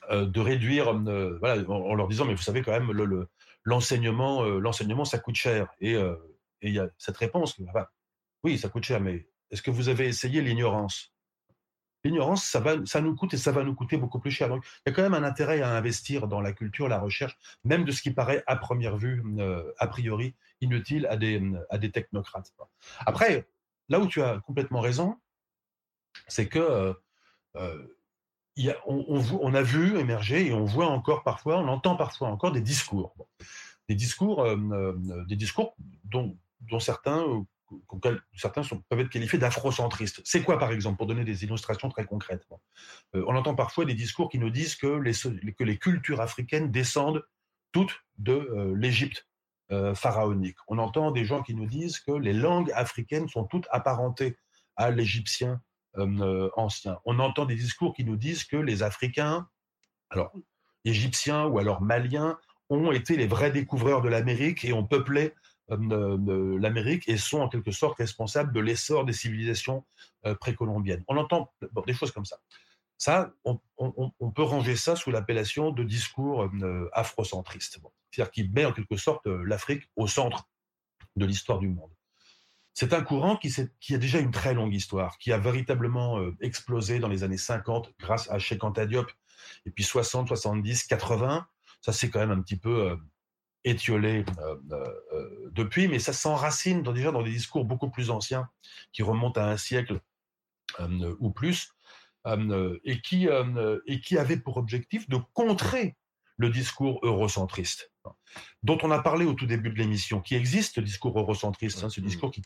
[0.10, 3.28] euh, de réduire, euh, en, leur disant, mais vous savez quand même, euh,
[3.64, 5.68] l'enseignement, ça coûte cher.
[5.80, 5.96] Et
[6.62, 7.86] il y a cette réponse, enfin,
[8.44, 11.14] oui, ça coûte cher, mais est-ce que vous avez essayé l'ignorance?
[12.04, 14.50] L'ignorance, ça, ça nous coûte et ça va nous coûter beaucoup plus cher.
[14.50, 17.38] Donc, il y a quand même un intérêt à investir dans la culture, la recherche,
[17.64, 21.78] même de ce qui paraît à première vue, euh, a priori, inutile à des, à
[21.78, 22.54] des technocrates.
[23.06, 23.48] Après,
[23.90, 25.18] là où tu as complètement raison,
[26.28, 26.94] c'est que euh,
[27.56, 27.86] euh,
[28.56, 32.52] y a- on, a vu émerger et on voit encore parfois, on entend parfois encore
[32.52, 33.16] des discours.
[33.90, 34.96] Des discours, euh,
[35.28, 35.76] des discours
[36.06, 37.46] dont, dont certains,
[38.36, 40.22] certains peuvent être qualifiés d'afrocentristes.
[40.24, 42.46] C'est quoi, par exemple, pour donner des illustrations très concrètes?
[43.16, 47.24] Euh, On entend parfois des discours qui nous disent que les, cultures africaines descendent
[47.72, 49.28] toutes de euh, l'Égypte
[49.72, 50.58] euh, pharaonique.
[50.68, 54.38] On entend des gens qui nous disent que les langues africaines sont toutes apparentées
[54.76, 55.62] à l'égyptien
[56.56, 57.00] ancien.
[57.04, 59.50] On entend des discours qui nous disent que les Africains,
[60.10, 60.32] alors
[60.86, 62.40] égyptiens ou alors maliens,
[62.70, 65.34] ont été les vrais découvreurs de l'Amérique et ont peuplé
[65.78, 69.86] l'Amérique et sont en quelque sorte responsables de l'essor des civilisations
[70.26, 71.04] euh, précolombiennes.
[71.08, 71.52] On entend
[71.86, 72.38] des choses comme ça.
[72.98, 73.60] Ça, on,
[74.32, 77.80] peut ranger ça sous l'appellation de discours euh, afrocentriste.
[78.12, 80.48] C'est-à-dire qui met en quelque sorte euh, l'Afrique au centre
[81.16, 81.92] de l'histoire du monde.
[82.74, 83.54] C'est un courant qui,
[83.94, 87.94] a déjà une très longue histoire, qui a véritablement euh, explosé dans les années 50
[88.00, 88.84] grâce à Cheikh Anta
[89.66, 91.48] et puis 60, 70, 80.
[91.82, 92.96] Ça s'est quand même un petit peu euh,
[93.64, 98.10] étiolé euh, euh, euh, depuis, mais ça s'enracine dans- déjà dans des discours beaucoup plus
[98.10, 98.50] anciens,
[98.92, 100.00] qui remontent à un siècle
[101.20, 101.74] ou plus,
[102.86, 103.28] et, qui,
[103.88, 105.98] et qui avaient pour objectif de contrer
[106.38, 107.92] le discours eurocentriste,
[108.64, 111.90] dont on a parlé au tout début de l'émission, qui existe, ce discours eurocentriste, hein,
[111.90, 112.42] ce discours qui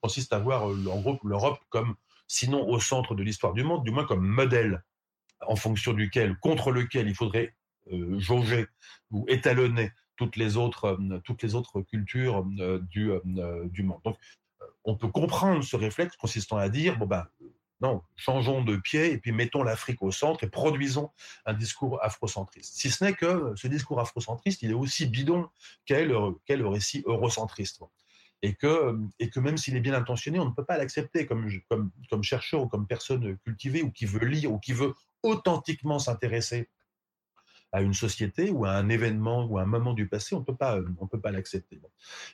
[0.00, 3.90] consiste, à voir en gros l'Europe comme, sinon au centre de l'histoire du monde, du
[3.90, 4.82] moins comme modèle
[5.46, 7.54] en fonction duquel, contre lequel il faudrait
[7.92, 8.66] euh, jauger
[9.10, 14.00] ou étalonner toutes les autres, euh, toutes les autres cultures euh, du, euh, du monde.
[14.04, 14.16] Donc,
[14.84, 17.26] on peut comprendre ce réflexe consistant à dire, bon ben,
[17.80, 21.10] non, changeons de pied et puis mettons l'Afrique au centre et produisons
[21.44, 22.74] un discours afrocentriste.
[22.74, 25.48] Si ce n'est que ce discours afrocentriste, il est aussi bidon
[25.84, 26.16] qu'est le,
[26.46, 27.82] qu'est le récit eurocentriste.
[28.42, 31.48] Et que, et que même s'il est bien intentionné, on ne peut pas l'accepter comme,
[31.68, 35.98] comme, comme chercheur ou comme personne cultivée ou qui veut lire ou qui veut authentiquement
[35.98, 36.68] s'intéresser
[37.76, 40.56] à une société ou à un événement ou à un moment du passé, on peut
[40.56, 41.78] pas, on peut pas l'accepter.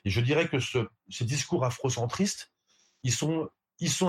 [0.05, 2.53] Et je dirais que ce, ces discours afrocentristes,
[3.03, 3.49] ils sont,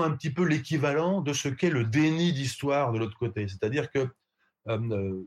[0.01, 3.49] un petit peu l'équivalent de ce qu'est le déni d'histoire de l'autre côté.
[3.49, 4.07] C'est-à-dire que
[4.69, 5.23] euh,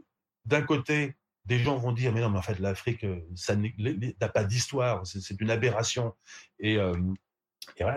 [0.46, 1.14] d'un côté,
[1.44, 3.04] des gens vont dire mais non mais en fait l'Afrique
[3.34, 6.14] ça n'a pas d'histoire, c'est une aberration.
[6.58, 6.96] Et, euh,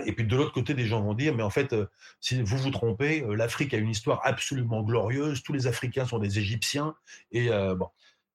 [0.05, 1.87] et, puis de l'autre côté, des gens vont dire mais en fait euh,
[2.19, 5.43] si vous vous trompez, euh, l'Afrique a une histoire absolument glorieuse.
[5.43, 6.95] Tous les Africains sont des Égyptiens.
[7.31, 7.75] Et euh,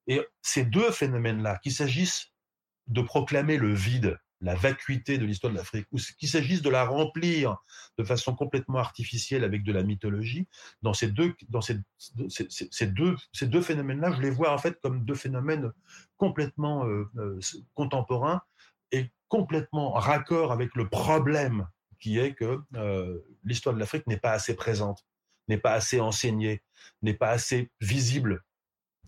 [0.07, 2.31] et ces deux phénomènes-là, qu'il s'agisse
[2.87, 6.85] de proclamer le vide la vacuité de l'histoire de l'Afrique, ou qu'il s'agisse de la
[6.85, 7.57] remplir
[7.97, 10.47] de façon complètement artificielle avec de la mythologie,
[10.83, 11.33] dans ces deux,
[13.61, 15.71] phénomènes-là, je les vois en fait comme deux phénomènes
[16.17, 16.85] complètement
[17.73, 18.43] contemporains
[19.27, 21.67] complètement raccord avec le problème
[21.99, 25.05] qui est que euh, l'histoire de l'Afrique n'est pas assez présente,
[25.47, 26.63] n'est pas assez enseignée,
[27.01, 28.43] n'est pas assez visible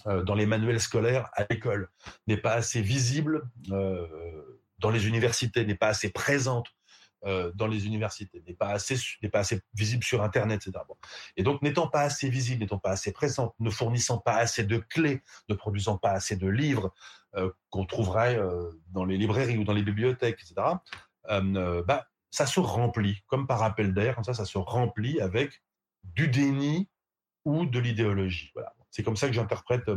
[0.07, 1.89] euh, dans les manuels scolaires à l'école,
[2.27, 6.67] n'est pas assez visible euh, dans les universités, n'est pas assez présente
[7.25, 10.83] euh, dans les universités, n'est pas assez n'est pas assez visible sur Internet, etc.
[11.35, 14.77] Et donc, n'étant pas assez visible, n'étant pas assez présente, ne fournissant pas assez de
[14.77, 16.93] clés, ne produisant pas assez de livres
[17.35, 20.75] euh, qu'on trouverait euh, dans les librairies ou dans les bibliothèques, etc.
[21.85, 25.61] Bah, ça se remplit comme par appel d'air, comme ça, ça se remplit avec
[26.03, 26.89] du déni
[27.43, 28.51] ou de l'idéologie.
[28.53, 28.73] Voilà.
[28.91, 29.89] C'est comme ça que j'interprète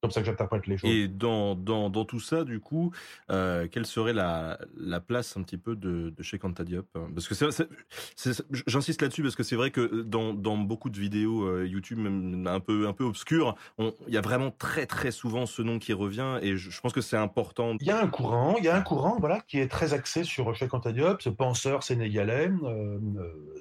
[0.00, 0.90] comme ça que j'interprète les choses.
[0.90, 2.92] Et dans, dans, dans tout ça, du coup,
[3.30, 7.26] euh, quelle serait la, la place un petit peu de, de chez Anta Diop Parce
[7.26, 7.68] que c'est, c'est,
[8.14, 11.98] c'est, j'insiste là-dessus parce que c'est vrai que dans, dans beaucoup de vidéos euh, YouTube,
[12.46, 15.92] un peu, un peu obscures, il y a vraiment très très souvent ce nom qui
[15.92, 17.76] revient et je, je pense que c'est important.
[17.80, 20.22] Il y a un courant, il y a un courant, voilà, qui est très axé
[20.22, 22.98] sur Cheikh Anta Diop, ce penseur sénégalais euh,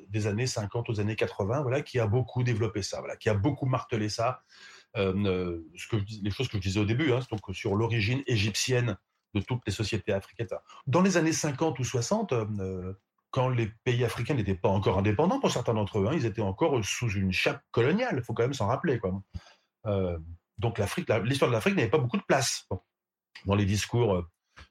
[0.10, 3.34] des années 50 aux années 80, voilà, qui a beaucoup développé ça, voilà, qui a
[3.34, 4.42] beaucoup martelé ça.
[4.96, 8.98] Euh, ce que les choses que je disais au début, hein, donc sur l'origine égyptienne
[9.36, 10.48] de toutes les sociétés africaines.
[10.88, 12.94] Dans les années 50 ou 60, euh,
[13.30, 16.42] quand les pays africains n'étaient pas encore indépendants pour certains d'entre eux, hein, ils étaient
[16.42, 19.00] encore sous une chape coloniale, il faut quand même s'en rappeler.
[19.00, 19.22] Quoi.
[19.86, 20.18] Euh,
[20.58, 22.68] donc l'Afrique, l'histoire de l'Afrique n'avait pas beaucoup de place
[23.46, 24.28] dans les discours euh,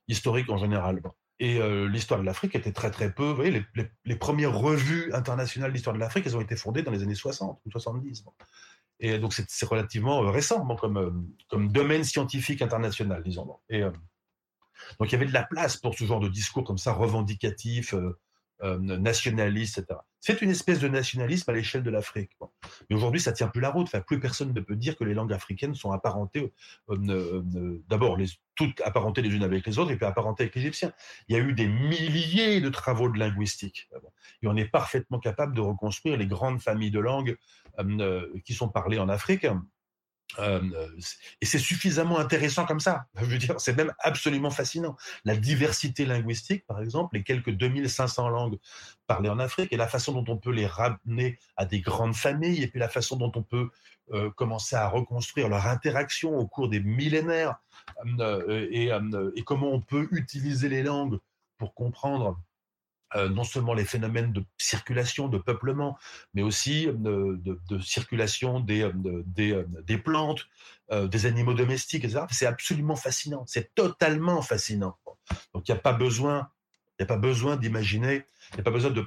[0.08, 1.00] historiques en général.
[1.38, 3.28] Et euh, l'histoire de l'Afrique était très très peu.
[3.28, 3.64] Vous voyez,
[4.04, 7.60] les, premières revues internationales d'histoire de l'Afrique, elles ont été fondées dans les années 60
[7.64, 8.24] ou 70.
[9.00, 13.58] Et donc c'est relativement récent comme, comme domaine scientifique international, disons.
[13.68, 13.82] Et,
[14.98, 17.94] donc il y avait de la place pour ce genre de discours comme ça, revendicatif,
[18.62, 19.84] euh, etc.
[20.20, 22.30] C'est une espèce de nationalisme à l'échelle de l'Afrique.
[22.88, 23.86] Mais aujourd'hui, ça tient plus la route.
[23.86, 26.52] Enfin, plus personne ne peut dire que les langues africaines sont apparentées,
[26.90, 28.18] euh, euh, d'abord,
[28.54, 30.92] toutes apparentées les unes avec les autres, et puis apparentées avec l'égyptien.
[31.28, 33.88] Il y a eu des milliers de travaux de linguistique.
[34.42, 37.36] Et on est parfaitement capable de reconstruire les grandes familles de langues
[38.44, 39.46] qui sont parlées en Afrique.
[40.38, 43.06] Et c'est suffisamment intéressant comme ça.
[43.20, 44.96] Je veux dire, c'est même absolument fascinant.
[45.24, 48.58] La diversité linguistique, par exemple, les quelques 2500 langues
[49.06, 52.62] parlées en Afrique, et la façon dont on peut les ramener à des grandes familles,
[52.62, 53.70] et puis la façon dont on peut
[54.36, 57.56] commencer à reconstruire leur interaction au cours des millénaires,
[58.18, 58.90] et,
[59.44, 61.18] comment on peut utiliser les langues
[61.58, 62.38] pour comprendre
[63.16, 65.98] euh, non seulement les phénomènes de circulation, de peuplement,
[66.34, 70.46] mais aussi euh, de, circulation des, euh, des, plantes,
[70.90, 72.26] des animaux domestiques, etc.
[72.30, 73.44] C'est absolument fascinant.
[73.46, 74.98] C'est totalement fascinant.
[75.54, 76.50] Donc il n'y a pas besoin,
[76.98, 79.04] il a pas besoin d'imaginer, il n'y a pas besoin de,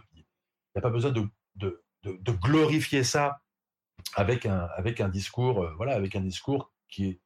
[0.76, 3.42] a pas besoin de, de, glorifier ça
[4.16, 7.20] avec un, avec un discours, voilà, avec un discours qui est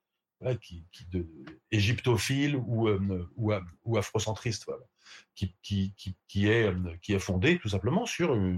[0.59, 1.25] qui, de,
[1.71, 2.89] égyptophile ou,
[3.37, 3.53] ou,
[3.85, 4.69] ou afrocentriste.
[5.35, 5.93] Qui, qui,
[6.27, 8.55] qui, est, euh, qui est fondée tout simplement sur, euh,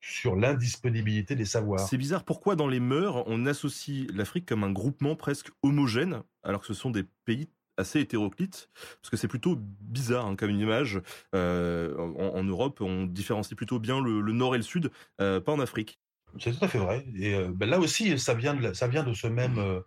[0.00, 1.80] sur l'indisponibilité des savoirs.
[1.80, 6.60] C'est bizarre, pourquoi dans les mœurs, on associe l'Afrique comme un groupement presque homogène, alors
[6.60, 8.70] que ce sont des pays assez hétéroclites,
[9.00, 11.02] parce que c'est plutôt bizarre hein, comme une image.
[11.34, 15.98] Euh, en, Europe, on différencie plutôt bien le, nord et le sud, pas en Afrique.
[16.38, 17.04] C'est tout à fait vrai.
[17.16, 19.82] Et ben là aussi, ça vient de, ça vient de ce même,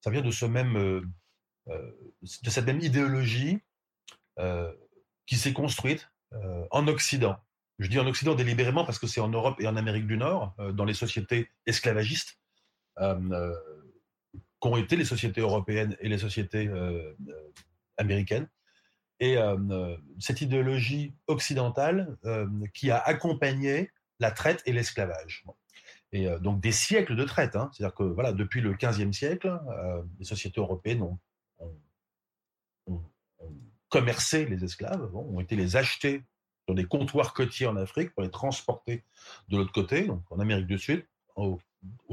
[0.00, 0.74] ça vient de ce même,
[1.66, 3.58] de cette même idéologie
[5.28, 7.36] qui s'est construite euh, en Occident.
[7.78, 10.54] Je dis en Occident délibérément parce que c'est en Europe et en Amérique du Nord,
[10.58, 12.38] euh, dans les sociétés esclavagistes,
[12.98, 13.54] euh,
[14.58, 16.68] qu'ont été les sociétés européennes et les sociétés
[17.96, 18.48] américaines.
[19.20, 19.36] Et
[20.18, 22.16] cette idéologie occidentale
[22.74, 25.44] qui a accompagné la traite et l'esclavage.
[26.10, 27.54] Et donc des siècles de traite.
[27.54, 27.70] Hein.
[27.72, 29.60] C'est-à-dire que voilà, depuis le XVe siècle,
[30.18, 31.20] les sociétés européennes ont
[33.88, 36.24] commercer les esclaves, ont été les acheter
[36.66, 39.04] dans des comptoirs côtiers en Afrique pour les transporter
[39.48, 41.04] de l'autre côté, en Amérique du Sud,
[41.36, 41.60] aux,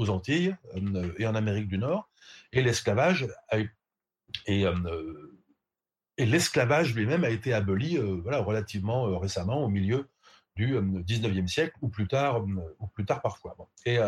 [0.08, 2.08] Antilles euh, et en Amérique du Nord.
[2.52, 3.26] Et l'esclavage
[4.46, 5.38] et, euh,
[6.16, 10.08] et l'esclavage lui-même a été aboli euh, voilà, relativement récemment, au milieu
[10.54, 12.42] du 19e siècle, ou plus tard,
[12.78, 13.54] ou plus tard parfois.
[13.84, 13.98] Et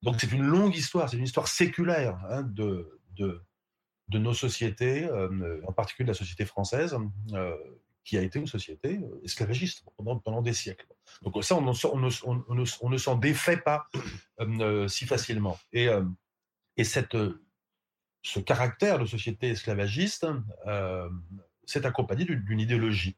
[0.00, 2.98] donc c'est une longue histoire, c'est une histoire séculaire hein, de,
[4.08, 6.96] de nos sociétés, euh, en particulier de la société française,
[7.32, 7.56] euh,
[8.04, 10.86] qui a été une société euh, esclavagiste pendant, des siècles.
[11.22, 13.88] Donc ça, on, ne s'en défait pas
[14.88, 15.58] si facilement.
[15.72, 15.88] Et,
[16.76, 17.16] et cette,
[18.22, 20.26] ce caractère de société esclavagiste
[21.66, 23.16] s'est accompagné d'une idéologie.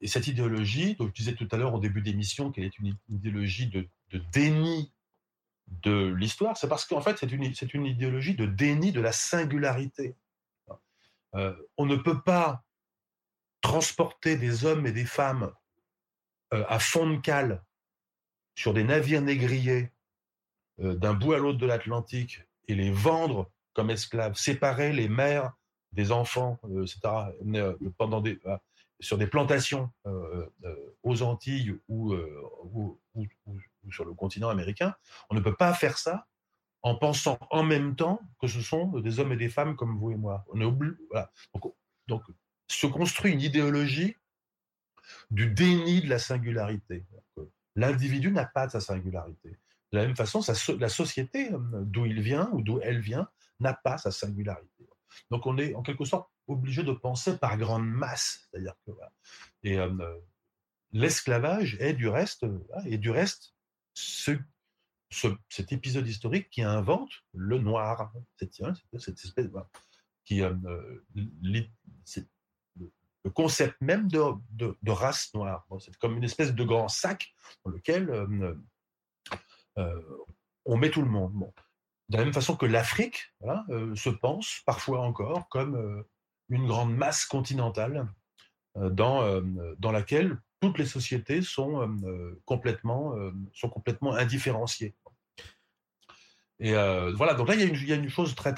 [0.00, 2.96] Et cette idéologie, dont je disais tout à l'heure au début d'émission qu'elle est une
[3.10, 3.88] idéologie de
[4.32, 4.93] déni
[5.66, 9.12] de l'histoire, c'est parce qu'en fait, c'est une, c'est une idéologie de déni de la
[9.12, 10.16] singularité.
[11.34, 12.62] Euh, on ne peut pas
[13.60, 15.52] transporter des hommes et des femmes
[16.52, 17.62] euh, à fond de cale
[18.54, 19.90] sur des navires négriers
[20.80, 25.52] euh, d'un bout à l'autre de l'Atlantique et les vendre comme esclaves, séparer les mères
[25.92, 27.00] des enfants, etc.,
[27.98, 28.22] pendant
[29.00, 29.92] sur des plantations
[31.02, 32.98] aux Antilles ou, ou,
[33.90, 34.94] sur le continent américain,
[35.30, 36.26] on ne peut pas faire ça
[36.82, 40.10] en pensant en même temps que ce sont des hommes et des femmes comme vous
[40.10, 40.44] et moi.
[40.52, 40.78] On
[41.10, 41.32] voilà.
[42.06, 42.22] donc,
[42.68, 44.16] se construit une idéologie
[45.30, 47.06] du déni de la singularité.
[47.74, 49.58] L'individu n'a pas sa singularité.
[49.92, 50.40] De la même façon,
[50.78, 53.28] la société, euh, d'où il vient ou d'où elle vient,
[53.60, 54.88] n'a pas sa singularité.
[55.30, 58.48] Donc on est en quelque sorte obligé de penser par grande masse.
[58.50, 58.92] C'est-à-dire que
[59.68, 60.20] euh,
[60.92, 62.44] l'esclavage est du reste,
[62.86, 63.53] est du reste
[63.94, 64.32] ce,
[65.48, 68.60] cet épisode historique qui invente le noir, cette,
[68.98, 69.48] cette espèce
[70.24, 70.54] qui euh,
[71.14, 71.66] le
[73.30, 75.66] concept même de, race noire.
[75.80, 77.32] c'est comme une espèce de grand sac
[77.64, 78.54] dans lequel euh,
[79.78, 80.02] euh,
[80.64, 81.52] on met tout le monde.
[82.10, 83.32] De la même façon que l'Afrique
[83.94, 86.04] se pense parfois encore comme
[86.50, 88.12] une grande masse continentale
[88.74, 89.40] dans,
[89.78, 91.94] dans laquelle toutes les sociétés sont
[92.46, 93.14] complètement,
[93.52, 94.94] sont complètement indifférenciées.
[96.58, 98.50] Et voilà, donc là, il y, a une, chose très,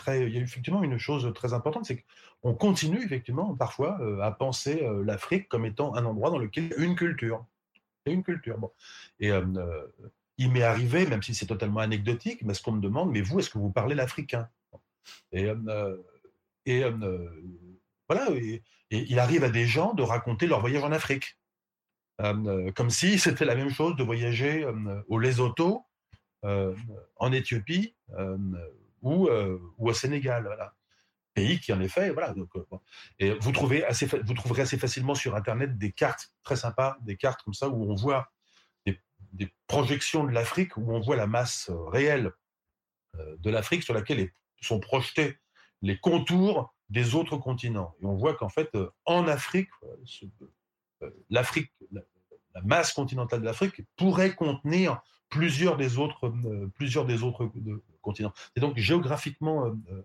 [1.53, 2.05] importante, c'est
[2.43, 7.45] qu'on continue effectivement parfois à penser l'Afrique comme étant un endroit dans lequel une culture.
[8.07, 8.71] A une culture.
[9.19, 9.33] Et
[10.39, 13.41] il m'est arrivé, même si c'est totalement anecdotique, mais ce qu'on me demande, mais vous,
[13.41, 14.49] est-ce que vous parlez l'africain?
[15.33, 15.49] Et,
[16.67, 16.85] et
[18.09, 21.37] voilà, et, il arrive à des gens de raconter leur voyage en Afrique.
[22.19, 24.67] Comme si c'était la même chose de voyager
[25.09, 25.85] au Lesotho
[26.47, 26.77] euh,
[27.17, 28.37] en Éthiopie euh,
[29.03, 30.73] ou, euh, au Sénégal.
[31.35, 32.35] Pays qui en effet voilà
[33.19, 37.19] et vous trouvez assez vous trouverez assez facilement sur internet des cartes très sympas des
[37.19, 38.33] cartes comme ça où on voit
[38.87, 42.33] des projections de l'Afrique où on voit la masse réelle
[43.19, 44.33] de l'Afrique sur laquelle
[44.63, 45.37] sont projetés
[45.83, 48.71] les contours des autres continents et on voit qu'en fait
[49.05, 49.69] en Afrique
[51.31, 51.73] l'Afrique
[52.57, 57.53] la masse continentale de l'Afrique pourrait contenir plusieurs des autres, euh, plusieurs des autres
[58.01, 58.33] continents.
[58.55, 60.03] C'est donc géographiquement euh, euh,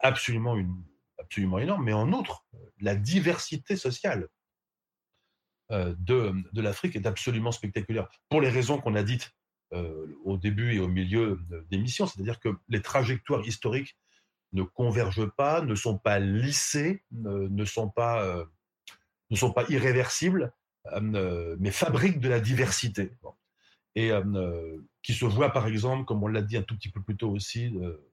[0.00, 0.82] absolument, une,
[1.18, 2.44] absolument énorme, mais en outre,
[2.80, 4.28] la diversité sociale
[5.70, 9.32] de, de l'Afrique est absolument spectaculaire, pour les raisons qu'on a dites
[10.24, 11.40] au début et au milieu
[11.70, 13.96] d'émission, c'est-à-dire que les trajectoires historiques
[14.52, 18.46] ne convergent pas, ne sont pas lissées, ne, sont, pas,
[19.30, 20.52] ne sont pas irréversibles,
[21.00, 23.12] mais fabriquent de la diversité
[23.96, 24.10] et
[25.02, 27.30] qui se voit par exemple, comme on l'a dit un tout petit peu plus tôt
[27.30, 27.72] aussi,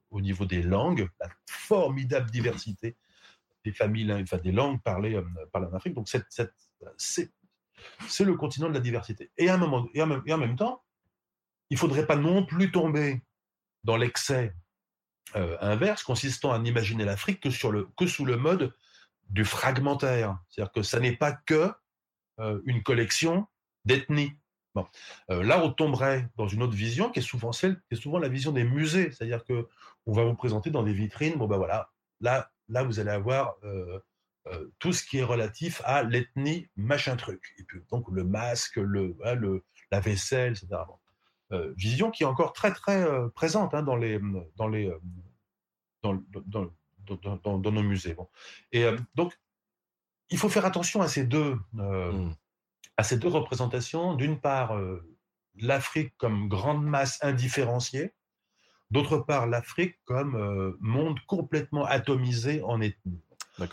[0.09, 2.97] au niveau des langues, la formidable diversité
[3.63, 5.19] des familles, enfin des langues parlées,
[5.51, 5.93] par en Afrique.
[5.93, 6.09] Donc
[6.97, 7.29] c'est
[8.19, 9.31] le continent de la diversité.
[9.37, 10.83] Et, à un moment, et, en même, et en même temps,
[11.69, 13.21] il ne faudrait pas non plus tomber
[13.83, 14.53] dans l'excès
[15.33, 18.73] inverse, consistant à n'imaginer l'Afrique que, sur le, que sous le mode
[19.31, 20.37] du fragmentaire.
[20.49, 21.71] C'est-à-dire que ça n'est pas que
[22.65, 23.45] une collection
[23.85, 24.33] d'ethnies.
[24.73, 24.87] Bon.
[25.29, 28.19] Euh, là, on tomberait dans une autre vision qui est souvent celle, qui est souvent
[28.19, 29.67] la vision des musées, c'est-à-dire que
[30.05, 31.37] on va vous présenter dans des vitrines.
[31.37, 31.89] Bon ben voilà,
[32.21, 33.99] là, là vous allez avoir euh,
[34.47, 38.77] euh, tout ce qui est relatif à l'ethnie machin truc, et puis donc le masque,
[38.77, 40.81] le, le la vaisselle, etc.
[41.75, 43.05] vision qui est encore très très
[43.35, 44.21] présente hein, dans les
[44.55, 44.89] dans les
[46.01, 46.71] dans, dans,
[47.07, 48.13] dans, dans, nos musées.
[48.13, 48.27] Bon.
[48.71, 49.37] Et donc
[50.29, 51.57] il faut faire attention à ces deux.
[51.73, 52.31] Mmh
[52.97, 55.03] à ces deux représentations, d'une part, euh,
[55.55, 58.13] l'Afrique comme grande masse indifférenciée,
[58.91, 63.23] d'autre part, l'Afrique comme euh, monde complètement atomisé en ethnie.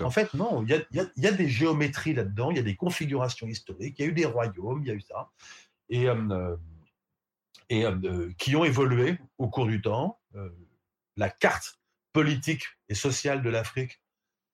[0.01, 3.99] En fait, non, il y, a, des géométries là-dedans, il y a des configurations historiques,
[3.99, 5.31] il y a eu des royaumes, il y a eu ça,
[5.89, 6.57] et, euh,
[7.69, 7.85] et
[8.39, 10.19] qui ont évolué au cours du temps.
[11.17, 11.79] la carte
[12.13, 14.01] politique et sociale de l'Afrique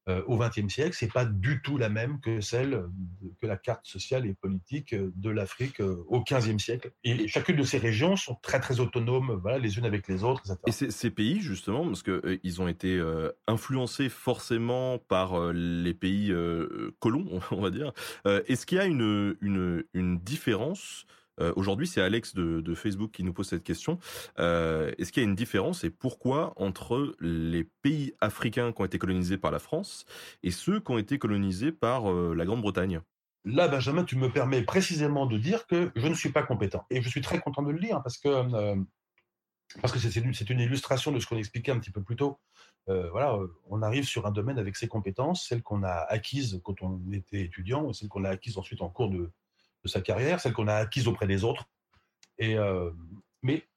[0.07, 2.85] euh, au XXe siècle, c'est pas du tout la même que celle
[3.41, 6.93] que la carte sociale et politique euh, de l'Afrique euh, au XVe siècle.
[7.05, 10.43] Et chacune de ces régions sont très très autonomes, les unes avec les autres.
[10.67, 13.03] Et ces pays justement, parce que ils ont été
[13.47, 16.35] influencés forcément par les pays
[16.99, 17.93] colons, on va dire.
[18.27, 21.07] Est-ce qu'il y a une, une différence
[21.41, 23.99] euh, aujourd'hui, c'est Alex de, Facebook qui nous pose cette question.
[24.39, 28.85] Euh, est-ce qu'il y a une différence et pourquoi entre les pays africains qui ont
[28.85, 30.05] été colonisés par la France
[30.43, 33.01] et ceux qui ont été colonisés par euh, la Grande-Bretagne?
[33.45, 36.85] Là, Benjamin, tu me permets précisément de dire que je ne suis pas compétent.
[36.91, 38.75] Et je suis très content de le dire parce que
[39.81, 42.39] parce c'est une, illustration de ce qu'on expliquait un petit peu plus tôt.
[42.87, 43.39] voilà,
[43.69, 47.43] on arrive sur un domaine avec ses compétences, celles qu'on a acquises quand on était
[47.43, 49.31] étudiant, celles qu'on a acquises ensuite en cours de,
[49.85, 51.69] de sa carrière, celle qu'on a acquise auprès des autres.
[52.39, 52.91] Et, euh,
[53.43, 53.69] mais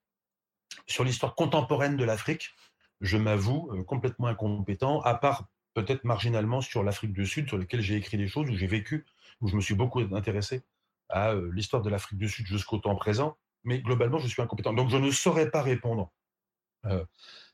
[0.88, 2.56] sur l'histoire contemporaine de l'Afrique,
[3.02, 7.82] je m'avoue euh, complètement incompétent, à part peut-être marginalement sur l'Afrique du Sud, sur lequel
[7.82, 9.06] j'ai écrit des choses, où j'ai vécu,
[9.42, 10.64] où je me suis beaucoup intéressé
[11.10, 13.38] à euh, l'histoire de l'Afrique du Sud jusqu'au temps présent.
[13.64, 14.74] Mais globalement, je suis incompétent.
[14.74, 16.12] Donc, je ne saurais pas répondre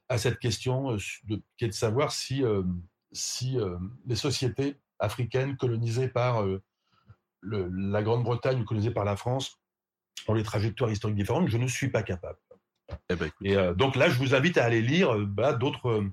[0.10, 0.96] à cette question
[1.58, 2.44] qui est de savoir si,
[3.14, 3.58] si
[4.06, 6.46] les sociétés africaines colonisées par
[7.44, 9.60] la Grande-Bretagne colonisée par la France
[10.28, 12.38] ont des trajectoires historiques différentes, je ne suis pas capable.
[13.10, 16.06] Eh ben, et euh, donc là, je vous invite à aller lire euh, bah, d'autres,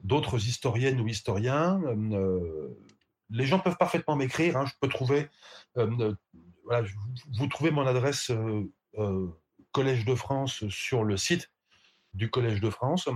[0.00, 1.80] d'autres historiennes ou historiens.
[1.84, 2.68] Euh,
[3.30, 4.56] les gens peuvent parfaitement m'écrire.
[4.56, 4.66] Hein.
[4.66, 5.28] je peux trouver,
[5.74, 6.86] voilà,
[7.38, 8.30] vous trouvez mon adresse
[9.72, 11.50] Collège de France sur le site
[12.12, 13.08] du Collège de France.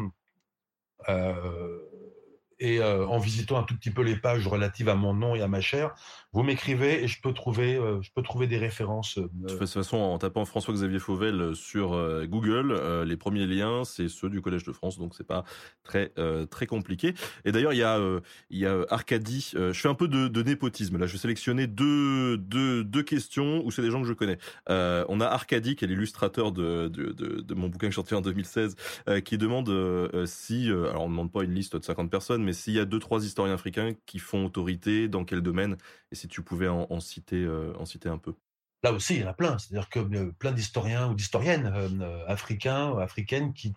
[2.59, 5.49] et en visitant un tout petit peu les pages relatives à mon nom et à
[5.49, 5.95] ma chair,
[6.37, 9.17] vous m'écrivez et je peux trouver, euh, je peux trouver des références.
[9.17, 13.85] euh, De toute façon, en tapant François-Xavier Fauvel sur euh, Google, euh, les premiers liens,
[13.85, 15.45] c'est ceux du Collège de France, donc c'est pas
[15.83, 17.15] très euh, très compliqué.
[17.47, 19.53] Et d'ailleurs, il y a euh, il y a Arcadie.
[19.55, 21.07] euh, je fais un peu de, népotisme là.
[21.07, 24.37] Je vais sélectionner deux deux deux questions où c'est des gens que je connais.
[24.69, 28.21] Euh, on a Arcadie, qui est l'illustrateur de, de, mon bouquin que j'ai sorti en
[28.21, 28.77] 2016,
[29.09, 31.83] euh, qui demande euh, euh, si, euh, alors on ne demande pas une liste de
[31.83, 35.41] 50 personnes, mais s'il y a deux trois historiens africains qui font autorité, dans quel
[35.41, 35.79] domaine,
[36.29, 38.35] tu pouvais en, en citer euh, en citer un peu.
[38.83, 39.59] Là aussi, il y en a plein.
[39.59, 43.75] C'est-à-dire que euh, plein d'historiens ou d'historiennes euh, africains africaines qui,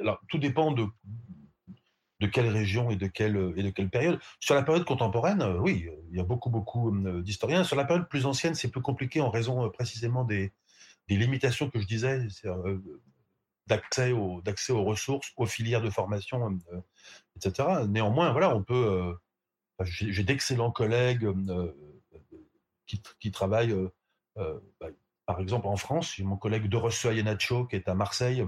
[0.00, 0.86] alors, tout dépend de
[2.20, 4.18] de quelle région et de quelle et de quelle période.
[4.40, 6.92] Sur la période contemporaine, oui, il y a beaucoup beaucoup
[7.22, 7.64] d'historiens.
[7.64, 10.52] Sur la période plus ancienne, c'est plus compliqué en raison précisément des
[11.08, 12.26] des limitations que je disais,
[13.66, 16.58] d'accès aux d'accès aux ressources, aux filières de formation,
[17.36, 17.84] etc.
[17.88, 19.14] Néanmoins, voilà, on peut.
[19.80, 21.72] Euh, j'ai d'excellents collègues euh,
[22.86, 23.72] qui, qui travaillent.
[23.72, 23.88] euh,
[24.38, 24.88] euh, bah,
[25.26, 28.44] par exemple, en France, j'ai mon collègue Dorosso Ayenacho qui est à Marseille,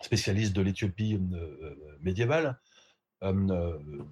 [0.00, 2.58] spécialiste de l'Éthiopie euh, euh, médiévale.
[3.22, 4.04] Euh, euh,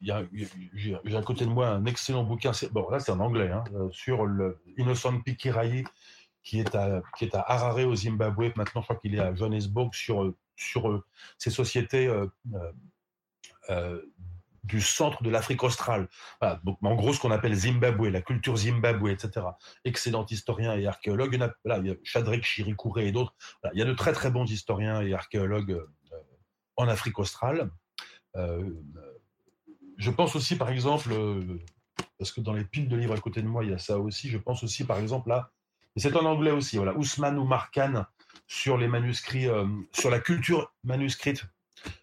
[0.00, 3.90] J'ai à côté de moi un excellent bouquin, bon là c'est en anglais, hein, euh,
[3.92, 5.84] sur le Innocent Pikirai,
[6.42, 8.52] qui est à, qui est à Harare au Zimbabwe.
[8.56, 10.36] Maintenant, je crois qu'il est à Johannesburg sur, euh,
[10.88, 11.04] euh,
[11.38, 12.72] ces sociétés euh, euh,
[13.70, 14.02] euh,
[14.64, 16.08] du centre de l'Afrique australe.
[16.40, 19.46] En gros, ce qu'on appelle Zimbabwe, la culture Zimbabwe, etc.
[19.84, 21.34] Excellent historien et archéologue.
[21.34, 23.34] Il y a, voilà, il Chirikure et d'autres.
[23.72, 26.16] Il y a de très très bons historiens et archéologues euh,
[26.76, 27.70] en Afrique australe.
[28.36, 28.70] Euh,
[29.98, 31.58] je pense aussi, par exemple, euh,
[32.18, 33.98] parce que dans les piles de livres à côté de moi, il y a ça
[33.98, 34.28] aussi.
[34.28, 35.50] Je pense aussi, par exemple, là,
[35.96, 38.06] et c'est en anglais aussi, voilà, Ousmane Oumar Khan
[38.46, 39.46] sur les manuscrits,
[39.92, 41.44] sur la culture manuscrite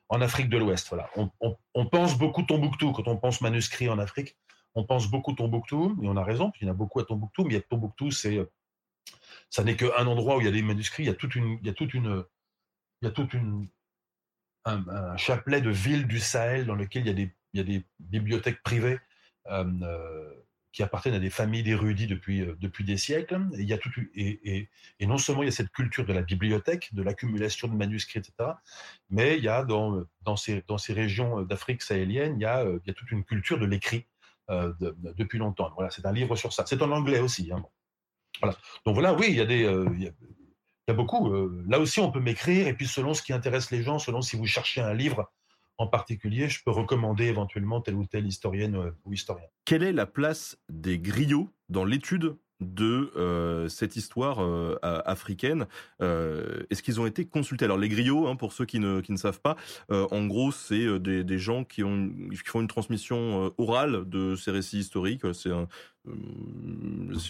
[0.10, 0.90] en Afrique de l'Ouest.
[0.90, 1.10] Voilà.
[1.16, 4.38] On, pense beaucoup Tombouctou quand on pense manuscrit en Afrique.
[4.76, 7.44] On pense beaucoup Tombouctou, et on a raison, il y en a beaucoup à Tombouctou,
[7.44, 8.46] mais a Tombouctou, c'est, euh,
[9.50, 11.58] ça n'est qu'un endroit où il y a des manuscrits, il y a toute une,
[11.62, 12.24] il y a toute une,
[13.02, 13.68] il y a toute une,
[14.66, 17.62] un, un chapelet de villes du Sahel dans lequel il y a des, il y
[17.62, 19.00] a des bibliothèques privées
[19.48, 20.34] euh, euh,
[20.72, 23.42] qui appartiennent à des familles d'érudits depuis, euh, depuis des siècles.
[23.56, 24.70] Et, il y a tout, et,
[25.02, 28.52] non seulement il y a cette culture de la bibliothèque, de l'accumulation de manuscrits, etc.,
[29.10, 32.60] mais il y a dans, dans, ces, dans ces régions d'Afrique sahélienne, il y, a,
[32.60, 34.06] euh, il y a toute une culture de l'écrit
[34.50, 35.72] euh, de- de- depuis longtemps.
[35.76, 36.66] Voilà, c'est un livre sur ça.
[36.66, 37.52] C'est en anglais aussi.
[37.52, 37.64] hein.
[38.42, 38.58] Voilà.
[38.86, 40.08] Donc voilà, oui, il y a des, euh, il y
[40.88, 41.32] a, beaucoup.
[41.32, 44.22] euh, là aussi, on peut m'écrire, et puis selon ce qui intéresse les gens, selon
[44.22, 45.32] si vous cherchez un livre
[45.80, 49.48] en particulier, je peux recommander éventuellement telle ou telle historienne euh, ou historien.
[49.66, 55.66] Quelle est la place des griots dans l'étude de euh, cette histoire euh, africaine
[56.02, 57.64] Euh, Est-ce qu'ils ont été consultés?
[57.64, 59.56] Alors les griots, hein, pour ceux qui ne, qui ne savent pas,
[59.90, 64.52] en gros c'est des, des gens qui, ont qui font une transmission orale de ces
[64.52, 65.24] récits historiques.
[65.34, 65.50] C'est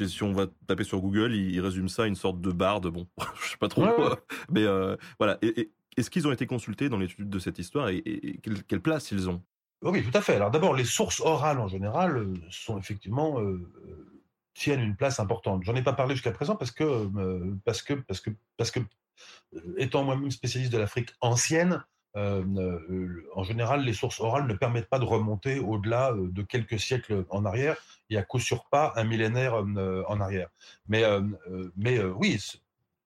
[0.08, 2.88] si, on va taper sur Google, il, il résume ça à une sorte de barde.
[2.88, 3.08] Bon,
[3.44, 4.16] je sais pas trop, Ouais, ouais.
[4.52, 4.66] mais
[5.20, 5.38] voilà.
[5.44, 8.40] Et- et Est-ce qu'ils ont été consultés dans l'étude de cette histoire et,
[8.70, 9.44] quelle, place ils ont?
[9.82, 10.36] Oui, tout à fait.
[10.36, 14.24] Alors d'abord, les sources orales en général euh, sont effectivement euh, euh,
[14.54, 15.64] tiennent une place importante.
[15.64, 17.10] J'en ai pas parlé jusqu'à présent parce que
[17.66, 18.80] parce que parce que parce que
[19.78, 21.84] étant moi-même spécialiste de l'Afrique ancienne,
[22.16, 27.46] en général, les sources orales ne permettent pas de remonter au-delà de quelques siècles en
[27.46, 27.78] arrière
[28.10, 30.50] et à coup sûr pas un millénaire en arrière.
[30.88, 31.04] Mais
[31.76, 32.40] mais oui.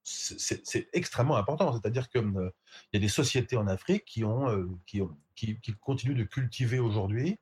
[0.03, 2.51] C'est- extrêmement important, c'est-à-dire que euh,
[2.93, 5.01] y a des sociétés en Afrique qui ont, euh, qui,
[5.35, 7.39] qui, continuent de cultiver aujourd'hui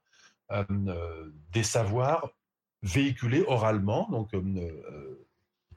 [0.51, 2.29] euh, euh, des savoirs
[2.83, 4.31] véhiculés oralement, donc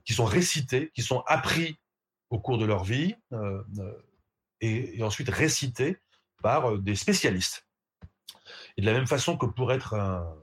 [0.04, 1.78] qui sont récités, qui sont appris
[2.30, 3.14] au cours de leur vie
[4.62, 5.98] et, ensuite récités
[6.42, 7.66] par des spécialistes.
[8.78, 10.34] Et de la même façon que pour être un,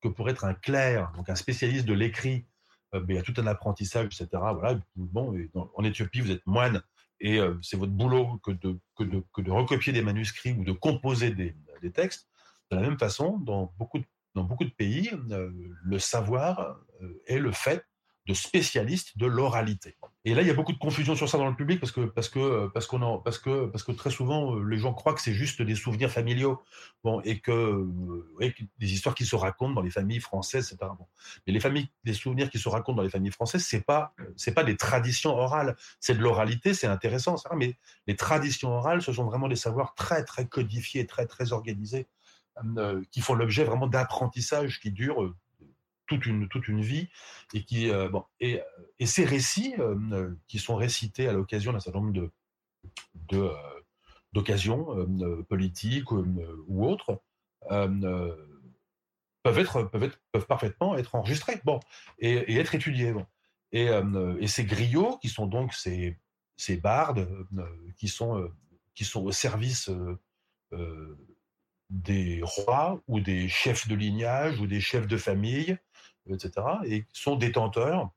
[0.00, 2.47] que pour être un clerc, donc un spécialiste de l'écrit,
[2.94, 4.26] euh, il y a tout un apprentissage, etc.
[4.32, 4.80] Voilà.
[4.96, 6.82] Bon, et en Éthiopie, vous êtes moine
[7.20, 10.64] et euh, c'est votre boulot que de, que, de, que de recopier des manuscrits ou
[10.64, 12.28] de composer des, des textes.
[12.70, 14.04] De la même façon, dans beaucoup de,
[14.34, 15.50] dans beaucoup de pays, euh,
[15.82, 16.78] le savoir
[17.26, 17.84] est le fait
[18.28, 19.96] de spécialistes de l'oralité.
[20.26, 22.02] Et là, il y a beaucoup de confusion sur ça dans le public parce que
[22.02, 25.32] parce que parce parce que parce que très souvent euh, les gens croient que c'est
[25.32, 26.60] juste des souvenirs familiaux,
[27.02, 30.90] bon et que, euh, des histoires qui se racontent dans les familles françaises, etc.
[30.98, 31.06] Bon.
[31.46, 34.14] Mais les familles, les souvenirs qui se racontent dans les familles françaises, c'est pas
[34.54, 37.36] pas des traditions orales, c'est de l'oralité, c'est intéressant.
[37.56, 42.06] Mais les traditions orales, ce sont vraiment des savoirs très très codifiés, très très organisés,
[42.76, 45.32] euh, qui font l'objet vraiment d'apprentissage qui durent
[46.08, 47.08] toute une, toute une vie
[47.54, 48.60] et qui euh, bon et,
[48.98, 52.30] et ces récits euh, euh, qui sont récités à l'occasion d'un certain nombre de
[53.30, 53.52] de, euh,
[54.32, 57.20] d'occasions euh, euh, politiques euh, ou autres
[57.70, 58.48] euh, euh,
[59.42, 61.80] peuvent être, peuvent être, peuvent parfaitement être enregistrés, bon,
[62.18, 63.26] et, et être étudiés, bon.
[63.72, 66.18] Et, euh, et, ces griots, qui sont donc ces,
[66.56, 67.64] ces bardes, euh,
[67.96, 68.48] qui, sont, euh,
[68.94, 69.90] qui sont au service
[71.90, 75.78] des rois ou des chefs de lignage ou des chefs de famille,
[76.28, 76.52] etc.,
[76.84, 78.10] et sont détenteurs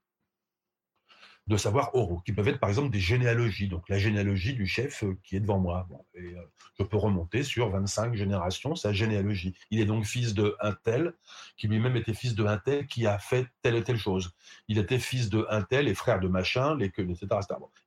[1.47, 5.03] de savoirs oraux, qui peuvent être par exemple des généalogies, donc la généalogie du chef
[5.03, 5.87] euh, qui est devant moi.
[6.15, 6.33] euh,
[6.79, 9.55] je peux remonter sur 25 générations sa généalogie.
[9.69, 11.13] Il est donc fils de un tel,
[11.57, 14.31] qui lui-même était fils de un tel, qui a fait telle et telle chose.
[14.67, 17.27] Il était fils de un tel et frère de machin, etc.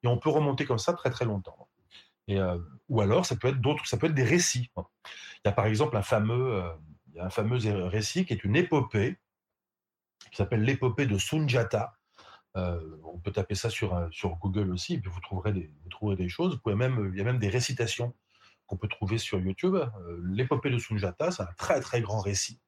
[0.02, 1.63] Et on peut remonter comme ça très très longtemps.
[2.30, 4.70] Euh, ou alors ça peut être d'autres, ça peut être des récits.
[4.76, 6.62] Il y a par exemple un fameux,
[7.08, 9.18] il y a un fameux récit qui est une épopée
[10.30, 11.94] qui s'appelle l'épopée de Sunjata,
[12.56, 14.08] euh, on peut taper ça sur, euh,
[14.40, 16.54] Google aussi, et puis vous trouverez des, choses.
[16.54, 18.14] Vous pouvez même, il y a même des récitations
[18.66, 19.74] qu'on peut trouver sur YouTube.
[19.74, 22.60] Euh, l'épopée de Sunjata, c'est un très très grand récit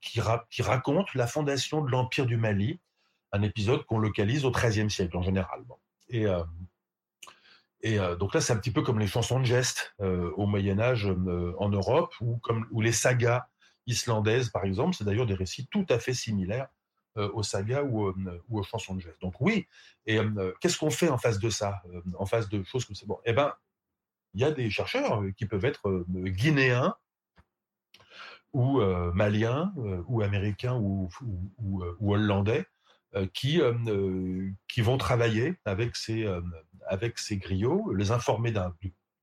[0.00, 2.80] qui, raconte la fondation de l'Empire du Mali,
[3.32, 5.64] un épisode qu'on localise au XIIIe siècle en général.
[7.82, 11.06] Et donc là, c'est un petit peu comme les chansons de geste au Moyen Âge
[11.58, 13.46] en Europe, ou, comme, ou les sagas
[13.86, 14.96] islandaises, par exemple.
[14.96, 16.68] C'est d'ailleurs des récits tout à fait similaires
[17.18, 18.12] euh, aux sagas ou,
[18.50, 19.20] aux chansons de geste.
[19.22, 19.66] Donc oui,
[20.04, 22.94] et euh, qu'est-ce qu'on fait en face de ça, euh, en face de choses comme
[22.94, 23.06] ça?
[23.06, 23.54] Bon, eh ben,
[24.34, 26.94] il y a des chercheurs qui peuvent être guinéens
[28.52, 28.80] ou
[29.14, 29.72] maliens
[30.08, 31.08] ou américains ou,
[32.02, 32.66] hollandais
[33.32, 33.60] qui,
[34.68, 36.26] qui vont travailler avec ces,
[36.86, 38.60] avec ces griots, les informer de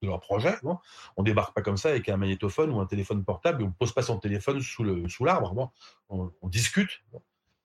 [0.01, 0.55] leur projet.
[0.63, 0.79] Bon.
[1.15, 3.93] On débarque pas comme ça avec un magnétophone ou un téléphone portable et on pose
[3.93, 5.49] pas son téléphone sous l'arbre.
[5.49, 5.69] Sous bon.
[6.09, 7.03] on, discute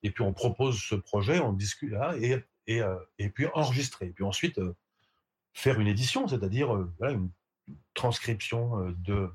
[0.03, 4.07] et puis on propose ce projet, on discute là, et, et, euh, et puis enregistrer.
[4.07, 4.75] Et puis ensuite, euh,
[5.53, 7.29] faire une édition, c'est-à-dire euh, une
[7.93, 9.29] transcription de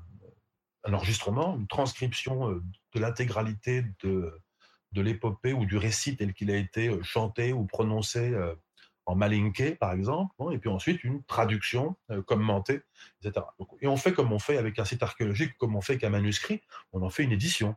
[0.87, 4.39] un enregistrement, une transcription de l'intégralité de,
[4.95, 8.33] de l'épopée ou du récit tel qu'il a été chanté ou prononcé
[9.05, 11.95] en malinké, par exemple, et puis ensuite une traduction
[12.25, 12.81] commentée,
[13.21, 13.45] etc.
[13.81, 16.09] et on fait comme on fait avec un site archéologique, comme on fait avec un
[16.09, 16.61] manuscrit,
[16.91, 17.75] on en fait une édition.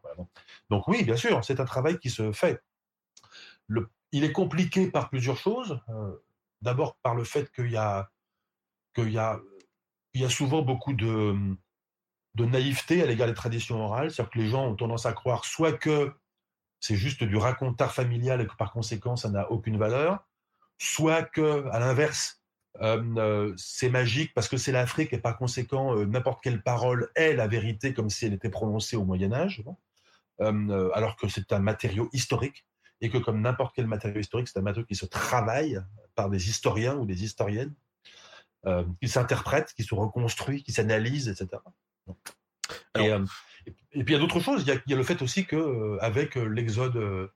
[0.70, 2.62] Donc oui, bien sûr, c'est un travail qui se fait
[4.12, 5.81] il est compliqué par plusieurs choses.
[5.89, 6.12] Euh,
[6.62, 8.11] d'abord par le fait qu'il y a,
[8.97, 9.19] y
[10.15, 11.35] y a souvent beaucoup de
[12.36, 14.11] naïveté à l'égard des traditions orales.
[14.11, 16.12] C'est-à-dire que les gens ont tendance à croire soit que
[16.80, 20.24] c'est juste du racontard familial et que par conséquent ça n'a aucune valeur,
[20.78, 22.42] soit que, à l'inverse,
[22.80, 27.34] euh, euh, c'est magique parce que c'est l'Afrique et par conséquent n'importe quelle parole est
[27.34, 29.62] la vérité comme si elle était prononcée au Moyen Âge,
[30.40, 32.64] alors que c'est un matériau historique
[33.00, 35.80] et que comme n'importe quel matériau historique, c'est un matériau qui se travaille
[36.14, 37.74] par des historiens ou des historiennes,
[38.66, 41.62] euh, qui s'interprète, qui se reconstruit, qui s'analyse, etc.
[42.96, 43.24] Euh, et,
[43.90, 44.62] puis il y a d'autres choses.
[44.66, 47.31] Il y a, le fait aussi que euh, avec l'exode,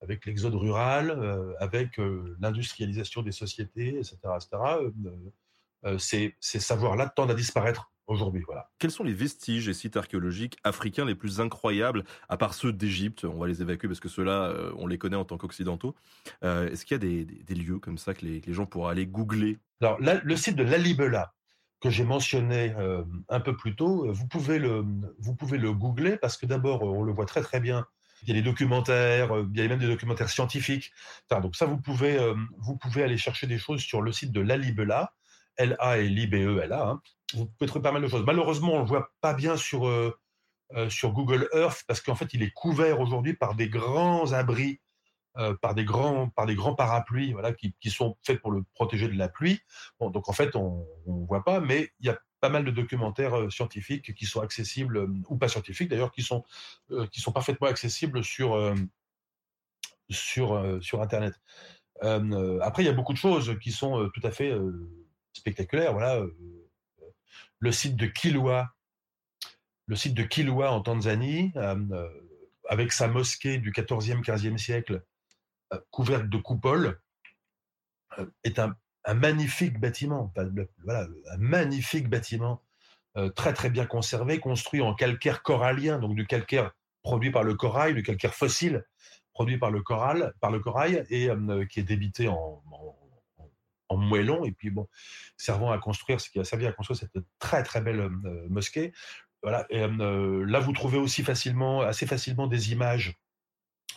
[0.00, 1.98] avec l'exode rural, avec
[2.40, 8.42] l'industrialisation des sociétés, etc., etc., ces, ces savoirs-là tendent à disparaître aujourd'hui.
[8.46, 8.70] Voilà.
[8.78, 13.24] Quels sont les vestiges et sites archéologiques africains les plus incroyables, à part ceux d'Égypte?
[13.24, 15.94] On va les évacuer parce que ceux-là, euh, on les connaît en tant qu'occidentaux.
[16.42, 19.58] Euh, est-ce qu'il y a des, lieux comme ça que les, gens pourraient aller googler?
[19.80, 21.34] Alors, le site de Lalibela,
[21.84, 24.84] que j'ai mentionné euh, un peu plus tôt, vous pouvez le,
[25.18, 27.86] vous pouvez le googler parce que d'abord, on le voit très très bien.
[28.22, 30.92] Il y a des documentaires, il y a même des documentaires scientifiques.
[31.30, 32.18] donc ça, vous pouvez,
[32.58, 35.12] vous pouvez aller chercher des choses sur le site de Lalibela,
[35.56, 36.88] L-A-L-I-B-E-L-A.
[36.88, 37.02] Hein
[37.34, 38.24] vous pouvez trouver pas mal de choses.
[38.24, 40.16] Malheureusement, on le voit pas bien sur, euh,
[40.74, 44.80] euh, sur Google Earth parce qu'en fait, il est couvert aujourd'hui par des grands abris,
[45.36, 48.62] euh, par, des grands, par des grands parapluies voilà, qui, qui, sont faits pour le
[48.74, 49.60] protéger de la pluie.
[49.98, 52.70] Bon, donc en fait, on ne voit pas, mais il y a pas mal de
[52.70, 56.44] documentaires scientifiques qui sont accessibles, ou pas scientifiques d'ailleurs, qui, sont
[57.10, 58.74] qui sont parfaitement accessibles sur,
[60.10, 61.40] sur, sur Internet.
[62.02, 64.52] après, il y a beaucoup de choses qui sont tout à fait
[65.32, 65.94] spectaculaires.
[65.94, 66.22] Voilà
[67.64, 68.74] le site de Kilwa,
[69.86, 72.08] le site de Kilwa en Tanzanie, euh, euh,
[72.68, 75.00] avec sa mosquée du 14e, 15e siècle, euh,
[75.90, 77.00] couverte de coupoles,
[78.44, 78.76] est un,
[79.14, 80.32] magnifique bâtiment,
[80.84, 82.62] voilà, un magnifique bâtiment
[83.34, 86.72] très très bien conservé, construit en calcaire corallien, donc du calcaire
[87.02, 88.84] produit par le corail, du calcaire fossile
[89.32, 91.28] produit par le corail, par le corail et
[91.68, 92.62] qui est débité en
[93.88, 94.88] en moellon, et puis bon,
[95.36, 98.92] servant à construire, ce qui a servi à construire cette très très belle euh, mosquée.
[99.42, 99.66] Voilà.
[99.70, 103.14] Et, euh, là, vous trouvez aussi facilement, assez facilement des images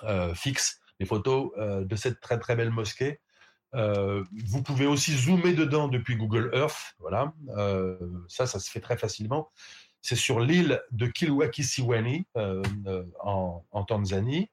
[0.03, 3.19] euh, fixes, des photos de cette très très belle mosquée.
[3.73, 6.95] vous pouvez aussi zoomer dedans depuis Google Earth.
[6.99, 7.33] Voilà,
[8.27, 9.51] ça, ça se fait très facilement.
[10.01, 14.49] c'est sur l'île de Kilwa Kisiwani en, en, Tanzanie.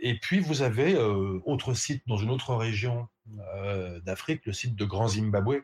[0.00, 3.08] et puis vous avez autre site dans une autre région
[4.04, 5.62] d'Afrique, le site de Grand Zimbabwe.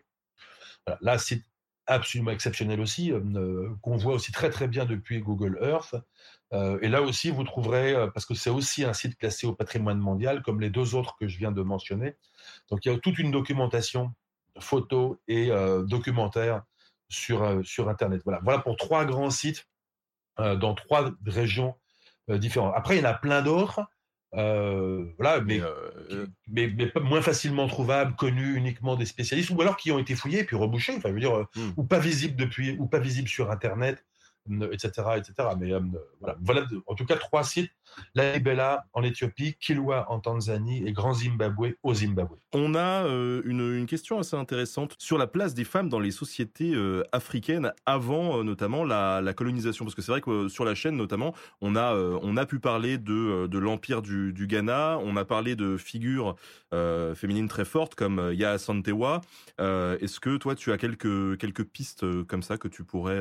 [1.01, 1.45] Là, site
[1.87, 3.13] absolument exceptionnel aussi,
[3.83, 5.95] qu'on voit aussi très très bien depuis Google Earth.
[6.53, 10.43] et là aussi, vous trouverez, parce que c'est aussi un site classé au patrimoine mondial,
[10.43, 12.17] comme les deux autres que je viens de mentionner.
[12.71, 14.13] Donc il y a toute une documentation,
[14.59, 15.51] photo et
[15.85, 16.63] documentaire
[17.09, 18.23] sur, sur Internet.
[18.25, 18.41] Voilà.
[18.43, 19.69] voilà pour trois grands sites
[20.39, 21.75] dans trois régions
[22.29, 22.75] différentes.
[22.77, 23.81] Après, il y en a plein d'autres.
[24.37, 25.61] Voilà, mais,
[26.49, 30.45] mais, mais, moins facilement trouvables, connus uniquement des spécialistes, ou alors qui ont été fouillés
[30.45, 31.61] puis rebouchés, enfin, je veux dire, mmh.
[31.77, 34.05] ou pas visibles depuis, ou pas visibles sur Internet,
[34.73, 35.49] etc., etc.
[35.59, 35.73] Mais
[36.21, 37.73] voilà, voilà, en tout cas trois sites
[38.15, 42.37] la Libella en Éthiopie, Kilwa en Tanzanie et Grand Zimbabwe au Zimbabwe.
[42.53, 46.75] On a euh, une, question assez intéressante sur la place des femmes dans les sociétés
[46.75, 49.85] euh, africaines avant euh, notamment la, colonisation.
[49.85, 52.99] Parce que c'est vrai que sur la chaîne notamment, on a, on a pu parler
[52.99, 56.37] de, de l'empire du, Ghana, on a parlé de figures
[57.15, 59.21] féminines très fortes comme Yaa Santewa.
[59.59, 63.21] Est-ce que toi tu as quelques, quelques pistes comme ça que tu pourrais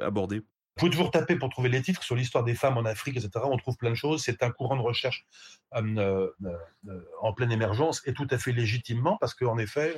[0.00, 0.42] aborder
[0.80, 3.30] vous pouvez toujours taper pour trouver les titres sur l'histoire des femmes en Afrique, etc.
[3.44, 4.22] On trouve plein de choses.
[4.22, 5.26] C'est un courant de recherche
[5.74, 9.94] euh, euh, en pleine émergence et tout à fait légitimement parce qu'en effet,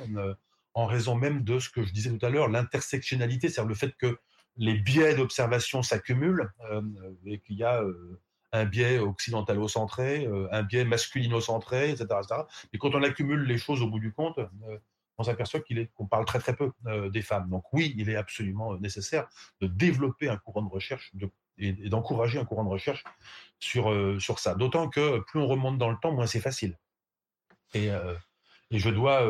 [0.73, 3.95] en raison même de ce que je disais tout à l'heure, l'intersectionnalité, c'est-à-dire le fait
[3.97, 4.17] que
[4.57, 6.81] les biais d'observation s'accumulent euh,
[7.25, 7.81] et qu'il y a
[8.51, 12.41] un biais occidentalo-centré, un biais masculino-centré, etc., etc.
[12.73, 14.37] Et quand on accumule les choses au bout du compte,
[15.17, 15.61] on s'aperçoit
[15.95, 17.49] qu'on parle très très peu euh, des femmes.
[17.49, 19.27] Donc oui, il est absolument euh, nécessaire
[19.61, 21.11] de développer un courant de recherche
[21.57, 23.03] et, d'encourager un courant de recherche
[23.59, 24.55] sur, euh, sur ça.
[24.55, 26.77] D'autant que plus on remonte dans le temps, moins c'est facile.
[27.75, 27.87] Et,
[28.69, 29.27] et, je dois...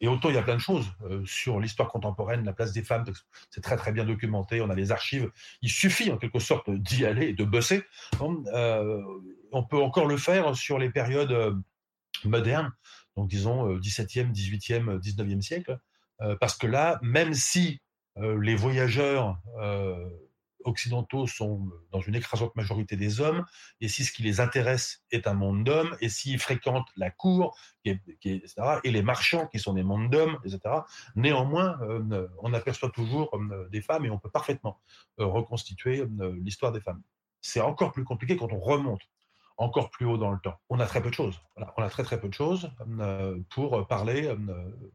[0.00, 0.88] et autant il y a plein de choses
[1.24, 3.04] sur l'histoire contemporaine, la place des femmes,
[3.50, 7.04] c'est très très bien documenté, on a les archives, il suffit en quelque sorte d'y
[7.04, 7.82] aller et de bosser.
[8.20, 11.60] on peut encore le faire sur les périodes
[12.24, 12.72] modernes
[13.16, 15.78] donc disons 17e, 18e, 19e siècle,
[16.22, 17.80] euh, parce que là, même si
[18.18, 20.08] euh, les voyageurs euh,
[20.64, 23.46] occidentaux sont dans une écrasante majorité des hommes,
[23.80, 27.58] et si ce qui les intéresse est un monde d'hommes, et s'ils fréquentent la cour,
[27.86, 28.50] etc.,
[28.84, 30.60] et les marchands qui sont des mondes d'hommes, etc.,
[31.16, 31.78] néanmoins,
[32.42, 33.30] on aperçoit toujours
[33.70, 34.78] des femmes et on peut parfaitement
[35.16, 36.04] reconstituer
[36.42, 37.02] l'histoire des femmes.
[37.40, 39.00] C'est encore plus compliqué quand on remonte
[39.60, 40.58] encore plus haut dans le temps.
[40.70, 41.38] On a très peu de choses.
[41.76, 44.36] On a très très peu de choses euh, pour parler, euh,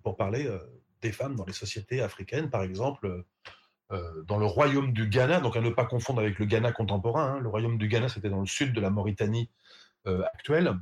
[0.01, 0.57] pour parler euh,
[1.01, 3.23] des femmes dans les sociétés africaines, par exemple.
[4.27, 7.35] dans le royaume du Ghana, donc à ne pas confondre avec le Ghana contemporain.
[7.35, 7.39] Hein.
[7.39, 9.51] Le royaume du Ghana, c'était dans le sud de la Mauritanie
[10.33, 10.73] actuelle.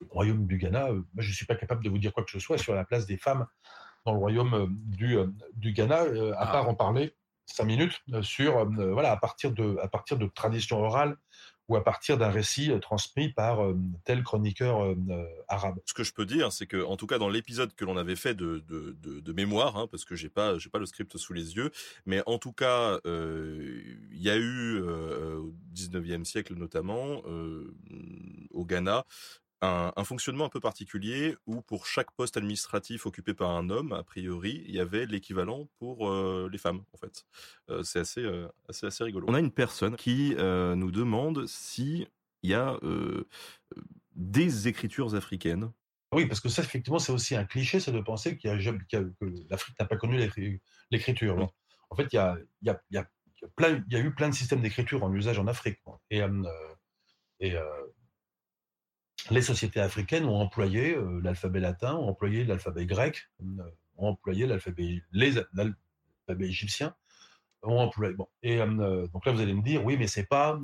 [0.00, 2.30] Le royaume du Ghana, moi, je ne suis pas capable de vous dire quoi que
[2.30, 3.44] ce soit sur la place des femmes
[4.06, 5.18] dans le royaume du,
[5.54, 6.46] du Ghana, à ah.
[6.52, 7.16] part en parler
[7.46, 11.16] cinq minutes sur, voilà, à partir de, à partir de traditions orales
[11.68, 14.96] ou à partir d'un récit euh, transmis par euh, tel chroniqueur euh,
[15.48, 15.78] arabe.
[15.84, 18.16] Ce que je peux dire, c'est que, en tout cas, dans l'épisode que l'on avait
[18.16, 18.62] fait de,
[19.32, 21.70] mémoire, hein, parce que j'ai pas, j'ai pas le script sous les yeux,
[22.06, 27.22] mais en tout cas, il y a eu au 19e siècle notamment
[28.50, 29.04] au Ghana
[29.60, 33.92] un, un, fonctionnement un peu particulier où pour chaque poste administratif occupé par un homme,
[33.92, 37.26] a priori, il y avait l'équivalent pour euh, les femmes, en fait.
[37.70, 39.26] Euh, c'est assez, euh, assez, assez rigolo.
[39.28, 42.08] On a une personne qui nous demande s'il
[42.42, 42.78] y a
[44.14, 45.70] des écritures africaines.
[46.12, 48.72] Oui, parce que ça, effectivement, c'est aussi un cliché, c'est de penser qu'il y a,
[48.82, 50.18] que l'Afrique n'a pas connu
[50.90, 51.52] l'écriture.
[51.90, 53.08] En fait, il y a, il y, a, il y, a
[53.56, 55.78] plein, il y a eu plein de systèmes d'écriture en usage en Afrique.
[56.10, 56.22] Et,
[57.40, 57.56] et
[59.30, 63.62] les sociétés africaines ont employé euh, l'alphabet latin, ont employé l'alphabet grec, euh,
[63.96, 65.02] ont employé l'alphabet
[66.40, 66.94] égyptien.
[68.42, 70.60] Et euh, donc là, vous allez me dire, oui, mais c'est pas,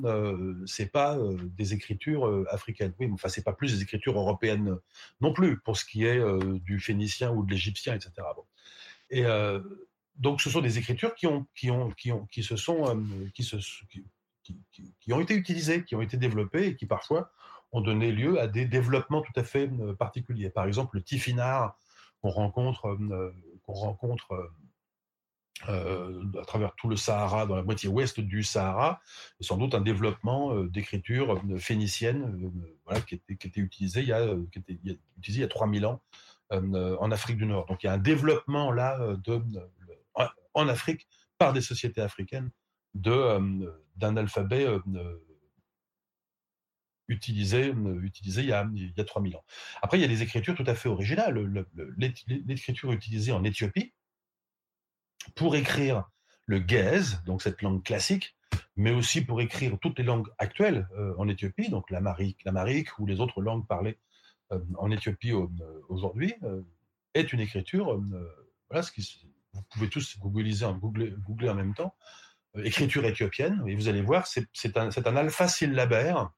[0.65, 1.19] c'est pas
[1.57, 2.93] des écritures africaines.
[2.99, 4.77] Oui, mais enfin, c'est pas plus des écritures européennes
[5.19, 6.21] non plus pour ce qui est
[6.61, 8.11] du phénicien ou de l'égyptien, etc.
[9.09, 9.25] Et
[10.15, 11.89] donc, ce sont des écritures qui ont, qui, ont
[15.19, 17.29] été utilisées, qui ont été développées et qui parfois
[17.75, 20.49] ont donné lieu à des développements tout à fait euh, particuliers.
[20.49, 21.77] Par exemple, le tifinard
[22.21, 23.33] qu'on rencontre, euh,
[25.67, 29.01] euh, à travers tout le Sahara, dans la moitié ouest du Sahara,
[29.41, 32.51] est sans doute un développement d'écriture phénicienne
[33.07, 34.73] qui, était, qui, il y a, qui était
[35.17, 36.01] utilisé il y a 3000 ans
[36.51, 37.65] en Afrique du Nord.
[37.67, 38.99] Donc il y a un développement là
[40.53, 41.07] en Afrique
[41.37, 42.49] par des sociétés africaines
[42.93, 44.67] d'un alphabet
[47.07, 49.43] utilisé, il, y a, il y a 3000 ans.
[49.81, 51.65] Après, il y a des écritures tout à fait originales.
[51.97, 53.93] L'écriture utilisée en Éthiopie
[55.35, 56.09] pour écrire
[56.45, 58.35] le Ge'ez, donc cette langue classique,
[58.75, 60.87] mais aussi pour écrire toutes les langues actuelles
[61.17, 63.97] en Éthiopie, donc l'amharique ou les autres langues parlées
[64.77, 65.33] en Éthiopie
[65.89, 66.33] aujourd'hui,
[67.13, 67.99] est une écriture.
[68.69, 71.95] voilà ce qui, vous pouvez tous googliser, googler, en même temps.
[72.63, 76.31] écriture éthiopienne, et vous allez voir, c'est un, un alpha syllabaire.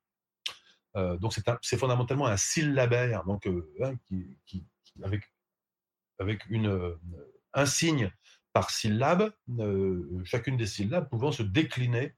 [1.20, 3.48] Donc c'est fondamentalement un syllabaire, donc
[3.82, 4.66] hein, qui,
[6.20, 6.98] avec une,
[7.54, 8.12] un signe
[8.54, 9.32] par syllabe,
[10.24, 12.16] chacune des syllabes pouvant se décliner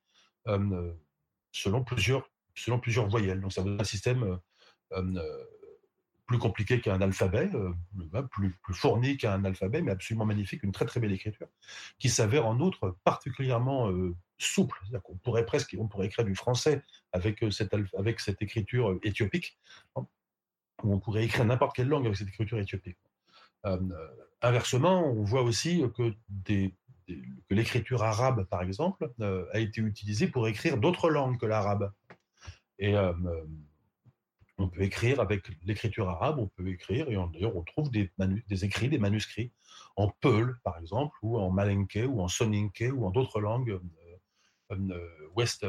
[1.52, 3.42] selon, plusieurs, selon plusieurs voyelles.
[3.42, 4.40] Donc ça donne un système
[6.30, 7.50] plus compliqué qu'un alphabet,
[8.30, 11.48] plus, plus fourni qu'un alphabet, mais absolument magnifique, une très très belle écriture,
[11.98, 13.92] qui s'avère en outre particulièrement
[14.38, 14.80] souple.
[15.10, 16.84] On pourrait presque, on pourrait écrire du français
[17.14, 19.58] avec cette, avec cette écriture éthiopique,
[19.96, 20.06] hein,
[20.84, 23.00] ou on pourrait écrire n'importe quelle langue avec cette écriture éthiopique.
[24.44, 26.14] inversement, on voit aussi que
[27.50, 31.92] l'écriture arabe, par exemple, euh, a été utilisée pour écrire d'autres langues que l'arabe.
[32.82, 33.46] Euh, euh,
[34.60, 38.12] on peut écrire avec l'écriture arabe, on peut écrire, et d'ailleurs on trouve des,
[38.64, 39.52] écrits, des manuscrits
[39.96, 43.80] en Peul, par exemple, ou en Malinké, ou en Soninké, ou en d'autres langues
[45.36, 45.66] ouest,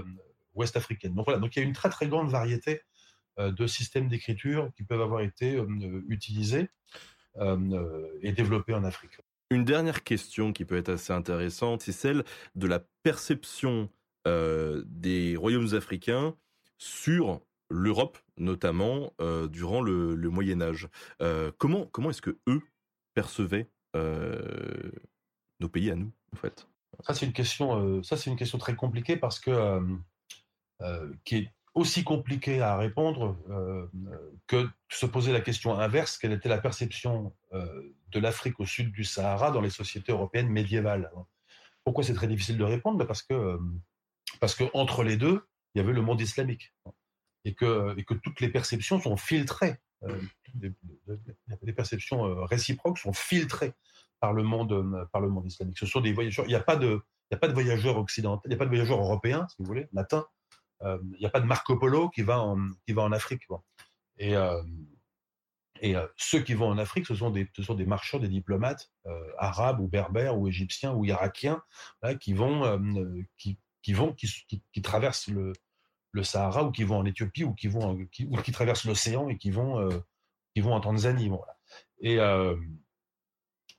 [0.54, 1.14] ouest africaines.
[1.14, 2.82] Donc voilà, il y a une très très grande variété
[3.38, 5.62] de systèmes d'écriture qui peuvent avoir été
[6.08, 6.68] utilisés
[7.36, 9.18] et développés en Afrique.
[9.52, 13.88] Une dernière question qui peut être assez intéressante, c'est celle de la perception
[14.28, 16.36] euh, des royaumes africains
[16.78, 17.40] sur
[17.70, 20.88] l'Europe, notamment euh, durant le, Moyen Âge.
[21.22, 22.62] Euh, comment comment est-ce que eux
[23.14, 26.66] percevaient nos pays à nous, en fait?
[27.01, 28.02] Ça c'est une question.
[28.02, 29.80] ça c'est une question très compliquée parce que
[31.24, 33.86] qui est aussi compliqué à répondre euh,
[34.47, 38.92] que se poser la question inverse, quelle était la perception euh, de l'Afrique au sud
[38.92, 41.10] du Sahara dans les sociétés européennes médiévales?
[41.84, 42.98] Pourquoi c'est très difficile de répondre?
[42.98, 43.59] Ben Parce que euh,
[44.40, 45.42] parce que entre les deux,
[45.74, 46.72] il y avait le monde islamique
[47.44, 49.76] et que, toutes les perceptions sont filtrées.
[50.60, 53.72] les, perceptions réciproques sont filtrées
[54.20, 55.78] par le monde par le monde islamique.
[55.78, 56.44] Ce sont des voyageurs.
[56.46, 57.00] Il n'y a pas de
[57.30, 60.26] il voyageurs occidentaux, il n'y a pas de voyageurs européens, si vous voulez, latins,
[60.80, 63.46] il euh, n'y a pas de Marco Polo qui va en, Afrique.
[64.18, 64.62] Et, euh,
[65.82, 68.90] euh, ceux qui vont en Afrique, ce sont des, ce des marcheurs, des diplomates
[69.38, 71.62] arabes ou berbères ou égyptiens ou irakiens
[72.34, 72.94] vont
[73.36, 75.52] qui, qui, traversent le,
[76.12, 79.28] le, Sahara ou qui vont en Éthiopie ou qui, vont, qui, ou qui traversent l'océan
[79.28, 79.88] et qui vont,
[80.54, 81.28] qui vont en Tanzanie.
[81.28, 81.56] Voilà.
[82.00, 82.18] Et,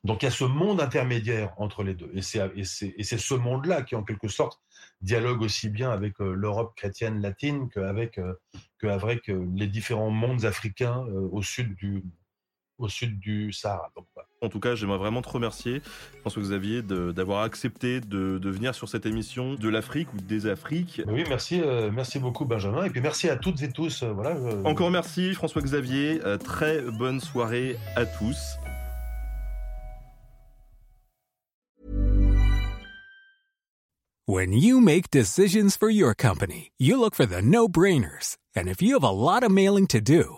[0.04, 2.12] donc il y a ce monde intermédiaire entre les deux.
[2.14, 4.60] Et c'est ce monde-là qui, en quelque sorte,
[5.02, 8.34] dialogue aussi bien avec euh, l'Europe chrétienne latine qu'avec euh,
[8.84, 12.04] avec euh, les différents mondes africains au sud du,
[12.82, 13.92] au sud du Sahara.
[14.42, 15.82] En tout cas, j'aimerais vraiment te remercier,
[16.22, 21.02] François-Xavier, d'avoir accepté de, de, venir sur cette émission de l'Afrique ou des Afriques.
[21.08, 21.62] Oui, merci,
[21.94, 22.84] merci beaucoup, Benjamin.
[22.84, 24.04] Et puis merci à toutes et tous.
[24.04, 24.36] voilà,
[24.66, 26.20] Encore merci, François-Xavier.
[26.44, 28.38] très bonne soirée à tous.
[34.28, 38.38] When you make decisions for your company, you look for the no-brainers.
[38.56, 40.38] And if you have a lot of mailing to do,